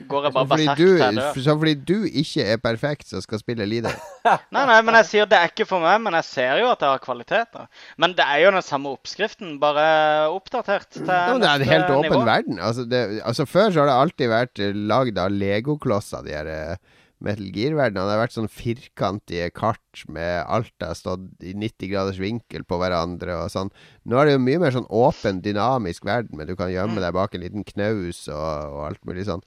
[0.07, 3.67] går jeg bare du, til jeg så fordi du ikke er perfekt, som skal spille
[3.67, 3.97] leader?
[4.55, 6.83] Nei, nei, men jeg sier det er ikke for meg, men jeg ser jo at
[6.85, 7.67] jeg har kvaliteter.
[7.99, 9.89] Men det er jo den samme oppskriften, bare
[10.35, 12.23] oppdatert til Ja, men det er en helt åpen nivå.
[12.29, 12.61] verden.
[12.61, 16.51] Altså, det, altså Før så har det alltid vært eh, lagd av legoklosser, de her
[16.53, 16.77] eh,
[17.25, 18.05] Metal Gear-verdenene.
[18.07, 22.79] Det har vært sånn firkantige kart med alt har stått i 90 graders vinkel på
[22.79, 23.73] hverandre og sånn.
[24.07, 26.77] Nå er det jo mye mer sånn åpen, dynamisk verden, men du kan Mm.
[26.77, 29.43] gjemme deg bak en liten knaus og, og alt mulig sånn.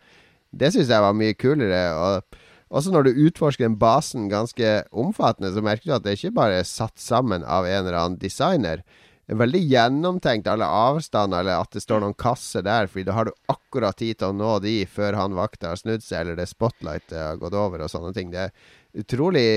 [0.52, 1.84] Det syns jeg var mye kulere.
[1.96, 2.40] Og
[2.72, 6.62] også når du utforsker den basen ganske omfattende, så merker du at det ikke bare
[6.62, 8.84] er satt sammen av en eller annen designer.
[9.28, 13.16] Det er veldig gjennomtenkt, alle avstander, eller at det står noen kasser der, fordi da
[13.16, 16.40] har du akkurat tid til å nå de før han vakta har snudd seg, eller
[16.40, 18.34] det spotlightet har gått over, og sånne ting.
[18.34, 19.48] Det er utrolig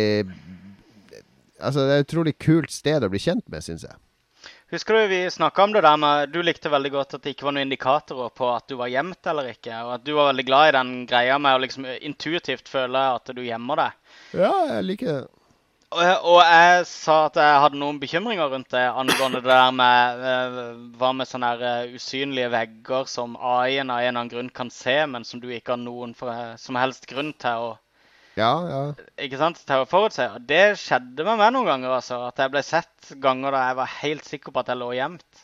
[1.64, 3.94] Altså, det er et utrolig kult sted å bli kjent med, syns jeg.
[4.74, 7.46] Husker du vi snakka om det der med Du likte veldig godt at det ikke
[7.46, 10.44] var noen indikatorer på at du var gjemt eller ikke, og at du var veldig
[10.48, 14.01] glad i den greia med å liksom intuitivt føle at du gjemmer deg.
[14.34, 15.22] Ja, jeg liker det.
[15.94, 20.24] Og, og jeg sa at jeg hadde noen bekymringer rundt det angående det der med
[20.32, 20.59] eh,
[20.98, 24.74] Hva med sånne her, eh, usynlige vegger som AI-en av en eller annen grunn kan
[24.74, 27.72] se, men som du ikke har noen for, som helst grunn til å
[28.35, 28.82] Ja, ja.
[29.23, 30.27] ikke sant, til å forutse.
[30.35, 31.97] Og det skjedde med meg noen ganger.
[32.01, 34.90] altså, At jeg ble sett ganger da jeg var helt sikker på at jeg lå
[34.97, 35.43] gjemt.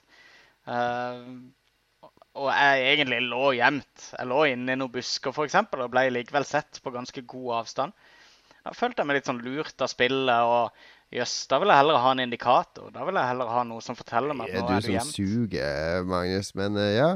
[0.66, 1.20] Uh,
[2.40, 4.06] og jeg egentlig lå gjemt.
[4.14, 7.60] Jeg lå inne i noen busker for eksempel, og ble likevel sett på ganske god
[7.62, 8.08] avstand.
[8.60, 10.50] Da følte jeg meg litt sånn lurt av spillet.
[10.50, 12.90] og Jøss, da vil jeg heller ha en indikator.
[12.94, 14.98] Da vil jeg heller ha noe som forteller meg at nå er er du du
[14.98, 16.52] som suger, Magnus.
[16.58, 17.08] Men uh, ja.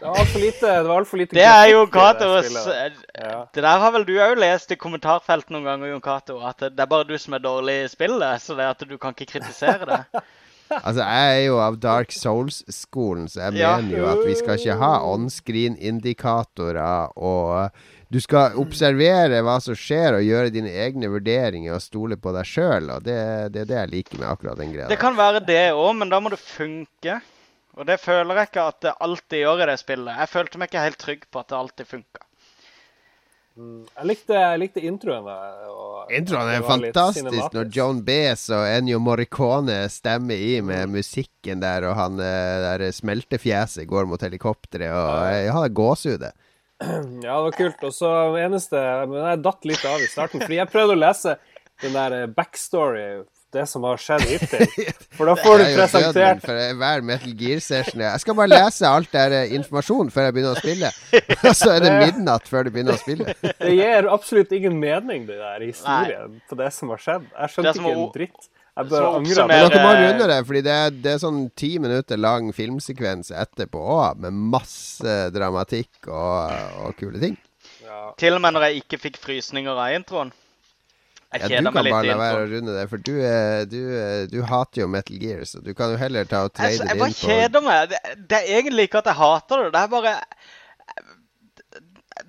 [0.00, 2.28] Det var altfor lite, det var alt for lite Det er jo Cato.
[2.42, 2.50] det
[3.14, 3.46] Ja.
[3.54, 6.80] Det der har vel du òg lest i kommentarfelt noen ganger, Jon Cato, at det
[6.80, 9.26] er bare du som er dårlig i spillet, så det er at du kan ikke
[9.38, 10.04] kritisere det.
[10.74, 13.76] Altså, jeg er jo av Dark Souls-skolen, så jeg Ja.
[13.76, 17.70] mener jo at vi skal ikke ha on-screen-indikatorer, og
[18.10, 22.44] du skal observere hva som skjer, og gjøre dine egne vurderinger og stole på deg
[22.48, 24.88] sjøl, det, det er det jeg liker med akkurat den greia.
[24.88, 27.20] Det kan være det òg, men da må det funke.
[27.74, 30.20] Og det føler jeg ikke at det alltid gjør i det spillet.
[30.20, 32.22] Jeg følte meg ikke helt trygg på at det alltid funka.
[33.54, 35.26] Jeg likte, jeg likte introen.
[35.28, 35.34] da,
[35.70, 37.68] og Introen er fantastisk når.
[37.74, 43.86] John Baez og Ennio Morricone stemmer i med musikken der, og han eh, der smeltefjeset
[43.90, 46.26] går mot helikopteret, og jeg har gåsehud.
[46.26, 46.90] Ja,
[47.22, 47.84] det var kult.
[47.86, 48.08] Og så
[48.42, 51.36] eneste Men jeg datt litt av i starten, fordi jeg prøvde å lese
[51.82, 53.06] den der eh, backstory,
[53.54, 54.66] det som har skjedd hittil.
[55.16, 58.00] For da får du er presentert for hver Metal Gear-session.
[58.02, 60.90] Jeg skal bare lese alt der informasjonen informasjon før jeg begynner å spille.
[61.48, 63.34] Og så er det midnatt før du begynner å spille.
[63.64, 67.24] Det gir absolutt ingen mening, det der historien, på det som har skjedd.
[67.30, 68.50] Jeg skjønte ikke en dritt.
[68.74, 69.46] Jeg angrer.
[69.46, 72.50] Men dere må eh, runde det, fordi det er, det er sånn ti minutter lang
[72.54, 77.38] filmsekvens etterpå òg, med masse dramatikk og, og kule ting.
[78.18, 80.34] Til og med når jeg ikke fikk frysninger av introen.
[81.34, 84.26] Jeg Ja, du kan bare la være å runde det, for du, er- du, er-
[84.30, 86.84] du hater jo Metal Gear, så du kan jo heller ta og trade jeg det
[86.84, 87.88] inn på Jeg bare kjeder meg.
[87.90, 89.72] Det, det er egentlig ikke at jeg hater det.
[89.74, 90.14] Det er bare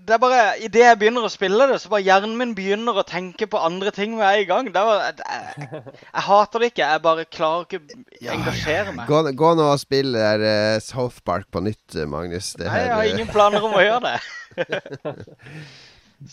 [0.06, 3.04] Det er bare Idet jeg begynner å spille det, så bare hjernen min begynner å
[3.06, 4.70] tenke på andre ting med en gang.
[4.74, 5.70] Det er bare, jeg,
[6.02, 6.90] jeg hater det ikke.
[6.90, 9.06] Jeg bare klarer ikke å engasjere meg.
[9.10, 12.52] Gå, gå nå og spill der eh, South Park på nytt, eh, Magnus.
[12.58, 14.20] Det, Nei, jeg har eh, ingen planer om å gjøre det.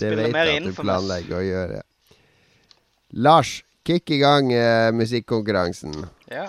[0.01, 1.81] det vet jeg at du planlegger å gjøre.
[3.13, 5.93] Lars, kick i gang eh, musikkonkurransen.
[6.33, 6.49] Ja.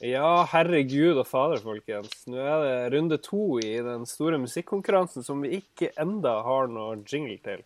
[0.00, 2.22] Ja, herregud og fader, folkens.
[2.26, 6.96] Nå er det runde to i den store musikkonkurransen som vi ikke enda har noe
[7.04, 7.60] jingle til.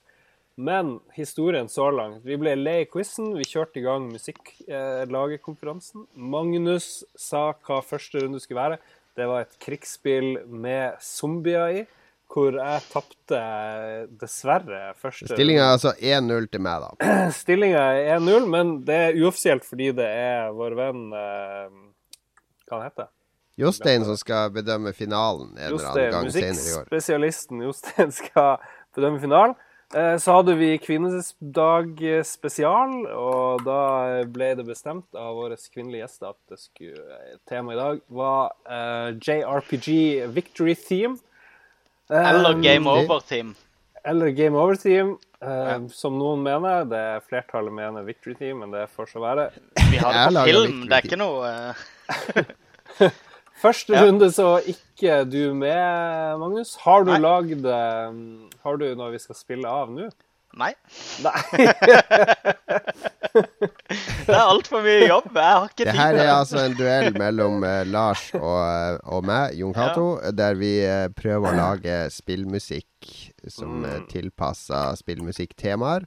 [0.55, 6.07] Men historien så langt Vi ble lei quizen, vi kjørte i gang musikklagekonkurransen.
[6.15, 8.79] Magnus sa hva første runde skulle være.
[9.15, 11.87] Det var et krigsspill med zombier i,
[12.35, 13.40] hvor jeg tapte
[14.19, 17.12] dessverre første Stillinga er altså 1-0 til meg, da.
[17.43, 21.69] Stillinga er 1-0, men det er uoffisielt fordi det er vår venn eh,
[22.66, 23.12] Hva han heter
[23.61, 26.89] Jostein som skal bedømme finalen en eller annen gang senere i år.
[26.89, 28.56] musikkspesialisten Jostein skal
[28.97, 29.55] bedømme finalen.
[29.94, 36.32] Eh, Så hadde vi kvinnedag spesial, og da ble det bestemt av våre kvinnelige gjester
[36.32, 39.86] at det skulle, temaet i dag var eh, JRPG
[40.35, 41.15] Victory Theme.
[42.10, 43.55] Eller Game Over-team.
[44.05, 46.85] Eller Game Over Team, eh, som noen mener.
[46.85, 49.47] Det er Flertallet mener Victory Team, men det får så være.
[49.90, 50.82] Vi har det på film.
[50.90, 53.10] Det er ikke noe eh,
[53.64, 54.02] Første Ja.
[54.05, 56.74] runde så ikke du med, Magnus.
[56.85, 58.18] Har du lagd eh,
[58.66, 60.10] Har du når vi skal spille av nå?
[60.56, 60.72] Nei.
[61.24, 61.40] Nei.
[64.24, 65.26] Det er altfor mye jobb.
[65.35, 65.89] Jeg har ikke tid.
[65.90, 70.06] Det her er altså en duell mellom eh, Lars og, eh, og meg, Jon Cato,
[70.39, 73.10] der vi eh, prøver å lage spillmusikk
[73.52, 73.85] som Mm.
[73.90, 76.06] er tilpassa spillmusikktemaer.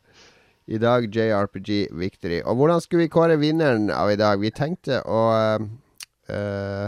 [0.67, 2.39] I dag JRPG Victory.
[2.43, 4.39] Og hvordan skulle vi kåre vinneren av i dag?
[4.41, 5.67] Vi tenkte å eh,
[6.33, 6.87] eh,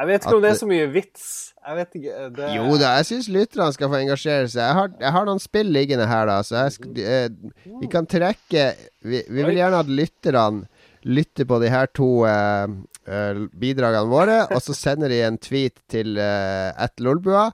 [0.00, 1.24] Jeg vet ikke om det er så mye vits.
[1.60, 2.28] Jeg vet ikke.
[2.38, 2.46] Det...
[2.56, 4.62] Jo da, jeg syns lytterne skal få engasjere seg.
[4.62, 7.26] Jeg har, jeg har noen spill liggende her, da, så jeg eh,
[7.82, 8.70] vi kan trekke
[9.04, 10.64] vi, vi vil gjerne at lytterne
[11.04, 12.72] lytter på de her to eh,
[13.12, 17.50] eh, bidragene våre, og så sender de en tweet til eh, Lolbua,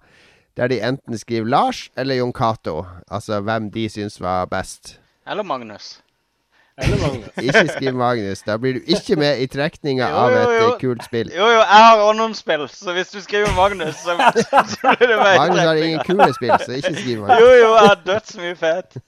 [0.57, 2.85] der de enten skriver Lars eller Jon Cato.
[3.11, 5.01] Altså hvem de syns var best.
[5.27, 5.97] Eller Magnus.
[6.77, 7.29] Eller Magnus.
[7.47, 8.43] Ikke skriv Magnus.
[8.45, 10.65] Da blir du ikke med i trekninga av et jo.
[10.67, 11.31] eh, kult spill.
[11.33, 14.17] Jo, jo, jeg har også noen spill, så hvis du skriver Magnus, så,
[14.75, 15.39] så blir det meg.
[15.41, 17.41] Magnus har ingen kule spill, så ikke skriv Magnus.
[17.41, 18.99] Jo, jo, jeg har dødsmye fet.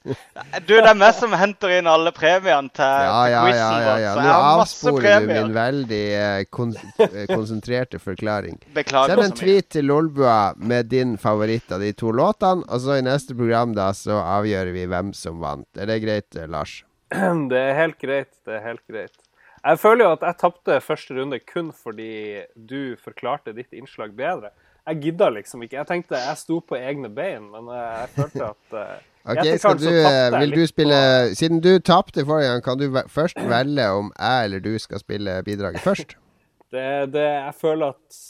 [0.65, 3.85] Du, det er meg som henter inn alle premiene til, Ja, til ja, quizen ja,
[3.85, 4.17] ja, ja.
[4.17, 6.73] Nå avsporer du min veldig eh, kon
[7.05, 8.57] eh, konsentrerte forklaring.
[8.77, 12.97] Beklager Send en tweet til Lolbua med din favoritt av de to låtene, og så
[12.97, 15.69] i neste program da så avgjør vi hvem som vant.
[15.77, 16.79] Er det greit, Lars?
[17.51, 18.33] Det er helt greit.
[18.47, 19.17] Det er helt greit.
[19.65, 24.53] Jeg føler jo at jeg tapte første runde kun fordi du forklarte ditt innslag bedre.
[24.89, 25.77] Jeg gidda liksom ikke.
[25.77, 29.77] Jeg tenkte jeg sto på egne bein, men eh, jeg følte at eh, Ok, skal
[29.77, 30.99] du, eh, vil du spille
[31.37, 35.35] Siden du tapte forrige gang, kan du først velge om jeg eller du skal spille
[35.45, 36.15] bidraget først?
[36.73, 38.23] det, det, Jeg føler at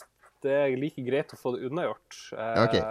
[0.42, 2.18] det er like greit å få det unnagjort.
[2.32, 2.82] Okay.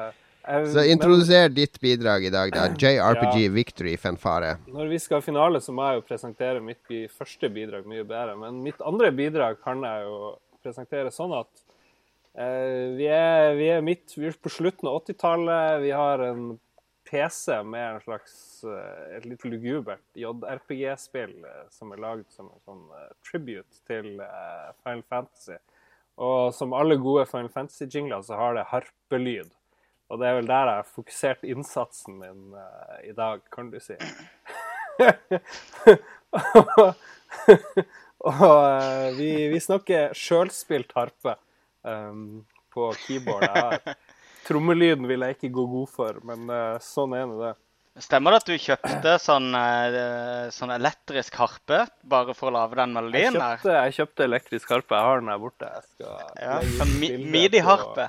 [0.48, 2.68] Så introduser ditt bidrag i dag, da.
[2.72, 4.56] JRPG Victory Fanfare.
[4.72, 8.06] Når vi skal ha finale, så må jeg jo presentere mitt bi- første bidrag mye
[8.08, 8.38] bedre.
[8.40, 10.20] Men mitt andre bidrag kan jeg jo
[10.64, 11.68] presentere sånn at
[12.38, 15.80] Eh, vi, er, vi er midt vi er på slutten av 80-tallet.
[15.82, 16.44] Vi har en
[17.10, 18.36] PC med en slags
[18.68, 24.20] eh, et litt lugubert JRPG-spill eh, som er lagd som en sånn uh, tribute til
[24.22, 25.58] uh, Final Fantasy.
[26.22, 29.50] Og som alle gode Final Fantasy-jingler så har det harpelyd.
[30.08, 33.80] Og det er vel der jeg har fokusert innsatsen min uh, i dag, kan du
[33.84, 33.98] si.
[38.28, 41.36] og eh, vi, vi snakker sjølspilt harpe
[41.84, 43.44] um, på keyboard.
[43.48, 43.98] Jeg har-
[44.48, 47.50] Trommelyden vil jeg ikke gå god for, men uh, sånn er nå det.
[48.00, 49.48] Stemmer det at du kjøpte sånn,
[50.54, 54.94] sånn elektrisk harpe bare for å lage den melodien Jeg kjøpte, jeg kjøpte elektrisk harpe.
[55.00, 55.72] Jeg har den her borte.
[55.74, 56.14] Jeg skal
[56.44, 56.94] Ja, sånn
[57.34, 58.06] midi-harpe.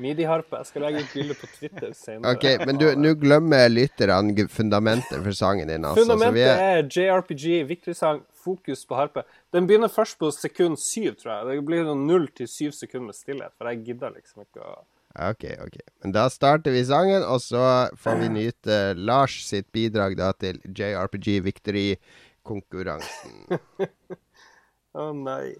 [0.00, 0.56] Midi-harpe.
[0.62, 2.32] Jeg skal legge ut bilde på Twitter senere.
[2.32, 6.06] Ok, men du, nå glemmer lytterne fundamentet for sangen din, altså.
[6.06, 9.20] Så Fundamentet vi er, er JRPG, viktig sang, fokus på harpe.
[9.52, 11.40] Den begynner først på sekund syv, tror jeg.
[11.50, 14.66] Det blir noen null til syv sekunder med stillhet, for jeg gidder liksom ikke å
[15.12, 15.74] Ok, ok.
[16.00, 17.60] Men da starter vi sangen, og så
[18.00, 23.60] får vi nyte Lars sitt bidrag da til JRPG Victory-konkurransen.
[25.02, 25.56] Å nei.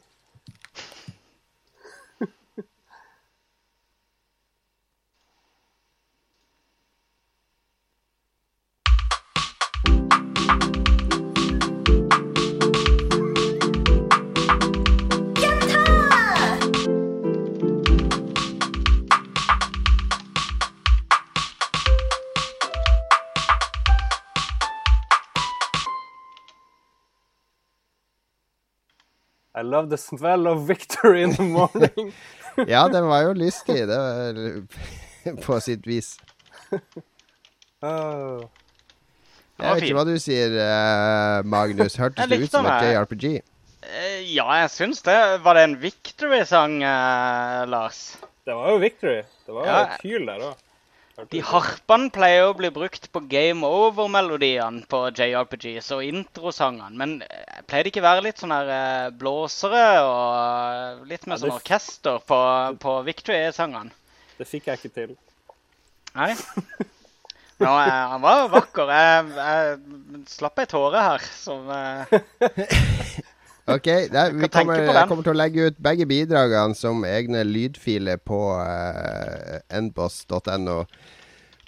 [29.62, 32.12] I love the smell of victory in the morning.
[32.68, 36.18] Ja, den var jo lystig, det var på sitt vis.
[37.80, 38.42] oh.
[39.56, 41.96] Jeg vet ikke hva du sier, eh, Magnus.
[41.96, 42.90] Hørtes det ut som et.
[42.90, 43.24] JRPG?
[43.86, 45.16] Eh, Ja, jeg syns det.
[45.46, 48.02] Var det en Victory-sang, eh, Lars?
[48.44, 49.22] Det var jo victory.
[49.46, 49.96] Det var jo Ja.
[50.02, 50.54] Kyl der òg.
[51.12, 57.58] De harpene pleier å bli brukt på game over-melodiene på JRPGs og introsangene, men eh,
[57.68, 62.22] pleier det ikke være litt sånn her eh, blåsere og litt mer Ja, sånn orkester
[62.24, 62.38] på,
[62.80, 63.92] på Victory-sangene?
[64.38, 65.12] Det fikk jeg ikke til.
[66.16, 66.32] Nei?
[67.62, 68.94] Nå, eh, han var vakker.
[68.96, 71.68] Jeg, jeg slapp ei tåre her som
[73.64, 78.40] Ok, der, vi kommer, kommer til å legge ut begge bidragene som egne lydfiler på
[78.58, 80.78] uh, nboss.no.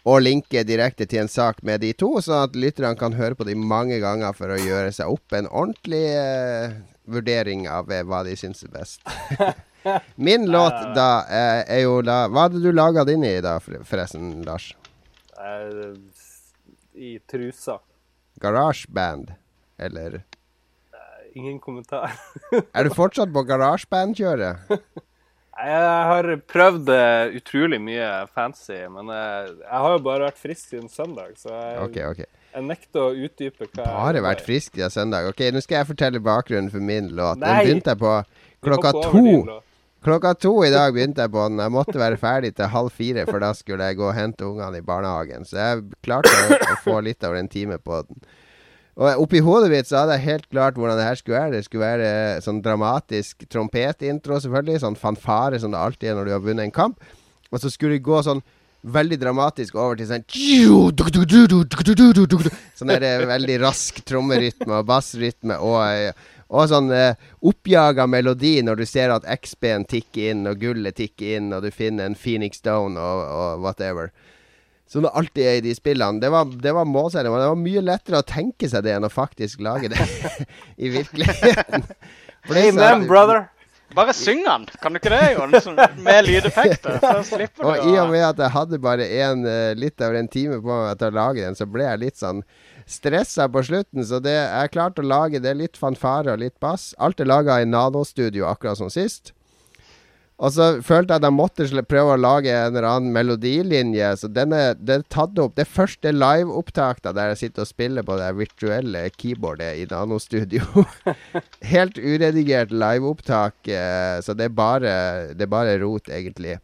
[0.04, 3.46] Og linke direkte til en sak med de to, sånn at lytterne kan høre på
[3.46, 6.74] de mange ganger for å gjøre seg opp en ordentlig uh,
[7.06, 9.00] vurdering av eh, hva de syns er best.
[10.26, 14.70] Min låt da er jo da Hva hadde du laga din i da, forresten, Lars?
[16.96, 17.82] I trusa.
[18.40, 19.34] GarageBand?
[19.76, 20.22] Eller
[21.34, 22.14] Ingen kommentar.
[22.76, 24.70] Er du fortsatt på GarageBand-kjøret?
[25.54, 30.72] Jeg har prøvd eh, utrolig mye fancy, men jeg, jeg har jo bare vært frisk
[30.72, 32.26] siden søndag, så jeg, okay, okay.
[32.56, 35.28] jeg nekter å utdype hva jeg Bare vært frisk siden søndag.
[35.30, 37.38] Ok, nå skal jeg fortelle bakgrunnen for min låt.
[37.38, 38.16] Den begynte jeg på
[38.66, 39.60] klokka to.
[40.04, 41.62] Klokka to i dag begynte jeg på den.
[41.62, 44.82] Jeg måtte være ferdig til halv fire, for da skulle jeg gå og hente ungene
[44.82, 45.46] i barnehagen.
[45.46, 48.26] Så jeg klarte å, å få litt over en time på den.
[48.94, 51.56] Og oppi hodet mitt så hadde jeg helt klart hvordan det her skulle være.
[51.56, 52.10] Det skulle være
[52.44, 54.82] sånn dramatisk trompetintro, selvfølgelig.
[54.84, 57.00] Sånn fanfare som det alltid er når du har vunnet en kamp.
[57.50, 58.42] Og så skulle det gå sånn
[58.84, 60.26] veldig dramatisk over til sånn
[62.78, 66.12] Sånn der eh, veldig rask trommerytme og bassrytme og, eh,
[66.54, 67.16] og sånn eh,
[67.48, 71.72] oppjaga melodi når du ser at XB-en tikker inn, og gullet tikker inn, og du
[71.74, 74.12] finner en Phoenix Down og, og whatever.
[74.86, 76.20] Som det alltid er i de spillene.
[76.20, 77.32] Det var, det var målserien.
[77.32, 80.04] men Det var mye lettere å tenke seg det enn å faktisk lage det
[80.84, 81.88] i virkeligheten.
[82.50, 83.46] Amen, brother!
[83.94, 84.66] Bare syng den!
[84.82, 85.52] Kan du ikke det, Jon?
[86.02, 86.98] Med lydeffekter.
[87.02, 90.28] Så slipper Og i og med at jeg hadde bare en, eh, litt over en
[90.30, 92.42] time på meg til å lage den, så ble jeg litt sånn
[92.90, 94.02] stressa på slutten.
[94.06, 96.90] Så det jeg klarte å lage, det litt fanfare og litt bass.
[96.98, 99.32] Alt er laga i Nano-studio, akkurat som sist.
[100.44, 104.10] Og så følte jeg at jeg måtte prøve å lage en eller annen melodilinje.
[104.20, 105.54] Så den er, den er tatt opp.
[105.56, 110.84] Det første liveopptaket der jeg sitter og spiller på det virtuelle keyboardet i nanostudio.
[111.74, 114.94] Helt uredigert liveopptak, eh, så det er bare,
[115.32, 116.58] det er bare rot, egentlig.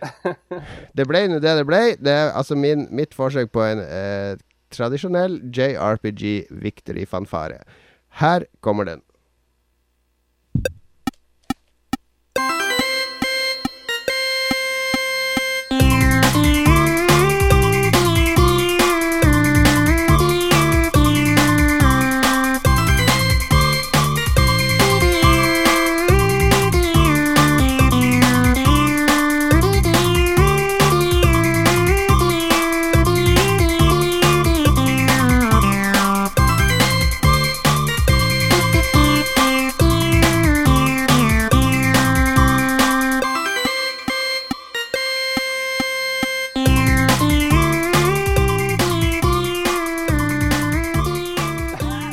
[0.96, 1.80] Det ble nå det det ble.
[2.00, 4.32] Det er altså min, mitt forsøk på en eh,
[4.72, 7.60] tradisjonell JRPG Victory-fanfare.
[8.20, 9.02] Her kommer den.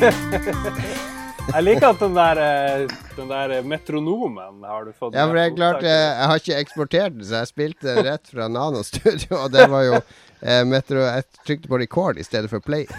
[1.48, 5.44] Jeg liker at den der, eh, den der metronomen har du fått Ja, for det
[5.46, 8.82] er klart, eh, jeg har ikke eksportert den, så jeg spilte den rett fra Nano
[8.84, 12.84] Studio, og det var jo eh, Metro Jeg trykte på record i stedet for play.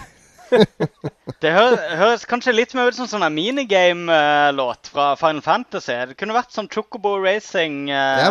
[1.40, 1.62] Det hø
[2.00, 5.94] høres kanskje litt mer ut som sånn minigame-låt fra Final Fantasy.
[6.10, 7.38] Det kunne vært sånn Chocobo Ja,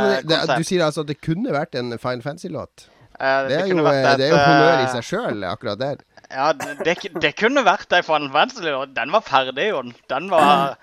[0.03, 2.89] men det, det, du sier altså at det kunne vært en Final Fantasy-låt?
[3.19, 6.03] Eh, Det, er jo, eh, det er jo honnør i eh, seg sjøl, akkurat der.
[6.29, 8.93] Ja, det, det, kunne vært ei Final Fantasy-låt.
[8.93, 9.93] Den var ferdig, Jon.
[10.11, 10.75] Den var,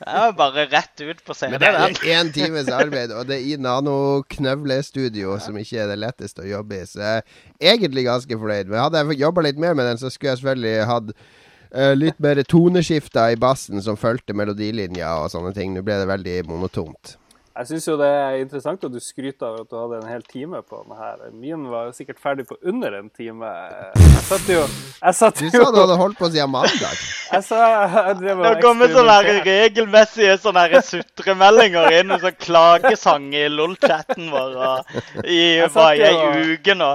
[0.00, 3.48] ja, bare rett ut på CD, Men det er én times arbeid, og det er
[3.52, 6.86] i Nano-knøvlestudio, som ikke er det letteste å jobbe i.
[6.88, 8.70] Så jeg er egentlig ganske fornøyd.
[8.72, 12.24] Men hadde jeg jobba litt mer med den, så skulle jeg selvfølgelig hatt uh, litt
[12.24, 15.76] mer toneskifter i bassen som fulgte melodilinja og sånne ting.
[15.76, 17.18] Nå ble det veldig monotont.
[17.54, 20.22] Jeg syns jo det er interessant at du skryter av at du hadde en hel
[20.26, 21.20] time på den her.
[21.38, 23.46] Min var jo sikkert ferdig på under en time.
[23.94, 26.96] Jeg satt jo Jeg satt Du jo sa du hadde holdt på siden mandag.
[27.30, 33.46] Jeg sa jeg drev Det kommer sånne regelmessige sånne sutremeldinger inn, og sånn klagesang i
[33.52, 35.40] LOL-chatten vår og i
[35.76, 36.90] bare ei uke nå.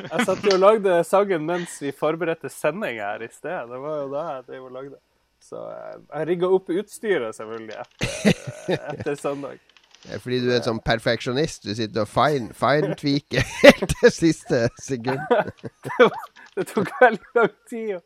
[0.00, 3.68] Jeg satt jo og lagde sangen mens vi forberedte sending her i sted.
[3.68, 4.96] Det var jo da jeg drev og lagde.
[5.44, 9.60] Så eh, jeg rigga opp utstyret selvfølgelig etter, etter søndag.
[10.08, 11.64] Er Fordi du er en sånn perfeksjonist.
[11.68, 15.20] Du sitter og fine- fine-tweaker helt til siste sekund.
[16.56, 18.00] Det tok veldig lang tid å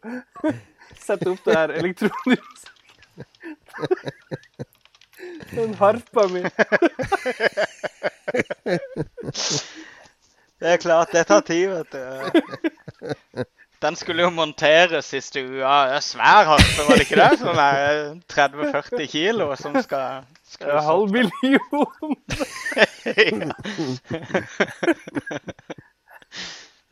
[1.07, 2.71] sette opp det her elektronisk.
[5.55, 6.43] Den harpa mi.
[10.61, 13.45] Det er klart, det tar tid, vet du.
[13.85, 15.74] Den skulle jo monteres i stua.
[15.93, 17.32] Det svær harpe, var det ikke det?
[17.43, 20.24] Sånn der 30-40 kilo som skal
[20.61, 22.16] er halv million.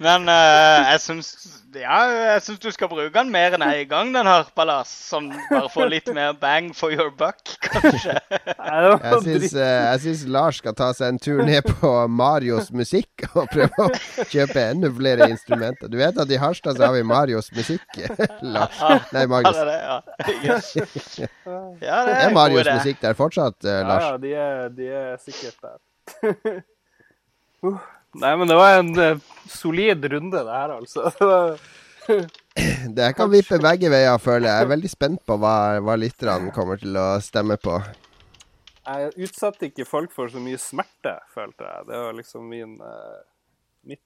[0.03, 1.29] Men uh, jeg syns
[1.73, 1.99] ja,
[2.35, 4.91] jeg syns du skal bruke den mer enn én gang, den harpa, Lars.
[5.09, 8.19] Sånn bare få litt mer bang for your buck, kanskje.
[8.29, 9.55] Jeg syns,
[10.05, 13.89] syns Lars skal ta seg en tur ned på Marios musikk og prøve å
[14.29, 15.89] kjøpe enda flere instrumenter.
[15.93, 17.87] Du vet at i Harstad så har vi Marios musikk,
[18.55, 18.77] Lars.
[19.15, 19.97] Nei, Ja, det er det, ja.
[20.45, 20.69] Yes.
[20.77, 21.31] ja,
[21.81, 21.89] det
[22.19, 22.77] Er er Marios det.
[22.83, 24.05] musikk der fortsatt, Ja, Lars?
[24.11, 26.63] ja, de er, de er sikkert der.
[27.63, 27.79] Uh,
[28.21, 31.09] Nei, men det var en uh, solid runde, det her, altså.
[32.93, 34.57] Det kan vippe begge veier, føler jeg.
[34.57, 37.77] Jeg er veldig spent på hva, hva lytterne kommer til å stemme på.
[38.83, 41.87] Jeg utsatte ikke folk for så mye smerte, følte jeg.
[41.89, 43.21] Det var liksom min uh,
[43.83, 44.01] mitt,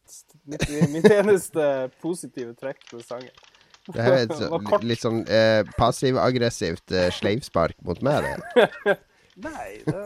[0.44, 3.44] mitt, mitt eneste positive trekk med sangen.
[3.86, 8.98] Det er et så, litt sånn eh, passiv-aggressivt eh, sleivspark mot meg, det.
[9.36, 10.02] Nei, det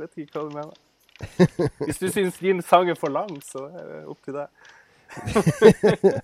[0.00, 0.78] vet ikke hva du mener.
[1.86, 4.48] Hvis du syns din sang er for lang, så er det opp til deg.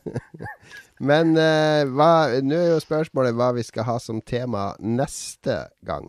[0.99, 6.09] Men eh, hva- nå er jo spørsmålet hva vi skal ha som tema neste gang.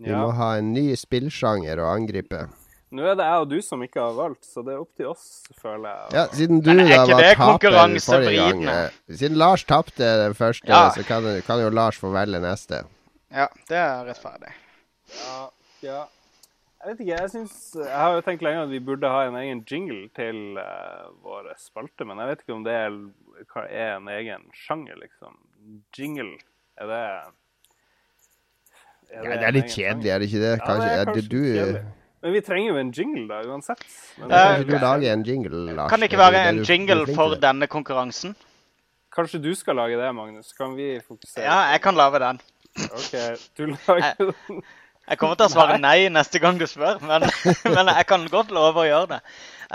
[0.00, 0.18] Vi Ja.
[0.24, 2.48] må ha en ny spillsjanger å angripe.
[2.94, 5.06] Nå er det jeg og du som ikke har valgt, så det er opp til
[5.10, 6.12] oss, føler jeg.
[6.14, 10.90] Ja, Siden du da var taper forrige gang eh, Siden Lars tapte den første, Ja.
[10.94, 12.84] så kan, kan jo Lars få velge neste.
[13.34, 14.52] Ja, det er rettferdig.
[15.10, 15.48] Ja,
[15.82, 16.04] ja.
[16.84, 19.36] Jeg vet ikke, jeg syns jeg har jo tenkt lenge at vi burde ha en
[19.40, 22.98] egen jingle til uh, våre spalte, men jeg vet ikke om det er,
[23.54, 25.38] hva er en egen sjanger, liksom.
[25.96, 26.34] Jingle,
[26.76, 27.00] er det...
[29.14, 30.52] Ja, det er litt kjedelig, er det ikke det?
[30.58, 31.82] Ja, Kanskje, det er kanskje du, kjedelig.
[32.24, 33.82] Men vi trenger jo en jingle da, uansett.
[34.20, 35.90] Men uh, Kanskje du lager en jingle, Lars?
[35.92, 38.36] Kan det ikke er være det en du- du er jingle for denne konkurransen?
[39.14, 40.52] Kanskje du skal lage det, Magnus?
[40.52, 41.44] Kan vi fokusere?
[41.48, 42.40] Ja, jeg kan lage den.
[42.92, 43.12] Ok,
[43.56, 44.64] du lager den.
[45.04, 47.26] Jeg kommer til å svare nei neste gang du spør, men,
[47.76, 49.20] men jeg kan godt love å gjøre det.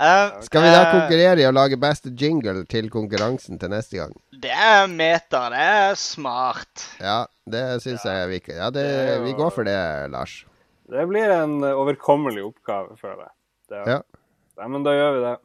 [0.00, 4.00] Uh, Skal vi da eh, konkurrere i å lage beste jingle til konkurransen til neste
[4.00, 4.14] gang?
[4.42, 5.44] Det er meta.
[5.52, 6.86] Det er smart.
[7.02, 8.56] Ja, det syns jeg vi ikke.
[8.56, 8.86] Ja, det,
[9.26, 9.76] vi går for det,
[10.14, 10.40] Lars.
[10.90, 13.34] Det blir en overkommelig oppgave, føler jeg.
[13.70, 13.98] Ja.
[13.98, 14.66] Ja.
[14.70, 15.36] Men da gjør vi det.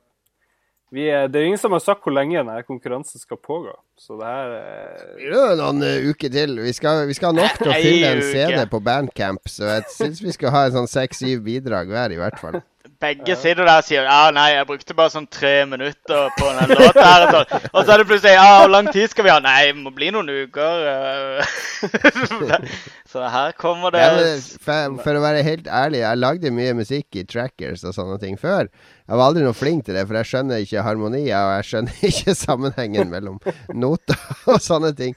[0.95, 4.29] Vi det er ingen som har sagt hvor lenge denne konkurransen skal pågå, så det
[4.29, 6.55] her er Det er jo noen uh, uker til.
[6.63, 8.23] Vi skal, vi skal ha nok til å fylle en.
[8.29, 12.21] CD på Bandcamp, så jeg syns vi skal ha en sånn seks-syv bidrag hver, i
[12.21, 12.61] hvert fall.
[13.05, 16.73] Begge sitter der og sier ja, nei, jeg brukte bare sånn tre minutter på den
[16.73, 17.25] låta her.
[17.27, 19.37] Og så, og så er det plutselig ja, hvor lang tid skal vi ha?
[19.45, 20.87] Nei, det må bli noen uker.
[20.89, 21.53] eh.
[23.11, 26.75] så her kommer det Ja, men for, for å være helt ærlig, jeg lagde mye
[26.81, 28.69] musikk i trackers og sånne ting før.
[29.05, 32.05] Jeg var aldri noe flink til det, for jeg skjønner ikke harmonier, og jeg skjønner
[32.09, 33.37] ikke sammenhengen mellom
[33.77, 34.17] noter
[34.49, 35.13] og sånne ting.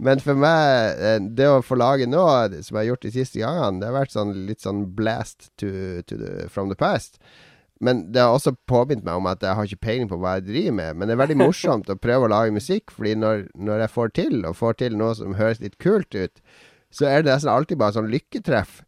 [0.00, 2.24] Men for meg, eh, det å få lage nå,
[2.64, 6.00] som jeg har gjort de siste gangene, det har vært sånn litt sånn blast to,
[6.08, 7.20] to the, from the past.
[7.84, 10.48] Men det har også påminnet meg om at jeg har ikke peiling på hva jeg
[10.48, 10.96] driver med.
[10.96, 14.12] Men det er veldig morsomt å prøve å lage musikk, fordi når, når jeg får
[14.20, 16.44] til, og får til noe som høres litt kult ut,
[16.92, 18.80] så er det nesten alltid bare sånn lykketreff.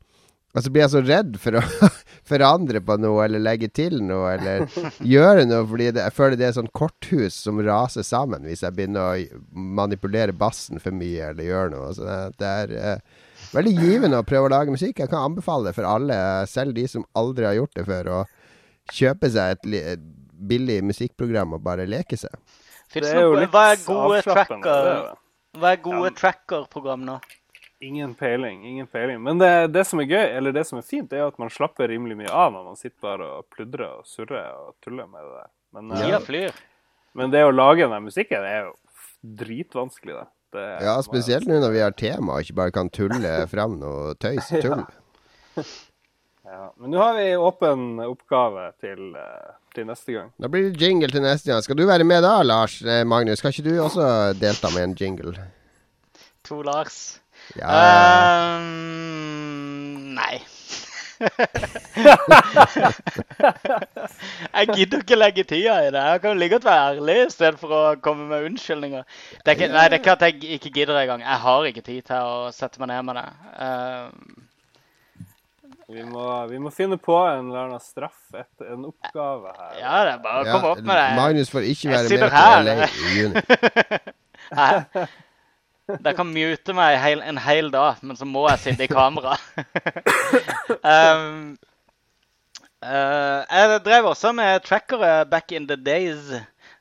[0.53, 1.63] Og så blir jeg så redd for å
[2.31, 4.67] forandre på noe, eller legge til noe, eller
[5.01, 8.77] gjøre noe, fordi det, jeg føler det er sånn korthus som raser sammen hvis jeg
[8.77, 9.41] begynner å
[9.81, 11.89] manipulere bassen for mye, eller gjøre noe.
[11.97, 12.05] Så
[12.37, 13.25] det, er eh,
[13.57, 15.01] veldig givende å prøve å lage musikk.
[15.01, 16.21] Jeg kan anbefale det for alle,
[16.53, 18.23] selv de som aldri har gjort det før, å
[18.93, 20.05] kjøpe seg et, li- et
[20.53, 22.35] billig musikkprogram og bare leke seg.
[22.93, 24.91] Finnes Det er noe, litt hva er gode er tracker?
[25.57, 27.17] Hva er gode tracker-program nå?
[27.83, 29.19] Ingen peiling, ingen peiling.
[29.23, 31.91] Men det, det som er gøy, eller det som er fint, er at man slapper
[31.91, 35.33] rimelig mye av når man sitter bare og pludrer og surrer og tuller med det
[35.41, 35.49] der.
[35.75, 36.61] Men, ja, Tida flyr.
[37.19, 38.77] men det å lage den musikken er jo
[39.43, 40.29] dritvanskelig, det.
[40.55, 44.15] det Ja, spesielt nå når vi har tema og ikke bare kan tulle fram noe
[44.23, 44.85] tøys og tull.
[46.47, 46.69] Ja.
[46.77, 50.31] Men nå har vi åpen oppgave til, eh, til neste gang.
[50.39, 51.65] Da blir det jingle til neste gang.
[51.65, 53.41] Skal du være med da, Lars eh, Magnus?
[53.43, 54.07] Skal ikke du også
[54.39, 55.35] delta med en jingle?
[56.47, 57.22] To Lars.
[57.59, 58.57] Ja, ja.
[58.57, 60.37] Ehm, nei.
[64.57, 66.03] jeg gidder ikke legge tida i det.
[66.13, 69.03] Jeg kan like godt være ærlig i stedet for å komme med unnskyldninger.
[69.43, 71.21] Det er ikke, nei, det er ikke at jeg ikke gidder engang.
[71.25, 73.29] Jeg har ikke tid til å sette meg ned med det.
[73.67, 74.49] Ehm,
[75.93, 79.73] Vi må, vi må finne på en eller annen straff, et, en oppgave her.
[79.83, 81.09] ja, det er bare å Ja, komme opp med det.
[81.19, 82.89] Magnus får ikke være med på å LA i
[83.19, 83.35] juni.
[84.59, 84.69] Hæ?
[85.91, 89.35] Dere kan mute meg hel, en hel dag, men så må jeg sitte i kamera.
[90.95, 91.53] um,
[92.87, 96.31] uh, jeg drev også med trackere back in the days.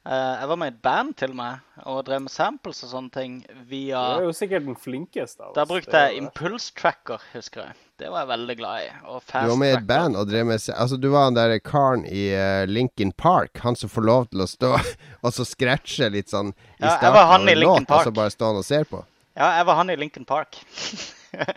[0.06, 3.14] Uh, jeg var med i et band til meg og drev med samples og sånne
[3.14, 3.34] ting
[3.70, 5.58] via Du er jo sikkert den flinkeste av oss.
[5.58, 6.22] Da brukte jeg.
[6.22, 7.78] Impulse Tracker, husker jeg.
[8.02, 8.88] Det var jeg veldig glad i.
[9.30, 12.02] Du var med i et band og drev med Altså, du var han der karen
[12.10, 13.62] i uh, Lincoln Park.
[13.62, 14.72] Han som får lov til å stå
[15.24, 18.10] og så scratche litt sånn i Ja, starten han av i en Linkin låt, og
[18.10, 19.04] så bare stå han og ser på.
[19.38, 20.58] Ja, jeg var han i Lincoln Park.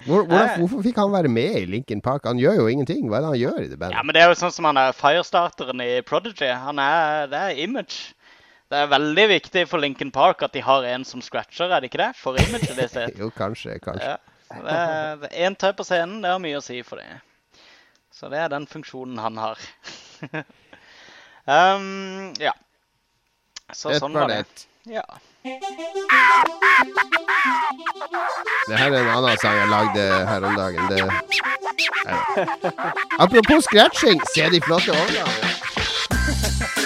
[0.07, 2.29] Hvor, hvordan, hvorfor fikk han være med i Lincoln Park?
[2.29, 3.09] Han gjør jo ingenting.
[3.11, 3.97] Hva er det han gjør i det bandet?
[3.97, 6.47] Ja, men det er jo sånn som han er firestarteren i Prodigy.
[6.47, 8.13] Han er, det er image.
[8.71, 11.91] Det er veldig viktig for Lincoln Park at de har en som scratcher, er det
[11.91, 12.13] ikke det?
[12.21, 13.19] For imaget sitt.
[13.25, 14.15] Jo, kanskje, kanskje.
[14.15, 14.34] Ja.
[14.61, 17.21] Tau er en tøy på scenen, det har mye å si for det.
[18.15, 19.59] Så det er den funksjonen han har.
[21.51, 22.55] um, ja.
[23.73, 24.45] Så Et sånn var det.
[24.87, 25.03] Ja.
[28.69, 30.83] Det her er en annen sang jeg lagde her om dagen.
[30.93, 31.03] Det...
[33.19, 36.83] Apropos scratching, se de flotte overgangene.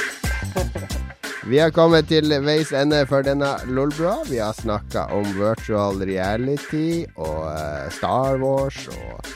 [1.48, 4.18] Vi har kommet til veis ende for denne Lolbua.
[4.28, 9.30] Vi har snakka om virtual reality og eh, Star Wars og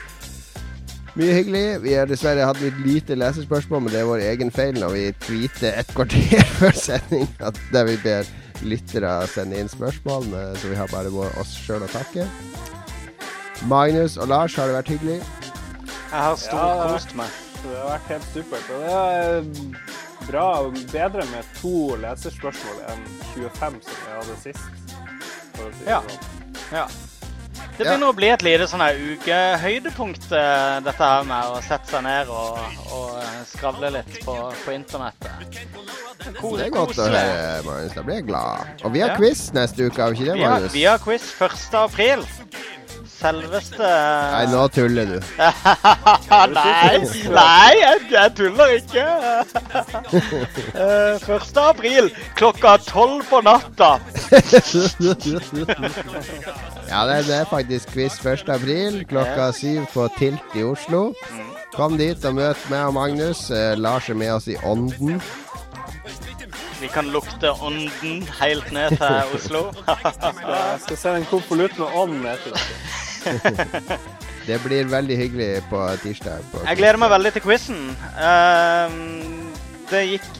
[1.16, 1.80] mye hyggelig.
[1.86, 5.06] Vi har dessverre hatt litt lite leserspørsmål, men det er vår egen feil når vi
[5.24, 8.28] tweeter et kvarter før sending at der vi ber
[8.60, 11.08] lyttere sende inn spørsmål, men, så vi har bare
[11.40, 12.28] oss sjøl å takke.
[13.72, 15.16] Magnus og Lars, har det vært hyggelig?
[16.12, 17.40] Jeg har Ja, det meg.
[17.62, 18.70] Det har vært helt supert.
[18.76, 19.91] Og det er
[20.26, 20.46] bra,
[20.92, 24.92] bedre med to leserspørsmål enn 25 som vi hadde sist.
[25.56, 26.00] For å si Ja.
[26.00, 26.28] sånn.
[26.72, 26.86] Ja.
[27.78, 31.88] Det begynner å bli et lite sånn her ukehøydepunkt, eh, dette her med å sette
[31.88, 32.58] seg ned og,
[32.92, 34.34] og eh, skravle litt på,
[34.64, 35.30] på internettet.
[36.38, 37.94] Kose, Det er godt å høre, Marius.
[37.96, 38.68] Da blir jeg glad.
[38.84, 39.16] Og vi har Ja.
[39.16, 41.74] quiz neste uke, har vi ikke det, Vi har, vi har quiz 1.
[41.74, 42.24] april.
[43.22, 43.88] Selveste
[44.32, 45.18] Nei, nå tuller du.
[46.56, 46.98] Nei,
[47.30, 49.04] nei jeg, jeg tuller ikke.
[50.72, 51.58] Eh, 1.
[51.60, 53.94] april klokka tolv på natta.
[56.92, 58.48] Ja, det, det er faktisk quiz 1.
[58.52, 61.12] april klokka syv på Tilt i Oslo.
[61.76, 63.46] Kom dit og møt meg og Magnus.
[63.50, 65.22] Eh, Lars er med oss i ånden.
[66.82, 69.62] Vi kan lukte ånden helt ned til Oslo.
[69.86, 73.11] Jeg skal se en konvolutt med ånd ned til dere.
[74.46, 76.42] Det blir veldig hyggelig på tirsdag.
[76.50, 77.82] På Jeg gleder meg veldig til quizen.
[78.18, 79.52] Ehm,
[79.90, 80.30] det gikk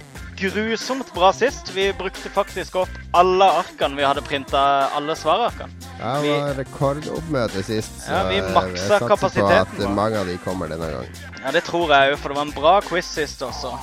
[0.43, 1.71] grusomt bra sist.
[1.77, 5.71] Vi brukte faktisk opp alle arkene vi hadde printa, alle svararkene.
[6.01, 10.19] Ja, det var rekordoppmøte sist, så Ja, vi eh, maksa jeg satser på at mange
[10.19, 11.21] av de kommer denne gangen.
[11.45, 13.77] Ja, det tror jeg òg, for det var en bra quiz sist også.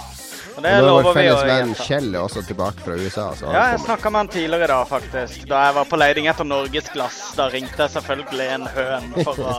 [0.59, 1.69] Og det Og er lover vår vi å felles venn.
[1.87, 3.27] Kjell er også tilbake fra USA.
[3.39, 5.45] Så Ja, jeg snakka med han tidligere i dag, faktisk.
[5.47, 7.19] Da jeg var på leiding etter norgesglass.
[7.37, 9.53] Da ringte jeg selvfølgelig en høn for å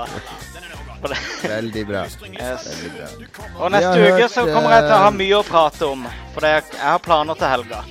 [1.01, 1.15] for.
[1.49, 2.03] Veldig bra.
[2.05, 2.67] Yes.
[2.69, 3.09] Veldig bra.
[3.57, 6.05] Og neste uke hørt, så kommer jeg til å ha eh, mye å prate om.
[6.35, 7.83] For jeg, jeg har planer til helga.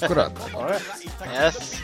[0.00, 0.44] Akkurat.
[1.34, 1.80] Yes.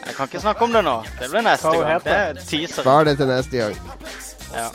[0.00, 0.94] Jeg kan ikke snakke om det nå.
[1.20, 2.04] Det blir neste gang.
[2.04, 2.82] Det er teaser.
[2.84, 3.76] Spar det til neste gang.
[4.54, 4.70] Ja.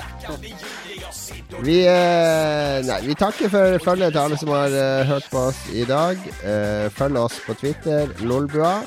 [1.64, 5.60] Vi, eh, nei, vi takker for følget til alle som har eh, hørt på oss
[5.74, 6.20] i dag.
[6.44, 8.82] Eh, følg oss på Twitter, Lolbua,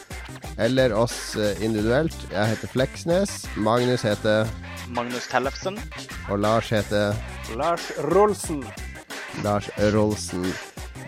[0.59, 2.17] eller oss eh, individuelt.
[2.33, 3.43] Jeg heter Fleksnes.
[3.57, 4.49] Magnus heter
[4.89, 5.79] Magnus Tellefsen.
[6.31, 7.15] Og Lars heter
[7.57, 8.65] Lars Rolsen.
[9.45, 10.47] Lars Rolsen.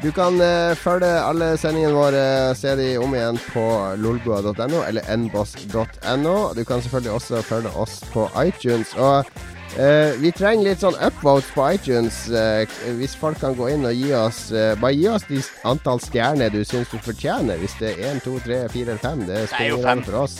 [0.00, 2.24] Du kan eh, følge alle sendingene våre,
[2.56, 3.64] se de om igjen på
[4.00, 6.36] lolbua.no eller nboss.no.
[6.56, 8.94] Du kan selvfølgelig også følge oss på iTunes.
[8.96, 9.28] Og
[9.78, 12.16] eh, vi trenger litt sånn upvotes på iTunes.
[12.32, 12.64] Uh,
[12.98, 15.38] hvis folk kan gå inn og gi oss uh, Bare gi oss de
[15.68, 17.56] antall stjerner du syns du fortjener.
[17.62, 19.18] Hvis det er én, to, tre, fire eller fem.
[19.26, 20.36] Det Det er spiller ingen rolle for oss.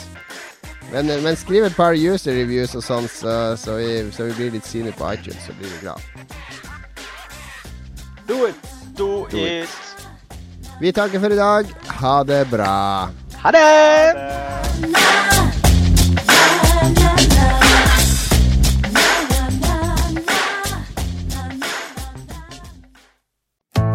[0.91, 4.51] Men, men skriv et par user reviews og sånn, så, så, vi, så vi blir
[4.57, 5.99] litt synlige på iTunes, så blir vi glad.
[8.27, 8.55] Do it!
[8.99, 9.69] Do it.
[9.69, 9.71] it.
[10.81, 11.63] Vi takker for i dag.
[12.01, 13.07] Ha det bra.
[13.43, 13.65] Ha det!